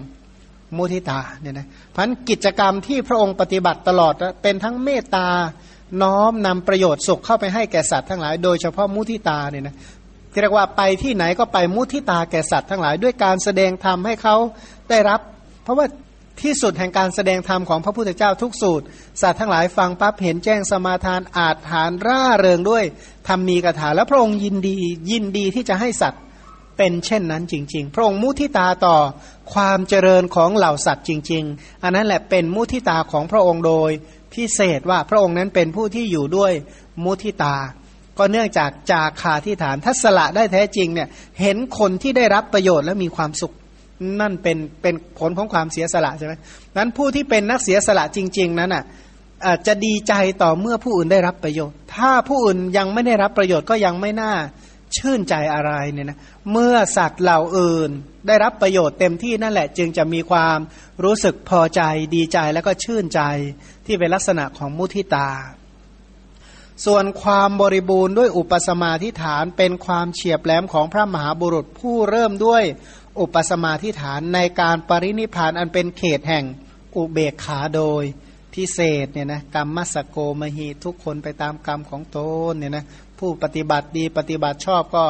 [0.77, 5.27] มุทิตาเนี่ยนะพันกิจกรรมที่พระองค์ปฏิบัติตลอดเป็นทั้งเมตตา
[6.01, 9.75] น้อมนำประโยชน์สุขเข้าไปให้แก่สัตว์ทั้งหลาย โดยเฉพาะมุทิตาเนี่ยนะ
[10.41, 14.35] เรียกว่าไปที่ไหนก็ไปมุทิตาแก่สัตว์ทั้งหลาย ด้วยการแสดงธรรมให้เขา
[14.89, 15.19] ได้รับ
[15.63, 15.85] เพราะว่า
[16.43, 18.85] ที่สุดแห่งการแสดงธรรมของพระพุทธเจ้าทุกสูตร
[19.21, 22.83] สัตว์ทั้งหลายฟังปั๊บเห็นแจ้งสมาทานอาจฐานร่าเริงด้วย
[23.27, 24.75] ทำมีกถาแล้วพระองค์ยินดี
[25.11, 26.21] ยินดีที่จะให้สัตว์
[26.77, 28.97] เป็นเช่นนั้นจริง ๆ พระองค์มุทิตาต่อ
[29.53, 33.91] ความเจริญของเหล่าสัตว์จริง ๆ อันนั้นแหละเป็นมุทิตาของพระองค์โดย
[34.33, 36.53] พิเศษว่าพระองค์นั้นเป็นผู้ที่อยู่ด้วย
[37.03, 37.55] มุทิตา
[38.17, 41.07] ก็เนื่องจากจากขาที่ฐานทัศละได้แท้จริงเนี่ย
[41.41, 43.53] เห็นคนที่ได้รับประโยชน์และมีความสุข
[44.19, 46.33] นั่นเป็นเป็นผลของความเสียสละใช่ไหม
[46.77, 48.83] นั้นผู้ที่เป็นนักเสียสละจริง ๆ นั้นอะ
[49.67, 54.33] จะดีใจต่อเมื่อผู้อื่นได้รับประโยชน์ ถ้าผู้อื่นยังไม่ได้รับประโยชน์ก็ยังไม่น่า
[54.97, 56.19] ชื่นใจอะไรเนี่ยนะ
[56.51, 57.89] เมื่อสัตว์เหล่าอื่น
[58.27, 60.57] ได้รับประโยชน์เต็มที่นั่นแหละ จึงจะมีความ
[61.03, 61.81] รู้สึกพอใจ
[62.15, 63.21] ดีใจแล้วก็ชื่นใจ
[63.85, 65.29] ที่เป็นลักษณะของมุทิตา
[66.85, 72.63] ส่วนความบริบูรณ์ด้วยอุปสมาธิฐานเป็นความเฉียบแหลมของพระมหาบุรุษผู้เริ่มด้วย
[73.19, 76.45] อุปสมาธิฐานในการปรินิพานอันเป็นเขตแห่ง
[76.95, 78.03] อุเบกขาโดย
[78.53, 82.17] พิเศษเนี่ยนะกรรมมัสโกมหีทุกคนไปตามกรรมของต
[82.51, 82.85] นเนี่ยนะ
[83.19, 85.05] ผู้ปฏิบัติดีปฏิบัติชอบก็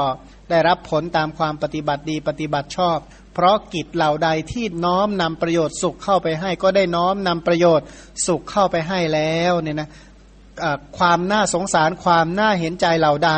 [0.49, 2.97] ได้รับผลตามความปฏิบัติดีปฏิบัติชอบ
[3.33, 7.87] เพราะกิจเหล่าใดที่น้อมนำประโยชน์สุขเข้าไปให้ ก็ได้น้อมนำประโยชน์
[8.27, 9.89] สุขเข้าไปให้แล้วเนี่ยนะ
[10.97, 13.31] ความน่าสงสารความน่าเห็นใจเหล่าใด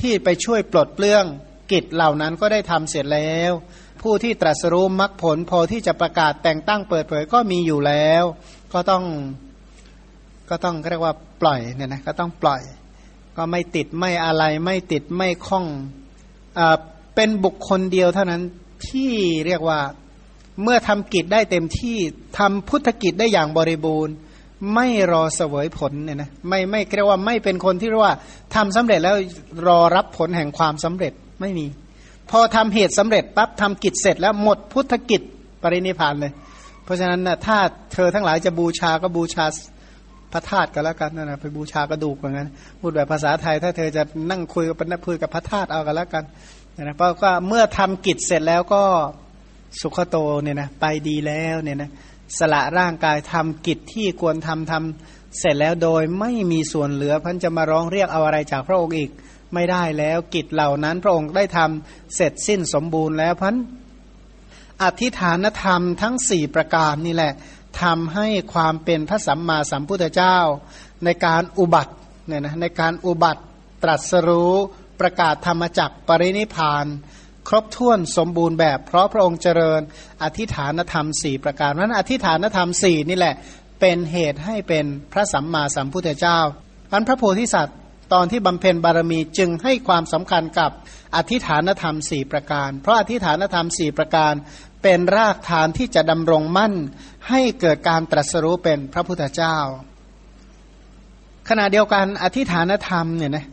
[0.00, 1.24] ที่ไปช่วยปลดเปลื้อง
[1.72, 3.52] กิจเหล่านั้นก็ได้ทำเสร็จแล้ว
[4.04, 8.24] ผู้ที่ตรัสรู้มรรคผล พอที่จะประกาศแต่งตั้งเปิดเผยก็มีอยู่แล้ว
[8.72, 9.04] ก็ต้อง
[10.50, 12.62] ก็ต้องเรียกว่าปล่อยเนี่ยนะก็ต้องปล่อย
[13.36, 15.66] ก็ไม่ติดไม่อะไรไม่ติดไม่คล้อง
[16.58, 16.60] อ
[17.14, 18.42] เป็นบุคคลเดียวเท่านั้น
[18.88, 19.12] ที่
[19.46, 19.80] เรียกว่า
[20.62, 21.98] เมื่อทำกิจได้เต็มที่
[22.38, 24.14] ทำพุทธกิจได้อย่างบริบูรณ์
[24.74, 28.14] ไม่รอเสวยผลเนี่ยนะไม่ไม่เรียกว่าไม่เป็นคนที่เรียกว่า
[28.54, 29.16] ทำสำเร็จแล้ว
[29.68, 31.66] รอรับผลแห่งความสำเร็จไม่มี
[32.30, 35.22] พอทำเหตุสำเร็จปั๊บทำกิจเสร็จแล้วหมดพุทธกิจ
[35.62, 36.32] ปรินิพานเลย
[36.84, 37.58] เพราะฉะนั้นนะถ้า
[37.92, 39.44] เธอทั้งหลายจะบูชาก็บูชา
[40.32, 42.48] พระธาตุก็แล้วกันนะไปบูชากระดูกเหมือนกัน
[42.80, 46.24] พูดแบบภาษาไทย ถ้าเธอจะนั่งคุยกับนักคุยกับพระธาตุเอากันแล้วกัน
[46.82, 48.82] นะเพราะว่าเมื่อทำกิจเสร็จแล้วก็
[49.80, 51.90] สุขโตเนี่ยนะไปดีแล้วเนี่ยนะ
[52.38, 59.10] สละร่างกายทำกิจที่ควรทำทำเสร็จแล้วโดยไม่มีส่วนเหลือพันจะมาร้องเรียกเอาอะไรจากพระองค์อีก
[59.54, 63.56] ไม่ได้แล้วกิจเหล่านั้นพระองค์ได้ทำเสร็จสิ้นสมบูรณ์แล้วพัน
[64.82, 67.32] อธิฐานธรรมทั้งสี่ประการนี่แหละ
[67.82, 70.38] ทำให้ความเป็นพระสัมมาสัมพุทธเจ้า
[71.04, 71.94] ในการอุบัติ
[72.26, 73.42] เนี่ยนะในการอุบัติ
[73.82, 74.54] ตรัสรู้
[75.00, 76.86] ประกาศธรรมจักปรินิพาน
[77.48, 79.80] ครบถ้วนสมบูรณ์แบบ เพราะพระองค์เจริญ
[80.22, 83.34] อธิฐานธรรมสี่ประการนั้นอธิฐานธรรมสี่นี่แหละ
[83.80, 86.38] เป็นเหตุให้เป็นพระสัมมาสัมพุทธเจ้า
[86.92, 87.78] อันพระโพธิสัตว์
[88.12, 90.70] ตอนที่บำเพ็ญบารมีจึงให้ความสำคัญกับ
[91.16, 94.32] อธิฐานธรรมสี่ประการ เพราะอธิฐานธรรมสี่ประการ
[94.82, 96.74] เป็นรากฐานที่จะดำรงมั่น
[97.28, 99.58] ให้เกิดการตรัสรู้เป็นพระพุทธเจ้า
[101.48, 103.46] ขณะเดียวกันอธิฐานธรรมเนี่ยนะ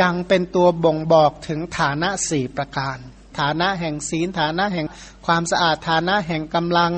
[0.00, 2.98] ยังเป็นตัวบ่งบอกถึงฐานะสี่ประการ
[3.40, 4.86] ฐานะแห่งศีลฐานะแห่ง
[5.26, 6.92] ความสะอาดฐานะแห่งกำลัง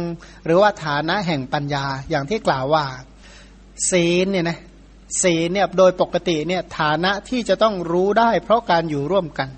[0.46, 2.84] หรือว่าฐานะแห่งปัญญาอย่างที่กล่าวว่า
[3.90, 4.58] ศีลเนี่ยนะ
[5.22, 9.48] ศีลเนี่ยโดยปกติเนี่ยฐานะที่จะต้องรู้ได้ เพราะการอยู่ร่วมกัน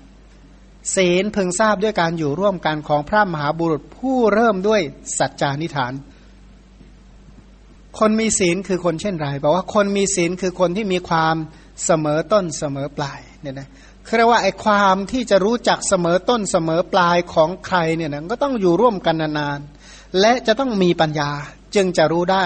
[0.95, 4.81] ศีลพึงทราบด้วยการอยู่ร่วมกันของพระมหาบุรุษผู้เริ่มด้วย
[5.17, 5.93] สัจจานิฐาน
[7.99, 11.35] คนมีศีลคือคนเช่นไรบอกว่าคนมีศีลคือคนที่มีความ
[11.85, 13.69] เสมอต้นเสมอปลายเนี่ยนะ
[14.07, 21.31] คือเรียกว่าไอ้ความที่จะรู้จักเสมอต้นเสมอปลายของใครเนี่ยนะก็ต้องอยู่ร่วมกันนานๆและจะต้องมีปัญญา
[21.75, 22.45] จึงจะรู้ได้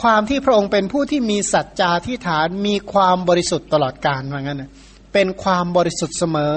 [0.00, 4.70] ความที่พระองค์เป็นผู้ที่มีสัจจาที่ฐานมีความบริสุทธิ์ตลอดกาลว่างั้นนะ
[5.12, 6.54] เป็นความบริสุทธิ์เสมอ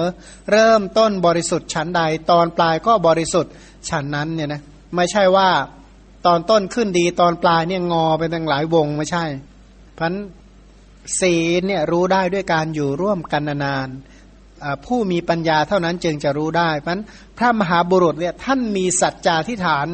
[0.52, 2.02] เริ่มต้นบริสุทธิ์ชั้นใด
[2.32, 3.54] ตอนปลายก็บริสุทธิ์
[3.90, 4.62] ชั้นนั้นเนี่ยนะ
[4.96, 5.50] ไม่ใช่ว่า
[6.26, 9.26] ตอนต้นขึ้นดีตอนปลายเนี่ยงอไปตั้งหลายวงไม่ใช่
[9.96, 10.14] เพัน
[11.20, 17.00] ศีลเนี่ยรู้ได้ด้วยการอยู่ร่วมกันนานๆผู้มีปัญญาเท่านั้นจึงจะรู้ได้เพราะ
[17.38, 19.88] พระมหาบุรุษเนี่ยท่านมีสัจจาที่ฐาน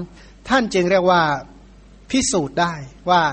[0.49, 1.21] ท่านจึงเรียกว่า
[2.11, 2.73] พิสูจน์ได้
[3.09, 3.23] ว่า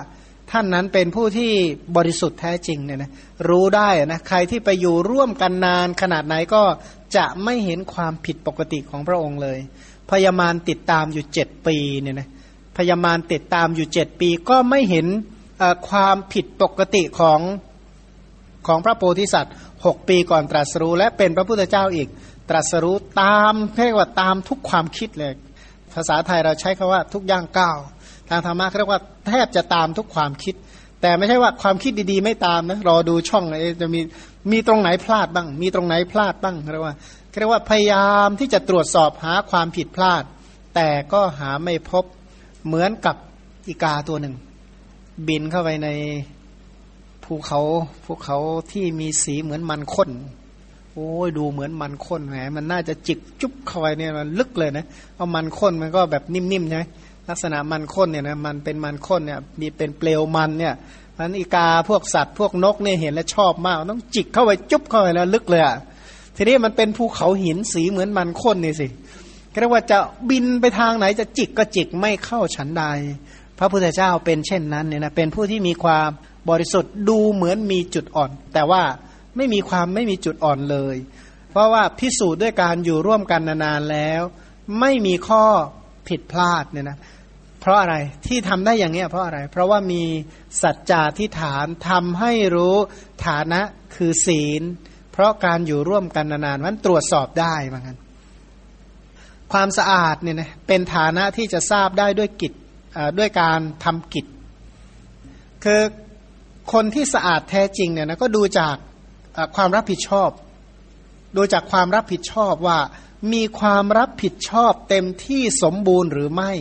[0.50, 1.52] ท่านนั้นเป็นผู้ที่
[1.96, 3.10] บริสุทธิ์แท้จริงเนี่ยนะ
[3.48, 6.62] รู้ได้นะใครที่ไปอยู่ร่วมกันนานขนาดไหนก็
[7.16, 9.58] จะไม่เห็นความผิดปกติของพระองค์เลย
[10.10, 12.28] พยามารติดตามอยู่เจ็ดปีเนี่ยนะ
[12.76, 15.06] พยามารติดตามอยู่เจ็ดปีก็ไม่เห็น
[15.88, 17.40] ความผิดปกติของ
[18.66, 22.08] ของพระโพธิสัตว์หกปีก่อนตรัสรู้ และเป็นพระพุทธเจ้าอีก
[22.48, 25.32] ตรัสรู้ตามเรียกว่าตามทุกความคิดเลย
[25.94, 27.78] ภาษาไทยเราใช้คาว่าทุกย่างก้าว
[28.28, 30.54] ทางธรรมะเรียกว่าแทบจะตามทุกความคิด
[31.02, 33.44] แต่ไม่ใช่ว่าความคิดดีๆ ไม่ตามนะรอดูช่อง
[33.80, 34.00] จะมี
[34.52, 36.94] มีตรงไหนพลาดบ้าง มีตรงไหนพลาดบ้างเรียกว่า
[37.38, 40.22] เรียกว่าพยายามที่จะตรวจสอบหาความผิดพลาด
[40.74, 42.04] แต่ก็หาไม่พบ
[42.66, 43.16] เหมือนกับ
[43.68, 44.34] อีกาตัวหนึ่ง
[45.28, 45.88] บินเข้าไปใน
[47.24, 47.60] ภูเขา
[48.04, 48.38] ภูเขา
[48.72, 50.10] ที่มีสีเหมือนมันข้น
[50.92, 54.84] โอ้ยดูเหมือนมันข้นแหมมันน่าจะจิกจุ๊บเข้าไปเนี่ยมันลึกเลยนะ
[55.14, 56.84] เพราะมันข้นมันก็แบบนิ่มๆใช่ไหม
[57.28, 60.74] ลักษณะมันข้นเนี่ยนะมันเป็นมันข้นเนี่ยมีเป็นเปลวมันเนี่ย
[61.18, 65.76] มันอีกาพวกสัตว์พวกนกเนี่ยเห็นแล้วชอบมาก ต้องจิกเข้าไปจุ๊บเข้าไปแล้วลึกเลยอะ
[66.36, 68.88] ทีนี้มันเป็นภูเขาหินสีเหมือนมันข้นนี่สิ
[69.60, 69.98] เรียกว่าจะ
[70.30, 72.84] บินไปทางไหนจะจิกก็จิกไม่เข้าฉันใด
[73.58, 76.08] พระพุทธเจ้าเป็นเช่นนั้นเนี่ยนะเป็นผู้ที่มีความ
[76.50, 78.82] บริสุทธิ์ดูเหมือนมีจุดอ่อน แต่ว่า
[79.36, 80.96] ไม่มีความไม่มีจุดอ่อนเลย
[81.50, 84.22] เพราะว่าพิสูจน์ด้วยการอยู่ร่วมกันนานๆแล้ว
[84.80, 85.44] ไม่มีข้อ
[86.08, 86.98] ผิดพลาดเนี่ยนะ
[87.68, 87.96] ราะอะไร
[88.26, 90.02] ที่ทำได้อย่างนี้เพราะอะไร เพราะว่ามี
[90.62, 92.76] สัจจาทิฐานทำให้รู้
[93.26, 93.60] ฐานะ
[93.94, 94.62] คือศีล
[95.12, 97.96] เพราะการอยู่ร่วมกันนานๆมันตรวจสอบได้เหมือนกัน
[99.52, 102.52] ความสะอาดเนี่ยนะเป็นฐานะที่จะทราบได้ด้วยกิจ
[103.18, 104.26] ด้วยการทำกิจ
[105.64, 105.82] คือ
[106.72, 108.76] คนที่สะอาดแท้จริงเนี่ยนะก็ดูจาก
[109.56, 110.30] ความรับผิดชอบ
[111.36, 112.78] ดูจากความรับผิดชอบว่า
[113.32, 116.52] มีความรับผิดชอบเต็มที่สมบูรณ์หรือไม่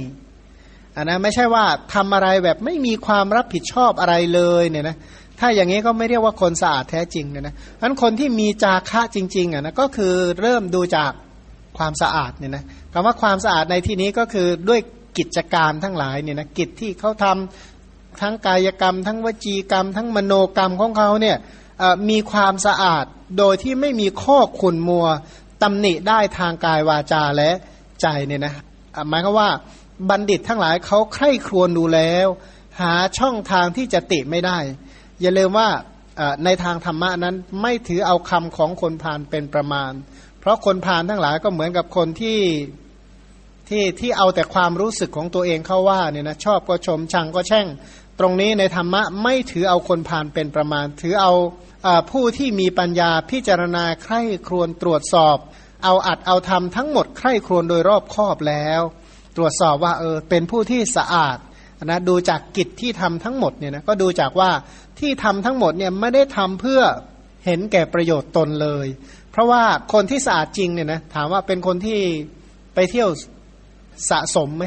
[0.98, 4.98] อันนะไม่ใช่ว่าทำอะไรแบบไม่มีความรับผิดชอบอะไรเลยเนี่ยนะ
[5.40, 11.12] ถ้าอย่างนี้ก็ไม่เรียกว่าคนสะอาดแท้จริงเนี่ยนะเพราะคนที่มีจาคะจริงๆอะนะก็คือเริ่มดูจาก
[11.78, 12.64] ความสะอาดเนี่ยนะ
[12.94, 14.80] คำว่าความสะอาดในที่นี้ก็คือด้วย
[15.18, 21.38] กิจการทั้งหลายเนี่ยนะกิจที่เขาทำทั้งกายกรรม ทั้งวจีกรรม ทั้งมโนกรรมของเขาเนี่ย
[22.10, 23.06] มีความสะอาด
[23.38, 25.08] โดยที่ไม่มีข้อขุนมัว
[25.62, 27.50] ตำหนิได้ทางกายวาจาและ
[28.02, 28.54] ใจเนี่ยนะ
[29.10, 29.50] หมายความว่า
[30.10, 32.28] บัณฑิตทั้งหลายเขาใคร่ครวญดูแล้ว
[32.82, 34.58] หาช่องทางที่จะติไม่ได้
[35.22, 35.70] อย่าลืมว่า
[36.46, 39.92] ในทางธรรมะนั้นไม่ถือเอาคำของคนพานเป็นประมาณ
[40.40, 42.40] เพราะคนผานทั้งหลายก็เหมือนกับคนที่
[43.70, 47.68] ที่ที่เอาแต่ความรู้สึกของตัวเองเข้าว่าเนี่ยนะชอบก็ชมชังก็แช่ง
[48.20, 51.34] ตรงนี้ในธรรมะไม่ถือเอาคนผานเป็นประมาณ ถือเอา
[52.12, 55.38] ผู้ที่มีปัญญาพิจารณาใคร่ครวญตรวจสอบ
[55.84, 58.82] เอาอัดเอาทำทั้งหมดใคร่ครวญโดยรอบคอบแล้ว
[59.38, 61.38] ตรวจสอบว่าเออเป็นผู้ที่สะอาด
[61.86, 64.50] นะดูจากกิจที่ทำทั้งหมดเนี่ยนะก็ดูจากว่า
[65.00, 66.82] ที่ทำทั้งหมดเนี่ยไม่ได้ทำเพื่อ
[67.46, 68.88] เห็นแก่ประโยชน์ตนเลย
[69.32, 72.00] เพราะว่าคนที่สะอาดจริงเนี่ยนะถามว่าเป็นคนที่
[72.76, 73.10] ไปเที่ยว
[74.10, 74.66] สะสมไหม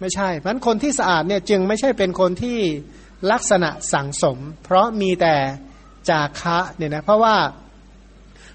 [0.00, 2.58] ไม่ใช่เพราะคนที่สะอาดเนี่ยจึงไม่ใช่เป็นคนที่
[3.32, 5.34] ลักษณะสังสม เพราะมีแต่
[6.08, 7.36] จาคะเนี่ยนะเพราะว่า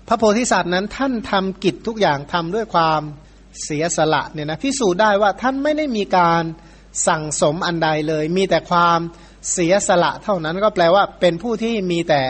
[0.07, 3.01] พระโพธิสัตว์นั้นท่านทำกิจทุกอย่างทำด้วยความ
[3.63, 6.43] เสียสละเนี่ยนะพิสูจน์ได้ว่าท่านไม่ได้มีการ
[7.07, 8.99] สั่งสมอันใดเลย มีแต่ความ
[9.53, 12.21] เสียสละเท่านั้นก็แปลว่าเป็นผู้ที่มีแต่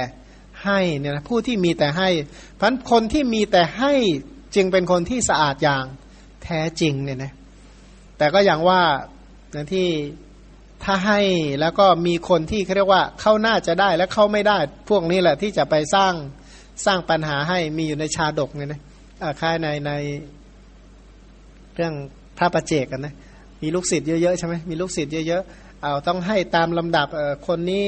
[0.65, 2.10] ให้เนี่ยนะผู้ที่มีแต่ให้
[2.56, 3.93] เพราะคนที่มีแต่ให้
[4.56, 5.84] จึงเป็นคนที่สะอาดอย่าง
[6.43, 7.34] แท้จริงเนี่ยนะ
[8.18, 8.81] แต่ก็อย่างว่า
[9.73, 9.88] ที่
[10.84, 11.22] ถ้าให้
[11.60, 14.57] แล้วก็มีคนที่เขาเรียกว่าเข้าหน้าจะได้และเข้าไม่ได้
[14.89, 16.14] พวกนี้แหละที่จะไปสร้าง
[16.85, 18.81] สร้างปัญหาให้มีอยู่ในชาดกเนี่ยนะ
[19.41, 19.91] ค่ายในใน
[21.76, 21.93] เรื่อง
[22.38, 23.14] พระประเจกกันนะ
[23.64, 27.07] มีลูกศิษย์เยอะๆใช่ไหมมีลูกศิษย์เยอะๆเอาต้องให้ตามลำดับ
[27.47, 27.84] คนนี้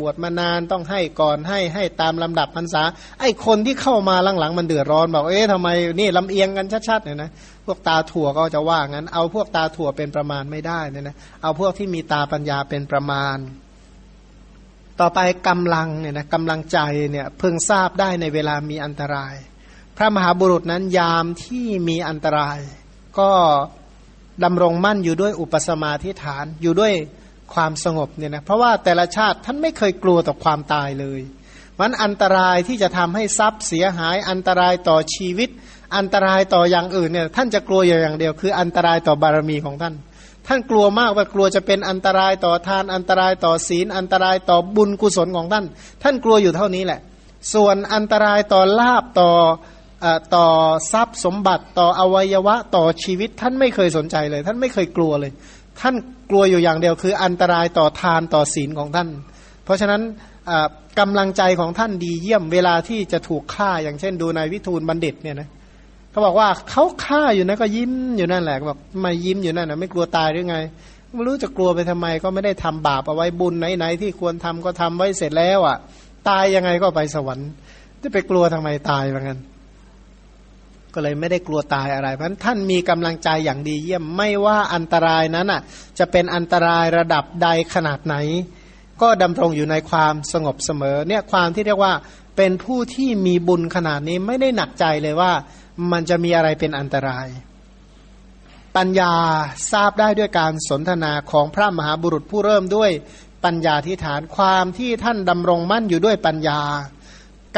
[0.00, 2.82] บวชมานานต้องให้ก่อนให้ให้ตามลำดับพรรษา
[3.20, 5.68] ไอ้คนที่เข้ามาหลังๆมันเดือดร้อนบอกเอ๊ะทำไม
[6.00, 7.30] นี่ลำเอียงกันชัดๆเนี่ยนะ
[7.66, 13.36] พวกตาถั่วก็จะว่างั้น เอาพวกตาถั่วเป็นประมาณไม่ได้เนี่ยนะเอาพวกที่มีตาปัญญาเป็นประมาณ
[15.00, 16.78] ต่อไปกำลังเนี่ยนะกำลังใจ
[17.10, 19.34] เนี่ยเพิ่งทราบได้ในเวลามีอันตราย
[19.96, 22.58] พระมหาบุรุษนั้นยามที่มีอันตราย
[23.18, 23.30] ก็
[24.44, 26.92] ดำรงมั่นอยู่ด้วยอุปสมาธิฐาน อยู่ด้วย
[27.54, 31.20] ความสงบเนี่ยนะเพราะว่าแต่ละชาติท่านไม่เคยกลัวต่อความตายเลย
[31.80, 35.48] มันอันตรายที่จะทำให้ทรัพย์เสียหายอันตรายต่อชีวิต
[35.96, 39.94] อันตรายต่ออย่างอื่นเนี่ยท่านจะกลัวอย่างเดียว คืออันตรายต่อบารมีของท่าน
[40.46, 45.64] ท่านกลัวมากว่ากลัวจะเป็นอันตรายต่อทานอันตรายต่อศีล อันตรายต่อบุญกุศลของท่าน
[46.02, 47.00] ท่านกลัวอยู่เท่านี้แหละ
[47.54, 49.30] ส่วนอันตรายต่อลาบต่อ
[50.34, 50.46] ต่อ
[50.92, 55.32] ทรัพย์สมบัติต่ออวัยวะต่อชีวิต ท่านไม่เคยสนใจเลย ท่านไม่เคยกลัวเลย
[55.80, 55.94] ท่าน
[56.30, 59.08] กลัวอยู่อย่างเดียวคือ อันตรายต่อทานต่อศีลของท่าน
[59.64, 60.02] เพราะฉะนั้น
[61.00, 65.48] กำลังใจของท่านดีเยี่ยมเวลาที่จะถูกฆ่าอย่างเช่น ดูในวิทูลบัณฑิตเนี่ยนะ
[66.10, 70.56] เขาบอกว่าเขาฆ่าอยู่นะก็ยิ้มอยู่นั่นแหละบอกมายิ้มอยู่นั่นนะไม่กลัวตายหรือไง
[71.14, 75.76] ไม่รู้จะกลัวไปทำไมก็ไม่ได้ทำบาปเอาไว้บุญไหนๆที่ควรทำก็ทำไว้เสร็จแล้วอะ
[76.28, 77.48] ตายยังไงก็ไปสวรรค์
[78.02, 79.38] จะไปกลัวทำไมตายเหมือนกัน
[80.94, 85.60] ก็เลยไม่ได้กลัวตายอะไร เพราะท่านมีกำลังใจอย่างดีเยี่ยมไม่ว่าอันตรายนั้นอะ
[85.98, 88.16] จะเป็นอันตรายระดับใดขนาดไหน
[89.02, 91.94] ก็ดำรงอยู่ในความสงบเสมอเนี่ยความที่เรียกว่า
[92.36, 95.32] เป็นผู้ที่มีบุญขนาดนี้ไม่ได้หนักใจเลยว่า
[95.92, 97.28] มันจะมีอะไรเป็นอันตราย
[98.76, 99.12] ปัญญา
[99.72, 102.90] ทราบได้ด้วยการสนทนาของพระมหาบุรุษผู้เริ่มด้วย
[103.44, 106.60] ปัญญาที่ฐานความที่ท่านดำรงมั่นอยู่ด้วยปัญญา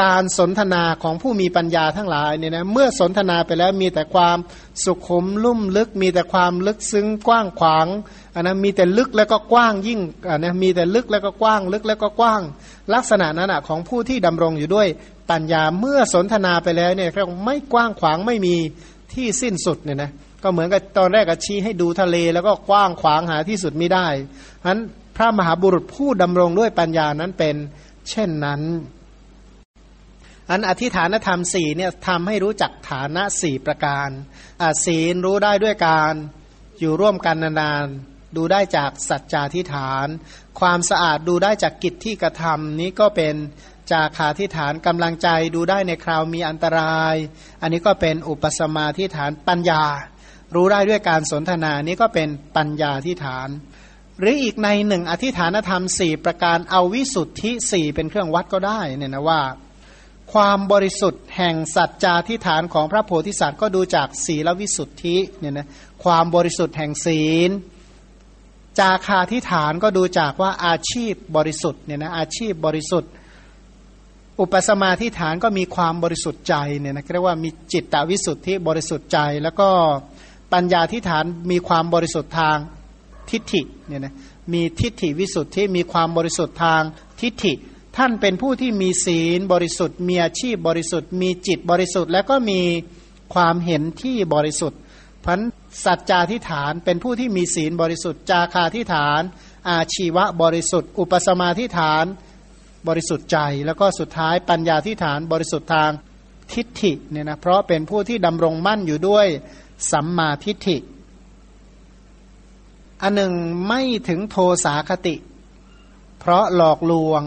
[0.01, 4.39] การสนทนาของผู้มีปัญญาทั้งหลายเนี่ยนะเมื่อสนทนาไปแล้วมีแต่ความ
[4.85, 7.87] สุขุมลุ่มลึก มีแต่ความลึกซึ้งกว้างขวาง
[8.35, 10.01] อันนะมีแต่ลึกแล้วก็กว้างยิ่ง
[10.31, 12.43] อันนะมีแต่ลึกแล้วก็กว้างลึกแล้วก็กว้าง
[12.95, 14.89] ลักษณะนั้นอะของผู้ที่ดำรงอยู่ด้วย
[15.31, 18.57] ปัญญาเมื่อสนทนาไปแล้วเนี่ยเขาไม่กว้างขวางไม่มี
[19.15, 20.11] ที่สิ้นสุดเนี่ยนะ
[20.43, 24.07] ก็เหมือนกับตอนแรกก็ชี้ให้ดูทะเลแล้วก็กว้างขวางหาที่สุดไม่ได้
[24.63, 24.81] ฉะนั้น
[25.17, 27.57] พระมหาบุรุษผู้ดำรงด้วยปัญญานั้นเป็น
[28.11, 28.61] เช่นนั้น
[30.51, 34.09] อันอธิฐานธรรมสี่เนี่ยทำให้รู้จักฐานะสี่ประการ
[34.85, 36.15] ศีลรู้ได้ด้วยการ
[36.81, 40.07] อยู่ร่วมกันนานๆดูได้จากสัจจาธิฐาน
[40.61, 43.35] ความสะอาดดูได้จากกิจที่กระทำนี้ก็เป็น
[43.91, 47.15] จาคาธิฐานกำลังใจดูได้ในคราวมีอันตราย
[47.63, 49.85] อันนี้ก็เป็นอุปสมาธิฐานปัญญา
[50.55, 53.49] รู้ได้ด้วยการสนทนานี้ก็เป็นปัญญาธิฐาน
[54.19, 59.41] หรืออีกในหนึ่งอธิฐานธรรมสี่ประการเอาวิสุทธิสี่เป็นเครื่องวัดก็ได้เนี่ยนะว่า
[60.33, 65.69] ความบริสุทธิ์แห่งสัจจาทิฐานของพระโพธิสัตว์ก็ดูจากศีลวิสุทธิเนี่ยนะ
[66.05, 67.51] ความบริสุทธิ์แห่งศีล
[68.79, 73.11] จาคาทิฐานก็ดูจากว่าอาชีพบริสุทธิ์เนี่ยนะอาชีพบริสุทธิ์
[74.41, 79.69] อุปสมาทิฐานก็มีความบริสุทธิ์ใจเนี่ยนะเรียกว่ามีจิตตวิสุทธิบริสุทธิ์ใจ แล้วก็
[80.53, 82.57] ปัญญาทิฐานมีความบริสุทธิ์ทาง
[83.31, 84.15] ทิฏฐิเนี่ยนะ
[84.53, 86.83] มีทิฏฐิวิสุทธิมีความบริสุทธิ์ทาง
[87.21, 87.53] ทิฏฐิ
[87.97, 92.61] ท่านเป็นผู้ที่มีศีลบริสุทธิ์ มีอาชีพบริสุทธิ์ มีจิตบริสุทธิ์ แล้วก็มี
[93.35, 94.81] ความเห็นที่บริสุทธิ์
[95.25, 95.41] พัน
[95.85, 99.21] สัจจาทิฐานเป็นผู้ที่มีศีลบริสุทธิ์จาคาทิฐาน
[99.69, 102.05] อาชีวะบริสุทธิ์ อุปสมาทิฐาน
[102.89, 105.91] บริสุทธิ์ใจ แล้วก็สุดท้ายปัญญาทิฐานบริสุทธิ์ทาง
[106.53, 109.27] ทิฏฐิเนี่ยนะเพราะเป็นผู้ที่ดำรงมั่นอยู่ด้วย
[109.91, 110.79] สัมมาทิฏฐิ
[113.03, 113.33] อันหนึ่ง
[113.69, 115.15] ไม่ถึงโทสาคติ
[116.21, 117.23] เพราะหลอกลวง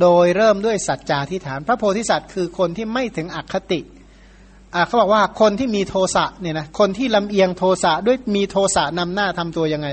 [0.00, 3.80] โดยเริ่มด้วยสัจจาทิฐาน พระโพธิสัตว์คือคนที่ไม่ถึงอคติ
[4.86, 9.88] เขาบอกว่าคนที่มีโทสะเนี่ยนะคนที่ลำเอียงโทสะด้วยมีโทสะนำหน้าทำตัวยังไง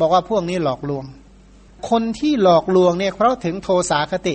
[0.00, 1.04] บอกว่าพวกนี้หลอกลวง
[1.90, 4.34] คนที่หลอกลวงเนี่ยเพราะถึงโทสาคติ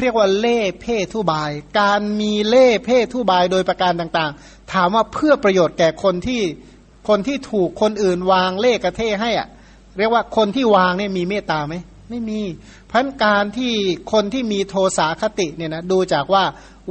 [0.00, 1.50] เรียกว่าเล่เพ่ทุบาย
[1.80, 6.42] การมีเล่เพ่ทุบายโดยประการต่างๆ ถามว่าเพื่อประโยชน์แก่คนที่
[7.08, 9.48] คนที่ถูกคนอื่นวางเล่กระเทให้อะ
[9.98, 11.74] เรียกว่าคนที่วางเนี่ยมีเมตตาไหม
[12.10, 12.40] ไม่มี
[12.92, 13.72] พันการที่
[14.12, 16.44] คนที่มีโทสาคติเนี่ยนะดูจากว่า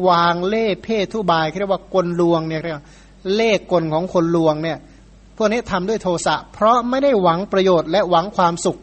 [0.09, 2.75] วางเล่เพ่ทุบายเรียกว่ากลลวงเนี่ยเรียก
[3.35, 4.77] เล่กลของคนลวงเนี่ย
[5.37, 8.79] พวกนี้ทำด้วยโทสะเพราะไม่ได้หวังประโยชน์และหวังความสุข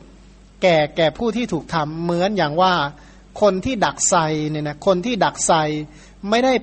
[0.63, 2.75] แก่แก่ผู้ที่ถูกทำเหมือนอย่างว่า
[3.41, 4.15] คนที่ดักไซ
[4.51, 5.53] เนี่ยนะคนที่ดักไซ
[6.31, 6.55] ไม่ได้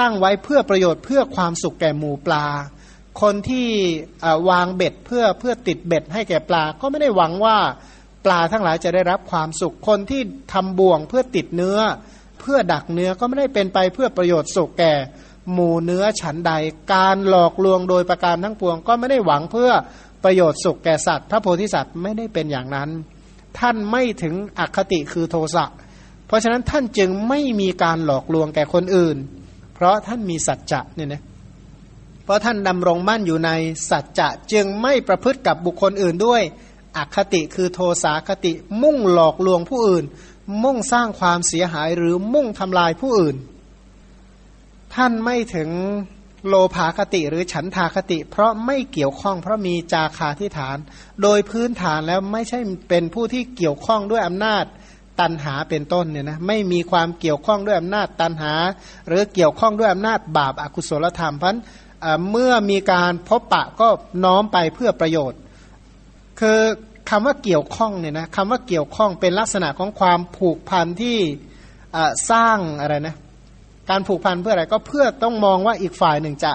[0.00, 2.46] ตั้งไว้เพื่อประโยชน์เพื่อความสุขแก่หมูปลา
[3.22, 3.68] คนที่
[4.50, 7.58] วางเบ็ดเพื่อเพื่อติดเบ็ดให้แก่ปลา ก็ไม่ได้หวังว่า
[8.24, 10.22] ปลาทั้งหลายจะได้รับความสุข คนที่
[10.52, 11.78] ทำบ่วงเพื่อติดเนื้อ
[12.40, 14.94] เพื่อดักเนื้อก็ไม่ได้เป็นไปเพื่อประโยชน์สุขแก่
[15.52, 16.52] หมูเนื้อฉันใด
[16.92, 19.70] การหลอกลวงโดยประการทั้งปวง ก็ไม่ได้หวังเพื่อ
[20.24, 22.88] ประโยชน์สุขแก่สัตว์ พระโพธิสัตว์ไม่ได้เป็นอย่างนั้น
[23.58, 25.64] ท่านไม่ถึงอคติคือโทสะ
[26.26, 29.16] เพราะฉะนั้นท่านจึงไม่มีการหลอกลวงแก่คนอื่น
[29.74, 31.22] เพราะท่านมีสัจจะเนี่ยนะ
[32.24, 33.50] เพราะท่านดำรงมั่นอยู่ใน
[33.90, 36.42] สัจจะจึงไม่ประพฤติกับบุคคลอื่นด้วย
[36.96, 38.52] อคติคือโทสาคติ
[38.82, 40.04] มุ่งหลอกลวงผู้อื่น
[40.62, 43.36] มุ่งสร้างความเสียหายหรือมุ่งทำลายผู้อื่น
[44.94, 45.70] ท่านไม่ถึง
[46.48, 50.76] โลภาคติหรือฉันทาคติ เพราะไม่เกี่ยวข้องเพราะมีจาคาที่ฐาน
[51.22, 52.58] โดยพื้นฐานแล้วไม่ใช่
[52.88, 54.64] เป็นผู้ที่เกี่ยวข้องด้วยอำนาจ
[55.20, 58.54] ตันหาเป็นต้นเนี่ยนะไม่มีความเกี่ยวข้องด้วยอำนาจตันหา
[59.08, 61.56] หรือเกี่ยวข้องด้วยอำนาจบาปอากุศลธรรมเพราะ
[62.30, 63.88] เมื่อมีการพบปะก็
[64.24, 65.40] น้อมไปเพื่อประโยชน์
[66.40, 66.58] คือ
[67.10, 71.18] คำว่าเกี่ยวข้องเนี่ยนะคำว่าเกี่ยวข้องเป็นลักษณะของความผูกพันที่
[72.30, 73.14] สร้างอะไรนะ
[73.90, 76.52] การผูกพันเพื่ออะไรก็เพื่อต้องมองว่าอีกฝ่ายหนึ่งจะ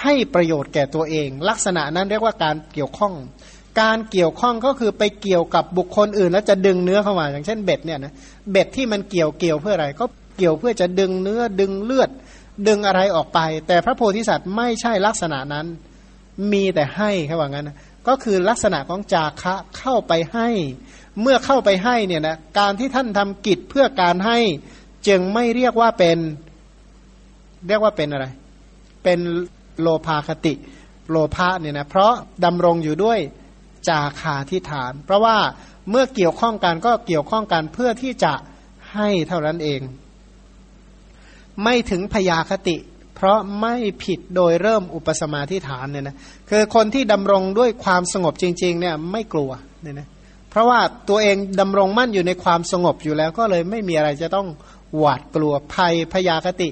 [0.00, 3.14] ให้ประโยชน์แก่ตัวเอง ลักษณะนั้นเรียกว่าการเกี่ยวข้อง
[3.80, 8.14] การเกี่ยวข้องก็คือไปเกี่ยวกับบุคคลอื่น แล้วจะดึงเนื้อเข้ามา อย่างเช่นเบ็ดเนี่ยนะ
[8.50, 10.04] เบ็ดที่มันเกี่ยวเกี่ยวเพื่ออะไร ก็
[10.38, 12.10] เกี่ยวเพื่อจะดึงเนื้อดึงเลือด
[12.68, 15.66] ดึงอะไรออกไป แต่พระโพธิสัตว์ไม่ใช่ลักษณะนั้น
[16.52, 17.76] มีแต่ให้แค่ว่างั้นนะ
[18.08, 20.48] ก็คือลักษณะของจาคะเข้าไปให้
[21.20, 24.38] เมื่อเข้าไปให้เนี่ยนะการที่ท่านทำกิจเพื่อการให้
[25.08, 26.18] จึงไม่เรียกว่าเป็น
[27.68, 28.26] เรียกว่าเป็นอะไร
[29.02, 29.18] เป็น
[29.80, 30.54] โลภาคติ
[31.10, 32.12] โลภะเนี่ยนะเพราะ
[32.44, 33.18] ดำรงอยู่ด้วย
[33.88, 35.38] จาคาทิฐาน เพราะว่า
[35.90, 38.34] เมื่อเกี่ยวข้องกันก็เกี่ยวข้องกันเพื่อที่จะ
[38.94, 39.80] ให้เท่านั้นเอง
[41.62, 42.76] ไม่ถึงพยาคติ
[43.22, 43.74] เพราะไม่
[44.04, 46.16] ผิดโดยเริ่มอุปสมาธิฐานเนี่ยนะ
[46.50, 49.50] คือคนที่ดำรงด้วยความสงบจริงๆเนี่ยไม่กลัว
[49.82, 50.08] เนี่ยนะ
[50.50, 54.48] เพราะว่าตัวเองดำรงมั่นอยู่ในความสงบอยู่แล้ว ก็เลยไม่มีอะไรจะต้อง
[54.98, 56.68] หวาดกลัวภัยพยาคติ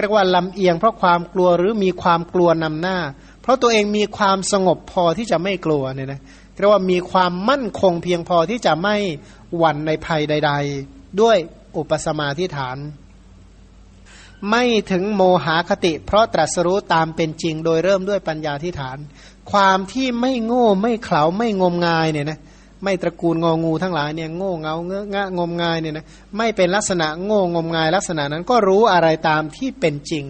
[0.00, 2.98] เรียกว่าลำเอียงเพราะความกลัวหรือมีความกลัวนำหน้า
[3.42, 6.20] เพราะตัวเองมีความสงบพอที่จะไม่กลัวเนี่ยนะ
[6.58, 8.96] เรียกว่ามีความมั่นคงเพียงพอที่จะไม่
[9.58, 10.52] หวั่นในภัยใด
[10.86, 11.36] ๆ ด้วย
[11.76, 12.76] อุปสมาธิฐาน
[14.50, 18.98] ไม่ถึงโมหคติ เพราะตรัสรู้ตามเป็นจริง โดยเริ่มด้วยปัญญาที่ฐาน
[19.52, 22.38] ความที่ไม่โง่ไม่เขลาไม่งมงายเนี่ยนะ
[22.84, 26.04] ไม่ตระกูลงองูทั้งหลายเนี่ยโง่เงาเงอะงะงมงายเนี่ยนะ
[26.36, 30.24] ไม่เป็นลักษณะโง่งมงายลักษณะนั้นก็รู้อะไรตามที่เป็นจริง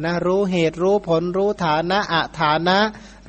[0.00, 2.78] นะรู้เหตุรู้ผลรู้ฐานะอะฐานะ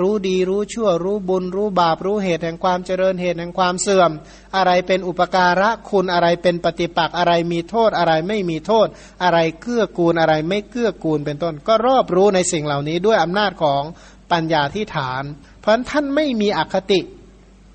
[0.02, 4.12] รู้ดีรู้ชั่วรู้บุญ รู้บาปรู้เหตุแห่งความเจริญเหตุแห่งความเสื่อม
[4.56, 8.88] อะไรเป็นอุปการะคุณอะไรเป็นปฏิปักษ์อะไรมีโทษอะไรไม่มีโทษ
[9.24, 13.84] อะไรเกื้อกูลอะไรไม่เกื้อกูลเป็นต้น ก็รอบรู้ในสิ่งเหล่านี้ด้วยอำนาจของ
[14.32, 15.24] ปัญญาที่ฐาน
[15.60, 17.02] เพราะท่านไม่มีอคติ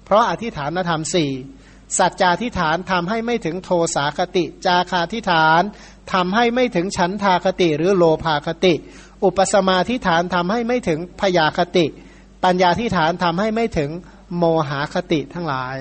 [0.04, 1.30] เพราะอธิฐานธรรมสี่
[1.98, 5.62] สัจจาธิฐานทำให้ไม่ถึงโทสาคติ จาคาธิฐาน
[6.12, 8.74] ทำให้ไม่ถึงฉันทาคติหรือโลภาคติ
[9.24, 11.86] อุปสมาธิฐานทำให้ไม่ถึงพยาคติ
[12.44, 13.90] ปัญญาธิฐานทำให้ไม่ถึง
[14.36, 15.76] โมหาคติทั้งหลาย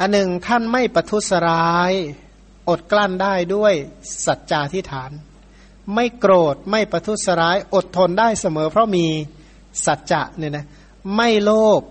[0.00, 1.92] อันหนึ่งท่านไม่ประทุษร้าย
[2.68, 3.74] อดกลั้นได้ด้วย
[4.26, 5.10] สัจจาธิฐาน
[5.94, 9.06] ไม่โกรธไม่ประทุษร้าย อดทนได้เสมอ เพราะมี
[9.86, 10.66] สัจจะเนี่ยนะ
[11.16, 11.82] ไม่โลภ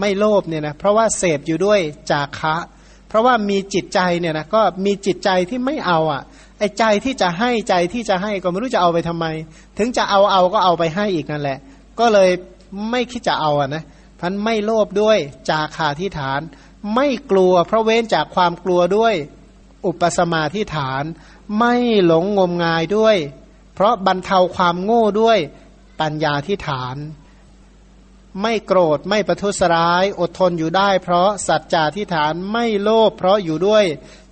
[0.00, 1.80] ไม่โลภเนี่ยนะเพราะว่าเสพอยู่ด้วย
[2.10, 2.56] จาคะ
[3.08, 6.22] เพราะว่ามีจิตใจเนี่ยนะก็มีจิตใจที่ไม่เอาอะ
[6.58, 9.26] ไอ้ใจที่จะให้ใจที่จะให้ก็ไม่รู้จะเอาไปทำไม
[9.78, 11.58] ถึงจะเอาเอาก็เอาไปให้อีกนั่นแหละ
[12.00, 12.30] ก็เลย
[12.90, 13.82] ไม่คิดจะเอาอะนะ
[14.20, 15.18] พันไม่โลภด้วย
[15.48, 16.40] จาคาที่ฐาน
[16.94, 19.14] ไม่กลัวเพราะเว้นจากความกลัวด้วย
[19.86, 21.04] อุปสมาที่ฐาน
[21.58, 21.74] ไม่
[22.06, 23.16] หลงงมงายด้วย
[23.74, 25.38] เพราะบรรเทาความโง่ด้วย
[26.00, 26.96] ปัญญาที่ฐาน
[28.42, 33.84] ไม่โกรธไม่ประทุษร้าย อดทนอยู่ได้ เพราะสัจจาที่ฐานไม่โลภเพราะอยู่ด้วย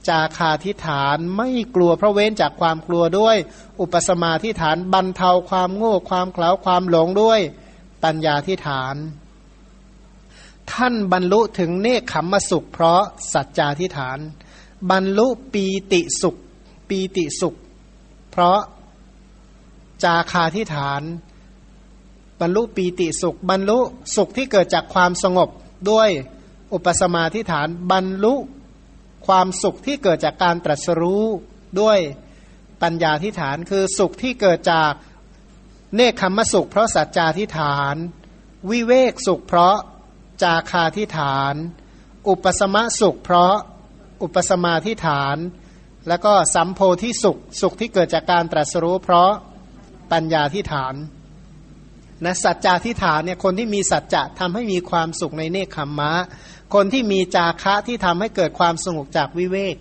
[0.08, 3.36] จาคาทิฐานไม่กลัวเพราะเว้นจากความกลัวด้วย
[3.80, 7.40] อุปสมาทิฐานบรรเทาความโง่ความเขลาความหลงด้วย
[8.02, 8.96] ปัญญาทิฐาน
[10.72, 13.02] ท่านบรรลุถึงเนคขมมสุข เพราะ
[13.32, 14.18] สัจจาทิฐาน
[14.90, 16.36] บรรลุปีติสุข
[16.88, 17.54] ปีติสุข
[18.30, 18.60] เพราะ
[20.04, 21.02] จาคาทิฐาน
[22.40, 23.78] บรรลุปีติสุข บรรลุ
[24.16, 25.48] สุขที่เกิดจากความสงบ
[25.90, 26.08] ด้วย
[26.72, 28.34] อุปสมาทิฐานบรรลุ
[29.26, 31.24] ความสุขที่เกิดจากการตรัสรู้
[31.80, 31.98] ด้วย
[32.82, 34.92] ปัญญาทิฐานคือสุขที่เกิดจาก
[35.94, 37.94] เนคขมสุข เพราะสัจจาทิฐาน
[38.70, 39.76] วิเวกสุข เพราะ
[40.42, 41.54] จาคาทิฐาน
[42.28, 43.54] อุปสมะสุข เพราะ
[44.22, 45.36] อุปสมาทิฐาน
[46.08, 49.30] แล้วก็สัมโพธิสุข สุขที่เกิดจากการตรัสรู้เพราะ
[50.12, 50.94] ปัญญาทิฐาน
[52.24, 56.12] นะสัจจาทิฐานเนี่ยคนที่มีสัจจะทำให้มีความสุขในเนคขมมะ
[56.74, 59.76] คนที่มีจาคะที่ทำให้เกิดความสงบจากวิเวก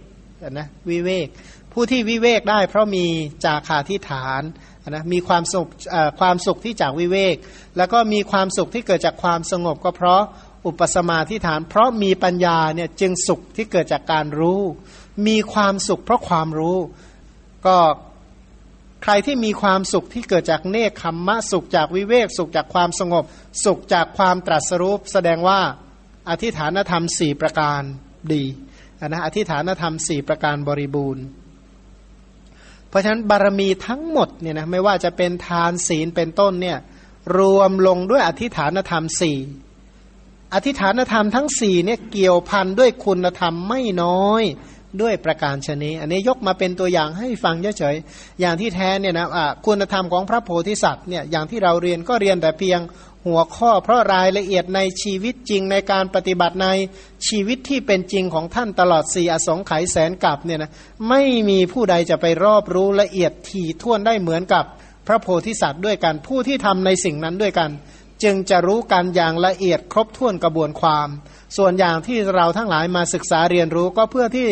[0.59, 1.27] นะวิเวก
[1.73, 3.05] ผู้ที่วิเวกได้ เพราะมี
[3.45, 4.41] จาคาที่ฐาน
[4.89, 5.67] นะมีความสุข
[6.19, 7.35] ความสุขที่จากวิเวก
[7.77, 10.21] แล้วก็มีความสุขที่เกิดจากความสงบก็เพราะ
[10.67, 14.61] อุปสมาธิฐาน เพราะมีปัญญาเนี่ยจึงสุขที่เกิดจากการรู้
[15.27, 16.77] มีความสุขเพราะความรู้
[17.67, 17.77] ก็
[19.07, 23.23] ใครที่มีความสุขที่เกิดจากเนคขมมะสุขจากวิเวก สุขจากความสงบ
[23.65, 25.59] สุขจากความตรัสรู้แสดงว่า
[26.29, 27.81] อธิฐานธรรมสี่ประการ
[28.33, 28.43] ดี
[29.07, 31.25] นะอธิฐานธรรมสี่ประการบริบูรณ์
[32.89, 36.77] เพราะฉะนั้นบารมีทั้งหมดเนี่ยนะไม่ว่าจะเป็นทานศีลเป็นต้นเนี่ย
[37.37, 39.37] รวมลงด้วยอธิฐานธรรมสี่
[40.53, 44.43] อธิฐานธรรมทั้งสี่เนี่ยเกี่ยวพันด้วยคุณธรรมไม่น้อย
[45.01, 52.79] ด้วยประการชนีอันนี้ยกมาเป็นตัวอย่างให้ฟังเฉยๆอย่างที่แท้เนี่ยนะะคุณธรรมของพระโพธิสัตว์เนี่ยอย่างที่เราเรียนก็เรียนแต่เพียง
[53.25, 56.67] หัวข้อ เพราะรายละเอียดในชีวิตจริงในการปฏิบัติใน
[57.27, 60.71] ชีวิตที่เป็นจริงของท่านตลอดสี่อสงไขยแสนกับเนี่ยนะ
[61.09, 64.65] ไม่มีผู้ใดจะไปรอบรู้ละเอียดถี่ท่วนได้เหมือนกับ
[65.07, 67.69] พระโพธิสัตว์ด้วยกันผู้ที่ทำในสิ่งนั้นด้วยกัน
[68.23, 71.07] จึงจะรู้กันอย่างละเอียดครบถ้วนกระบวนความ
[71.57, 74.49] ส่วนอย่างที่เราทั้งหลายมาศึกษาเรียนรู้ก็เพื่อที่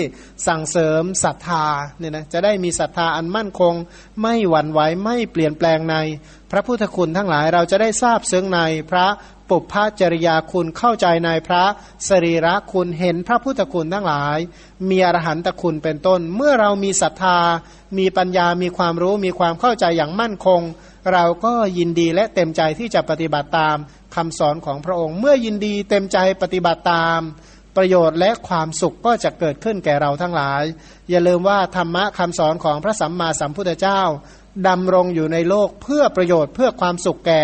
[0.47, 1.65] สั่งเสริมศรัทธา
[1.99, 3.73] เนี่ยนะจะได้มีศรัทธาอันมั่นคง
[4.21, 5.95] ไม่หวั่นไหวไม่เปลี่ยนแปลงใน
[6.51, 8.59] พระพุทธคุณทั้งหลายเราจะได้ทราบซึ้งใน
[8.91, 9.07] พระ
[9.49, 11.63] ปุพพจริยาคุณเข้าใจในพระ
[12.09, 14.37] สรีระคุณเห็นพระพุทธคุณทั้งหลาย
[14.89, 17.39] มีอรหันตคุณเป็นต้น เมื่อเรามีศรัทธา
[17.97, 20.61] มีปัญญามีความรู้มีความเข้าใจอย่างมั่นคง
[21.11, 23.77] เราก็ยินดีและเต็มใจที่จะปฏิบัติตาม
[24.15, 27.19] คำสอนของพระองค์ เมื่อยินดีเต็มใจปฏิบัติตาม
[27.77, 30.63] ประโยชน์และความสุขก็จะเกิดขึ้นแก่เราทั้งหลาย
[31.09, 34.01] อย่าลืมว่าธรรมะคำสอนของพระสัมมาสัมพุทธเจ้า
[34.67, 37.43] ดำรงอยู่ในโลกเพื่อประโยชน์เพื่อความสุขแก่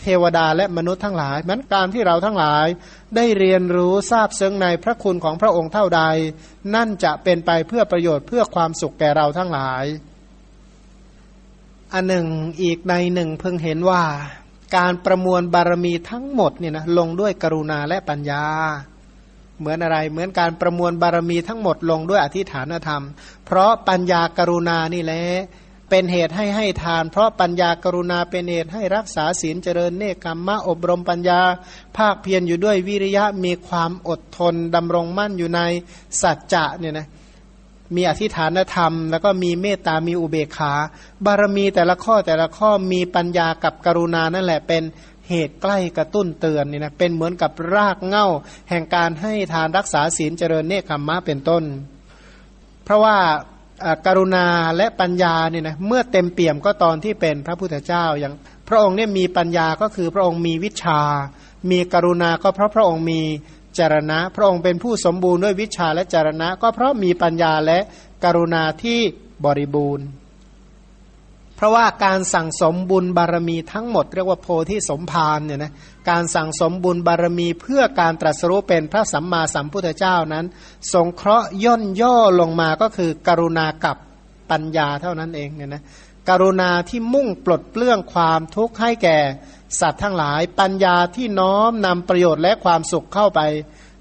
[0.00, 2.66] เทวดาและมนุษย์ทั้งหลายมันการที่เราทั้งหลาย
[3.16, 6.02] ได้เรียนรู้ทราบซึ้งในพระคุณของพระองค์เท่าใด
[6.74, 9.84] นั่นจะเป็นไปเพื่อประโยชน์เพื่อความสุขแก่เราทั้งหลาย
[11.94, 12.28] อันหนึ่ง
[12.62, 14.02] อีกในหนึ่งเพิ่งเห็นว่า
[14.76, 18.44] การประมวลบารมีทั้งหมดเนี่ยนะลงด้วยกรุณาและปัญญา
[19.58, 23.04] เหมือนอะไรเหมือนการประมวลบารมีทั้งหมดลงด้วยอธิฐานธรรม
[23.46, 25.22] เพราะปัญญากรุณานี่แหละ
[25.90, 31.40] เป็นเหตุให้ให้ทาน เพราะปัญญากรุณาเป็นเหตุให้รักษาศีลเจริญเนคขมมะอบรมปัญญา
[31.96, 35.60] ภาคเพียรอยู่ด้วยวิริยะมีความอดทนดำรงมั่นอยู่ใน
[36.22, 37.06] สัจจะเนี่ยนะ
[37.96, 40.72] มีอธิฐานธรรม แล้วก็มีเมตตามีอุเบกขา
[41.26, 44.82] บารมีแต่ละข้อแต่ละข้อมีปัญญากับกรุณานั่นแหละเป็น
[45.28, 48.26] เหตุใกล้กระตุ้นเตือนนี่นะเป็นเหมือนกับรากเง่า
[48.70, 51.62] แห่งการให้ทานรักษาศีลเจริญเนคขมมะเป็นต้น
[52.84, 53.16] เพราะว่า
[54.06, 54.46] การุณา
[54.76, 58.34] และปัญญาเนี่ยนะเมื่อเต็มเปี่ยมก็ตอนที่เป็นพระพุทธเจ้าอย่าง
[58.68, 61.00] พระองค์เนี่ยมีปัญญาก็คือพระองค์มีวิชา
[61.70, 63.20] มีกรุณาก็เพราะพระองค์มี
[63.78, 67.78] จารณะ พระองค์เป็นผู้สมบูรณ์ด้วยวิชาและจารณะ ก็เพราะมีปัญญาและ
[68.24, 68.98] กรุณาที่
[69.44, 70.06] บริบูรณ์
[71.56, 75.72] เพราะว่าการสั่งสมบุญบารมีทั้งหมดเรียกว่าโพธิสมภารเนี่ยนะ
[76.10, 80.44] การสั่งสมบุญบารมีเพื่อการตรัสรู้เป็นพระสัมมาสัมพุทธเจ้านั้น
[80.92, 83.96] สงเคราะห์ย่นย่อลงมาก็คือกรุณากับ
[84.50, 85.82] ปัญญาเท่านั้นเองเนี่ยนะ
[86.28, 89.18] กรุณาที่มุ่งปลดเปลื้องความทุกข์ให้แก่
[89.80, 93.40] สัตว์ทั้งหลายปัญญาที่น้อมนำประโยชน์และความสุขเข้าไป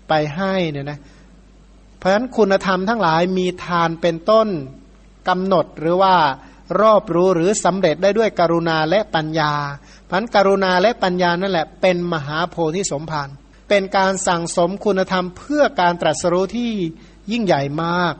[0.09, 0.99] ไปให้เนี่ยนะ
[1.97, 4.47] เพราะฉะนั้นคุณธรรมทั้งหลายมีทานเป็นต้น
[5.27, 6.15] กำหนดหรือว่า
[6.81, 9.53] รอบรู้หรือสำเร็จได้ด้วยกรุณาและปัญญา
[10.09, 13.29] พันกรุณาและปัญญานั่นแหละเป็นมหาโพธิสมภาร
[13.69, 16.71] เป็นการสั่งสมคุณธรรมเพื่อการตรัสรู้ที่
[17.31, 18.13] ยิ่งใหญ่มาก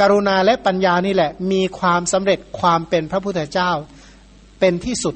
[0.00, 3.70] กรุณาและปัญญานี่แหละมีความสำเร็จความเป็นพระพุทธเจ้า
[4.60, 5.14] เป็นที่สุด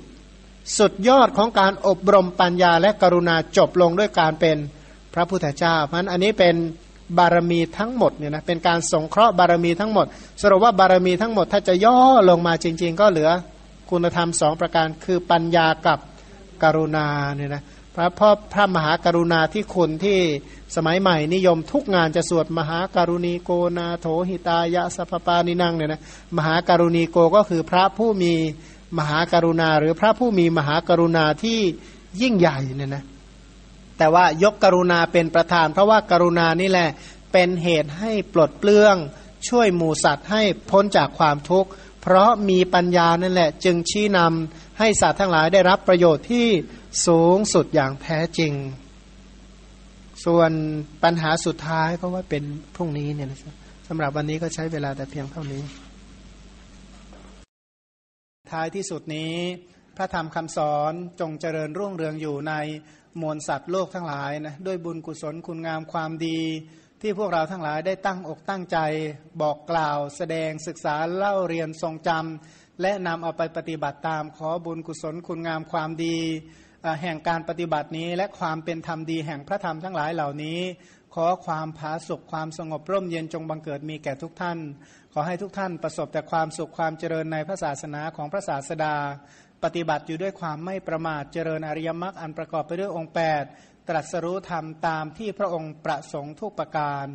[0.78, 4.57] สุดยอดของการอบรมปัญญาและกรุณาจบลงด้วยการเป็น
[5.15, 6.55] พระพุทธเจ้า เพราะนั้นอันนี้เป็น
[7.19, 10.07] บารมีทั้งหมดเนี่ยนะเป็นการสงเคราะห์บารมีทั้งหมด
[10.43, 11.99] สรุปว่าบารมีทั้งหมดถ้าจะย่อ
[12.31, 13.31] ลงมาจริง ๆ ก็เหลือ
[13.90, 15.99] คุณธรรมสองประการคือปัญญากับ
[16.62, 17.62] กรุณาเนี่ยนะ
[17.95, 20.19] พระพ่อพระมหากรุณาที่คุณที่
[20.77, 26.01] สมัยใหม่นิยมทุกงานจะสวดมหาการุณีโกนาโถหิตายะสัพปานินังเนี่ยนะ
[26.36, 28.35] มหาการุณีโกก็คือพระผู้มี
[28.98, 31.59] มหากรุณาหรือพระผู้มีมหากรุณาที่
[32.23, 33.05] ยิ่งใหญ่เนี่ยนะ
[33.98, 36.90] แต่ว่ายกกรุณาเป็นประธาน เพราะว่ากรุณานี่แหละ
[37.32, 38.97] เป็นเหตุให้ปลดเปลื้อง
[39.48, 41.70] ช่วยหมูสัตว์ให้พ้นจากความทุกข์
[42.02, 46.47] เพราะมีปัญญานั่นแหละ จึงชี้นำให้สัตว์ทั้งหลายได้รับประโยชน์ที่
[47.06, 48.52] สูงสุดอย่างแท้จริง
[50.24, 50.51] ส่วน
[51.02, 52.44] ปัญหาสุดท้ายก็ว่าเป็น
[52.74, 53.39] พรุ่งนี้เนี่ยนะ
[53.89, 55.62] สำหรับวันนี้ก็ใช้เวลาแต่เพียงเท่านี้
[58.53, 59.35] ท้ายที่สุดนี้
[59.97, 62.55] พระธรรมคำสอนจงเจริญรุ่งเรืองอยู่ใน
[63.20, 66.41] มวลสัตว์โลกทั้งหลายนะด้วยบุญกุศลคุณงามความดี
[67.03, 68.79] ที่พวกเราทั้งหลายได้ตั้งอกตั้งใจ
[69.41, 76.16] บอกกล่าว แสดงศึกษาเล่าเรียนทรงจำและนำเอาไปปฏิบัติตามขอบุญกุศลคุณงามความดี
[77.03, 80.61] แห่งการปฏิบัตินี้และความเป็นธรรมดีแห่งพระธรรมทั้งหลายเหล่านี้
[81.15, 84.59] ขอความผาสุกความสงบร่มเย็นจงบังเกิดมีแก่ทุกท่าน
[85.12, 88.94] ขอให้ทุกท่านประสบแต่ความสุขความเจริญในพระศาสนาของพระศาสดา
[89.64, 93.12] ปฏิบัติอยู่ด้วยความไม่ประมาทเจริญอริยมรรคอันประกอบไปด้วยองค์
[93.51, 97.06] 8 ตรัสรู้ธรรมตามที่พระองค์ประสงค์ทุกประการ